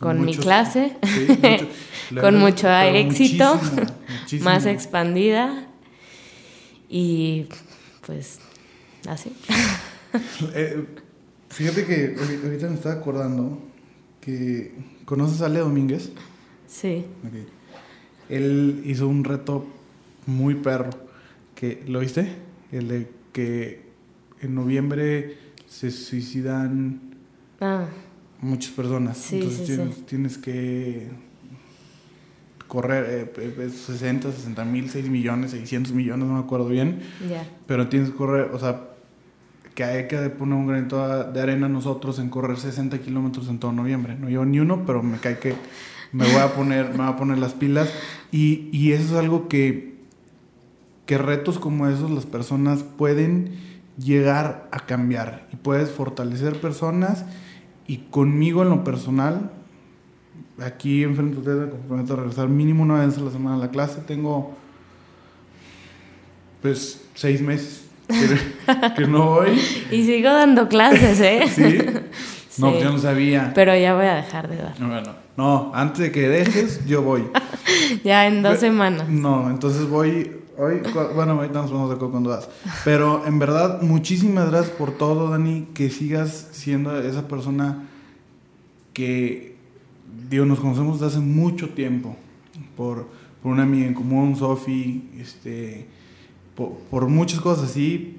con, 0.00 0.24
mi 0.24 0.36
clase, 0.36 0.96
con 2.20 2.36
mucho 2.36 2.68
éxito, 2.68 3.60
más 4.40 4.66
expandida 4.66 5.68
y 6.88 7.46
pues 8.04 8.40
así. 9.06 9.32
Eh, 10.52 10.84
Fíjate 11.50 11.86
que 11.86 12.16
ahorita 12.44 12.66
me 12.66 12.74
estaba 12.74 12.96
acordando 12.96 13.56
que 14.20 14.72
conoces 15.04 15.42
a 15.42 15.48
Leo 15.48 15.66
Domínguez. 15.66 16.10
Sí. 16.66 17.04
Él 18.28 18.82
hizo 18.84 19.06
un 19.06 19.22
reto 19.22 19.64
muy 20.26 20.56
perro. 20.56 20.90
Que, 21.54 21.84
¿Lo 21.86 22.00
viste? 22.00 22.32
El 22.72 22.88
de 22.88 23.08
que 23.32 23.87
en 24.40 24.54
noviembre 24.54 25.36
se 25.66 25.90
suicidan 25.90 27.00
ah. 27.60 27.86
muchas 28.40 28.72
personas. 28.72 29.32
Entonces 29.32 30.06
tienes, 30.06 30.38
que 30.38 31.08
correr 32.66 33.32
60, 33.70 34.32
60 34.32 34.64
mil, 34.64 34.90
6 34.90 35.08
millones, 35.08 35.52
600 35.52 35.92
millones, 35.92 36.26
no 36.26 36.34
me 36.34 36.40
acuerdo 36.40 36.68
bien. 36.68 37.00
Pero 37.66 37.88
tienes 37.88 38.10
que 38.10 38.16
correr, 38.16 38.50
o 38.52 38.58
sea, 38.58 38.88
que 39.74 39.84
hay 39.84 40.08
que 40.08 40.16
poner 40.30 40.54
un 40.54 40.66
granito 40.66 41.24
de 41.24 41.40
arena 41.40 41.68
nosotros 41.68 42.18
en 42.18 42.30
correr 42.30 42.56
60 42.56 42.98
kilómetros 42.98 43.48
en 43.48 43.58
todo 43.58 43.72
noviembre. 43.72 44.16
No 44.16 44.28
llevo 44.28 44.44
ni 44.44 44.58
uno, 44.58 44.84
pero 44.84 45.02
me 45.02 45.18
cae 45.18 45.38
que 45.38 45.54
me 46.12 46.24
voy 46.24 46.40
a 46.40 46.54
poner, 46.54 46.90
me 46.90 46.98
voy 46.98 47.06
a 47.06 47.16
poner 47.16 47.38
las 47.38 47.52
pilas. 47.52 47.92
Y, 48.32 48.68
y 48.72 48.92
eso 48.92 49.14
es 49.14 49.20
algo 49.20 49.48
que, 49.48 49.98
que 51.06 51.18
retos 51.18 51.58
como 51.58 51.86
esos 51.88 52.10
las 52.10 52.26
personas 52.26 52.82
pueden 52.82 53.67
llegar 53.98 54.68
a 54.70 54.80
cambiar. 54.80 55.46
Y 55.52 55.56
puedes 55.56 55.90
fortalecer 55.90 56.60
personas. 56.60 57.24
Y 57.86 57.98
conmigo 58.10 58.62
en 58.62 58.70
lo 58.70 58.84
personal, 58.84 59.50
aquí 60.60 61.02
enfrente 61.02 61.34
de 61.34 61.40
ustedes 61.40 61.58
me 61.60 61.70
comprometo 61.70 62.12
a 62.12 62.16
regresar 62.16 62.48
mínimo 62.48 62.82
una 62.82 63.04
vez 63.04 63.16
a 63.16 63.20
la 63.20 63.30
semana 63.30 63.56
a 63.56 63.58
la 63.58 63.70
clase. 63.70 64.00
Tengo 64.02 64.56
pues 66.62 67.04
seis 67.14 67.40
meses 67.40 67.84
que, 68.96 69.06
no 69.06 69.26
voy. 69.26 69.60
Y 69.90 70.04
sigo 70.04 70.30
dando 70.30 70.68
clases, 70.68 71.20
¿eh? 71.20 71.42
Sí. 72.48 72.62
No, 72.62 72.76
yo 72.80 72.90
no 72.90 72.98
sabía. 72.98 73.52
Pero 73.54 73.76
ya 73.76 73.94
voy 73.94 74.06
a 74.06 74.16
dejar 74.16 74.48
de 74.48 74.56
dar. 74.56 74.74
Bueno, 74.80 75.14
no, 75.36 75.70
antes 75.72 76.00
de 76.00 76.10
que 76.10 76.28
dejes, 76.28 76.84
yo 76.86 77.02
voy. 77.02 77.22
ya 78.02 78.26
en 78.26 78.42
dos 78.42 78.58
semanas. 78.58 79.08
No, 79.08 79.48
entonces 79.48 79.88
voy 79.88 80.38
hoy, 80.58 80.82
bueno, 81.14 81.32
ahorita 81.32 81.62
nos 81.62 81.70
vamos 81.70 81.88
de 81.88 81.94
acuerdo 81.94 82.10
cuando 82.10 82.30
vas. 82.30 82.48
Pero 82.84 83.24
en 83.26 83.38
verdad, 83.38 83.80
muchísimas 83.80 84.50
gracias 84.50 84.74
por 84.76 84.90
todo, 84.90 85.30
Dani, 85.30 85.68
que 85.72 85.88
sigas 85.88 86.48
siendo 86.52 87.00
esa 87.00 87.28
persona 87.28 87.88
que, 88.92 89.56
digo, 90.28 90.44
nos 90.44 90.60
conocemos 90.60 91.00
desde 91.00 91.16
hace 91.18 91.24
mucho 91.24 91.70
tiempo. 91.70 92.16
Por, 92.76 93.06
por 93.42 93.52
una 93.52 93.62
amiga 93.62 93.86
en 93.86 93.94
común, 93.94 94.36
Sofi, 94.36 95.08
este, 95.18 95.86
por, 96.54 97.08
muchas 97.08 97.40
cosas 97.40 97.70
así. 97.70 98.18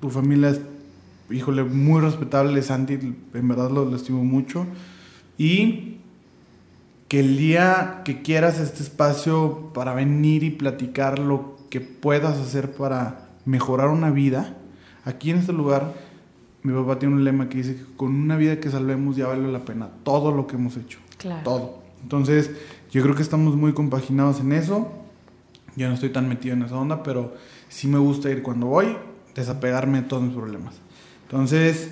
Tu 0.00 0.10
familia 0.10 0.50
es, 0.50 0.60
híjole, 1.30 1.64
muy 1.64 2.00
respetable, 2.00 2.62
Santi, 2.62 2.94
en 2.94 3.48
verdad 3.48 3.70
lo, 3.70 3.86
lo 3.86 3.96
estimo 3.96 4.22
mucho. 4.22 4.66
Y 5.38 5.96
que 7.08 7.20
el 7.20 7.38
día 7.38 8.02
que 8.04 8.20
quieras 8.20 8.60
este 8.60 8.82
espacio 8.82 9.70
para 9.72 9.94
venir 9.94 10.44
y 10.44 10.50
platicar 10.50 11.18
lo 11.18 11.57
que 11.70 11.80
puedas 11.80 12.38
hacer 12.38 12.72
para 12.72 13.28
mejorar 13.44 13.88
una 13.88 14.10
vida, 14.10 14.56
aquí 15.04 15.30
en 15.30 15.38
este 15.38 15.52
lugar, 15.52 15.94
mi 16.62 16.72
papá 16.72 16.98
tiene 16.98 17.14
un 17.14 17.24
lema 17.24 17.48
que 17.48 17.58
dice 17.58 17.76
que 17.76 17.84
con 17.96 18.14
una 18.14 18.36
vida 18.36 18.60
que 18.60 18.70
salvemos 18.70 19.16
ya 19.16 19.26
vale 19.26 19.50
la 19.50 19.64
pena 19.64 19.88
todo 20.02 20.32
lo 20.32 20.46
que 20.46 20.56
hemos 20.56 20.76
hecho. 20.76 20.98
Claro. 21.16 21.42
Todo. 21.44 21.78
Entonces, 22.02 22.50
yo 22.90 23.02
creo 23.02 23.14
que 23.14 23.22
estamos 23.22 23.56
muy 23.56 23.72
compaginados 23.72 24.40
en 24.40 24.52
eso. 24.52 24.88
Yo 25.76 25.88
no 25.88 25.94
estoy 25.94 26.10
tan 26.10 26.28
metido 26.28 26.54
en 26.54 26.62
esa 26.62 26.76
onda, 26.76 27.02
pero 27.02 27.34
sí 27.68 27.88
me 27.88 27.98
gusta 27.98 28.30
ir 28.30 28.42
cuando 28.42 28.66
voy, 28.66 28.96
desapegarme 29.34 30.02
de 30.02 30.08
todos 30.08 30.22
mis 30.22 30.34
problemas. 30.34 30.74
Entonces, 31.24 31.90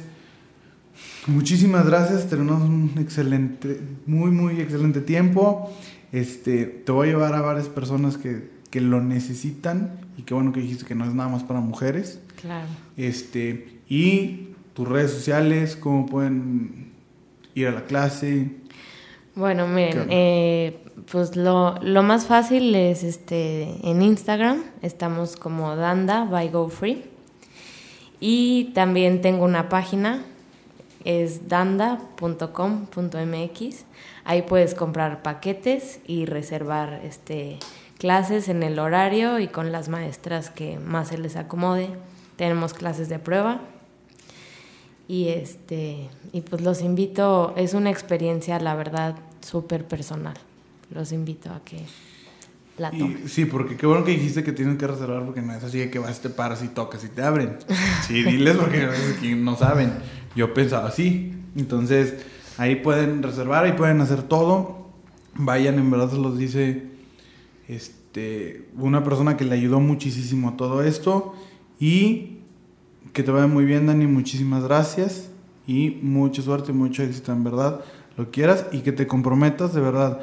muchísimas 1.26 1.86
gracias. 1.86 2.28
Tenemos 2.28 2.62
un 2.62 2.92
excelente, 2.98 3.80
muy, 4.06 4.30
muy 4.30 4.60
excelente 4.60 5.00
tiempo. 5.00 5.70
Este, 6.12 6.64
te 6.64 6.92
voy 6.92 7.08
a 7.08 7.10
llevar 7.12 7.34
a 7.34 7.40
varias 7.40 7.68
personas 7.68 8.16
que 8.16 8.55
que 8.70 8.80
lo 8.80 9.00
necesitan 9.00 9.98
y 10.16 10.22
que 10.22 10.34
bueno 10.34 10.52
que 10.52 10.60
dijiste 10.60 10.84
que 10.84 10.94
no 10.94 11.04
es 11.04 11.14
nada 11.14 11.28
más 11.28 11.44
para 11.44 11.60
mujeres. 11.60 12.20
Claro. 12.40 12.66
Este, 12.96 13.80
y 13.88 14.48
tus 14.74 14.88
redes 14.88 15.12
sociales, 15.12 15.76
cómo 15.76 16.06
pueden 16.06 16.92
ir 17.54 17.68
a 17.68 17.72
la 17.72 17.84
clase. 17.84 18.50
Bueno, 19.34 19.66
miren, 19.66 20.06
eh, 20.10 20.78
pues 21.10 21.36
lo, 21.36 21.78
lo, 21.82 22.02
más 22.02 22.26
fácil 22.26 22.74
es 22.74 23.02
este 23.02 23.88
en 23.88 24.02
Instagram, 24.02 24.62
estamos 24.82 25.36
como 25.36 25.76
Danda 25.76 26.24
by 26.24 26.48
Go 26.48 26.68
Free. 26.68 27.04
Y 28.18 28.72
también 28.74 29.20
tengo 29.20 29.44
una 29.44 29.68
página, 29.68 30.24
es 31.04 31.48
danda.com.mx. 31.48 33.84
Ahí 34.24 34.42
puedes 34.42 34.74
comprar 34.74 35.22
paquetes 35.22 36.00
y 36.06 36.24
reservar 36.24 37.02
este 37.04 37.58
clases 37.98 38.48
en 38.48 38.62
el 38.62 38.78
horario 38.78 39.38
y 39.38 39.48
con 39.48 39.72
las 39.72 39.88
maestras 39.88 40.50
que 40.50 40.78
más 40.78 41.08
se 41.08 41.18
les 41.18 41.36
acomode. 41.36 41.88
Tenemos 42.36 42.74
clases 42.74 43.08
de 43.08 43.18
prueba. 43.18 43.60
Y 45.08 45.28
este 45.28 46.08
y 46.32 46.40
pues 46.40 46.62
los 46.62 46.82
invito, 46.82 47.54
es 47.56 47.74
una 47.74 47.90
experiencia 47.90 48.58
la 48.58 48.74
verdad 48.74 49.16
súper 49.40 49.86
personal. 49.86 50.34
Los 50.90 51.12
invito 51.12 51.50
a 51.52 51.60
que 51.64 51.78
la 52.76 52.90
tomen. 52.90 53.28
sí, 53.28 53.44
porque 53.44 53.76
qué 53.76 53.86
bueno 53.86 54.04
que 54.04 54.10
dijiste 54.10 54.44
que 54.44 54.52
tienen 54.52 54.76
que 54.76 54.86
reservar 54.86 55.24
porque 55.24 55.42
no 55.42 55.54
es 55.54 55.62
así 55.62 55.88
que 55.88 55.98
vas, 55.98 56.20
te 56.20 56.28
paras 56.28 56.62
y 56.62 56.68
tocas 56.68 57.04
y 57.04 57.08
te 57.08 57.22
abren. 57.22 57.56
Sí, 58.06 58.22
diles 58.22 58.56
porque 58.56 58.88
no 59.36 59.56
saben. 59.56 59.92
Yo 60.34 60.52
pensaba 60.54 60.88
así. 60.88 61.32
Entonces, 61.56 62.14
ahí 62.58 62.76
pueden 62.76 63.22
reservar, 63.22 63.64
ahí 63.64 63.72
pueden 63.72 64.00
hacer 64.00 64.22
todo. 64.22 64.90
Vayan, 65.34 65.78
en 65.78 65.90
verdad 65.90 66.10
se 66.10 66.18
los 66.18 66.36
dice 66.36 66.96
este, 67.68 68.68
una 68.76 69.02
persona 69.04 69.36
que 69.36 69.44
le 69.44 69.54
ayudó 69.54 69.80
muchísimo 69.80 70.50
a 70.50 70.56
todo 70.56 70.82
esto 70.82 71.34
y 71.78 72.38
que 73.12 73.22
te 73.22 73.30
vaya 73.30 73.46
muy 73.46 73.64
bien, 73.64 73.86
Dani, 73.86 74.06
muchísimas 74.06 74.62
gracias 74.64 75.30
y 75.66 75.98
mucha 76.02 76.42
suerte, 76.42 76.72
mucho 76.72 77.02
éxito 77.02 77.32
en 77.32 77.44
verdad, 77.44 77.80
lo 78.16 78.30
quieras 78.30 78.66
y 78.72 78.80
que 78.80 78.92
te 78.92 79.06
comprometas 79.06 79.74
de 79.74 79.80
verdad. 79.80 80.20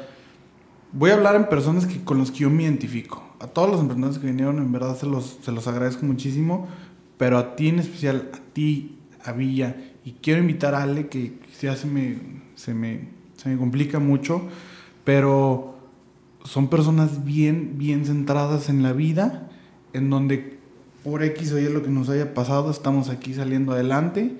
Voy 0.92 1.10
a 1.10 1.14
hablar 1.14 1.34
en 1.34 1.48
personas 1.48 1.86
que, 1.86 2.02
con 2.02 2.18
los 2.18 2.30
que 2.30 2.40
yo 2.40 2.50
me 2.50 2.62
identifico. 2.62 3.22
A 3.40 3.46
todos 3.46 3.70
los 3.70 3.80
emprendedores 3.80 4.18
que 4.18 4.26
vinieron, 4.26 4.58
en 4.58 4.72
verdad 4.72 4.96
se 4.96 5.06
los, 5.06 5.38
se 5.42 5.52
los 5.52 5.66
agradezco 5.66 6.06
muchísimo, 6.06 6.68
pero 7.18 7.36
a 7.36 7.56
ti 7.56 7.68
en 7.68 7.80
especial, 7.80 8.30
a 8.32 8.38
ti, 8.52 8.98
a 9.24 9.32
Villa, 9.32 9.76
y 10.04 10.12
quiero 10.12 10.40
invitar 10.40 10.74
a 10.74 10.82
Ale, 10.82 11.08
que 11.08 11.38
ya 11.60 11.76
me, 11.90 12.18
se 12.54 12.74
me, 12.74 13.08
se 13.36 13.48
me 13.48 13.56
complica 13.56 13.98
mucho, 13.98 14.42
pero 15.02 15.73
son 16.44 16.68
personas 16.68 17.24
bien, 17.24 17.78
bien 17.78 18.04
centradas 18.04 18.68
en 18.68 18.82
la 18.82 18.92
vida, 18.92 19.50
en 19.94 20.10
donde 20.10 20.58
por 21.02 21.22
X 21.22 21.52
o 21.52 21.58
Y 21.58 21.68
lo 21.68 21.82
que 21.82 21.90
nos 21.90 22.08
haya 22.10 22.34
pasado, 22.34 22.70
estamos 22.70 23.08
aquí 23.08 23.34
saliendo 23.34 23.72
adelante 23.72 24.36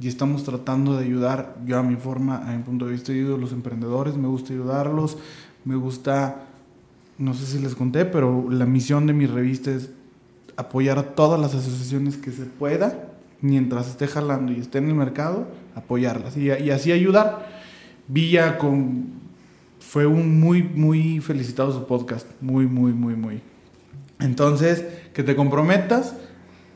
y 0.00 0.08
estamos 0.08 0.44
tratando 0.44 0.96
de 0.96 1.04
ayudar, 1.04 1.56
yo 1.66 1.78
a 1.78 1.82
mi 1.82 1.96
forma, 1.96 2.38
a 2.38 2.56
mi 2.56 2.62
punto 2.62 2.86
de 2.86 2.92
vista, 2.92 3.12
ayudo 3.12 3.34
a 3.34 3.38
los 3.38 3.52
emprendedores, 3.52 4.16
me 4.16 4.28
gusta 4.28 4.52
ayudarlos, 4.52 5.18
me 5.64 5.74
gusta, 5.74 6.46
no 7.18 7.34
sé 7.34 7.46
si 7.46 7.58
les 7.58 7.74
conté, 7.74 8.04
pero 8.04 8.48
la 8.48 8.64
misión 8.64 9.06
de 9.06 9.12
mi 9.12 9.26
revista 9.26 9.70
es 9.70 9.90
apoyar 10.56 10.98
a 10.98 11.14
todas 11.14 11.38
las 11.38 11.54
asociaciones 11.54 12.16
que 12.16 12.30
se 12.30 12.44
pueda, 12.44 13.10
mientras 13.40 13.88
esté 13.88 14.06
jalando 14.06 14.52
y 14.52 14.60
esté 14.60 14.78
en 14.78 14.88
el 14.88 14.94
mercado, 14.94 15.48
apoyarlas 15.74 16.36
y, 16.36 16.46
y 16.46 16.70
así 16.70 16.92
ayudar. 16.92 17.60
Villa 18.08 18.58
con 18.58 19.19
fue 19.90 20.06
un 20.06 20.38
muy, 20.38 20.62
muy 20.62 21.18
felicitado 21.18 21.72
su 21.72 21.84
podcast. 21.84 22.24
Muy, 22.40 22.68
muy, 22.68 22.92
muy, 22.92 23.16
muy. 23.16 23.42
Entonces, 24.20 24.84
que 25.12 25.24
te 25.24 25.34
comprometas 25.34 26.14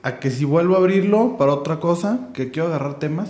a 0.03 0.19
que 0.19 0.33
si 0.33 0.45
vuelvo 0.45 0.75
a 0.75 0.79
abrirlo 0.79 1.37
para 1.37 1.53
otra 1.55 1.79
cosa, 1.79 2.31
que 2.35 2.51
quiero 2.51 2.67
agarrar 2.67 2.99
temas, 2.99 3.29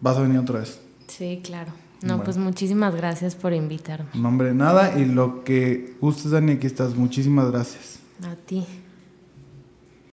vas 0.00 0.16
a 0.16 0.22
venir 0.22 0.40
otra 0.40 0.58
vez. 0.58 0.80
Sí, 1.06 1.40
claro. 1.44 1.70
No, 2.02 2.24
pues 2.24 2.36
muchísimas 2.36 2.96
gracias 2.96 3.36
por 3.36 3.52
invitarme. 3.52 4.08
No, 4.14 4.26
hombre, 4.26 4.52
nada. 4.54 4.98
Y 4.98 5.04
lo 5.04 5.44
que 5.44 5.94
gustes, 6.00 6.32
Dani, 6.32 6.54
aquí 6.54 6.66
estás. 6.66 6.96
Muchísimas 6.96 7.52
gracias. 7.52 8.00
A 8.24 8.34
ti. 8.34 8.66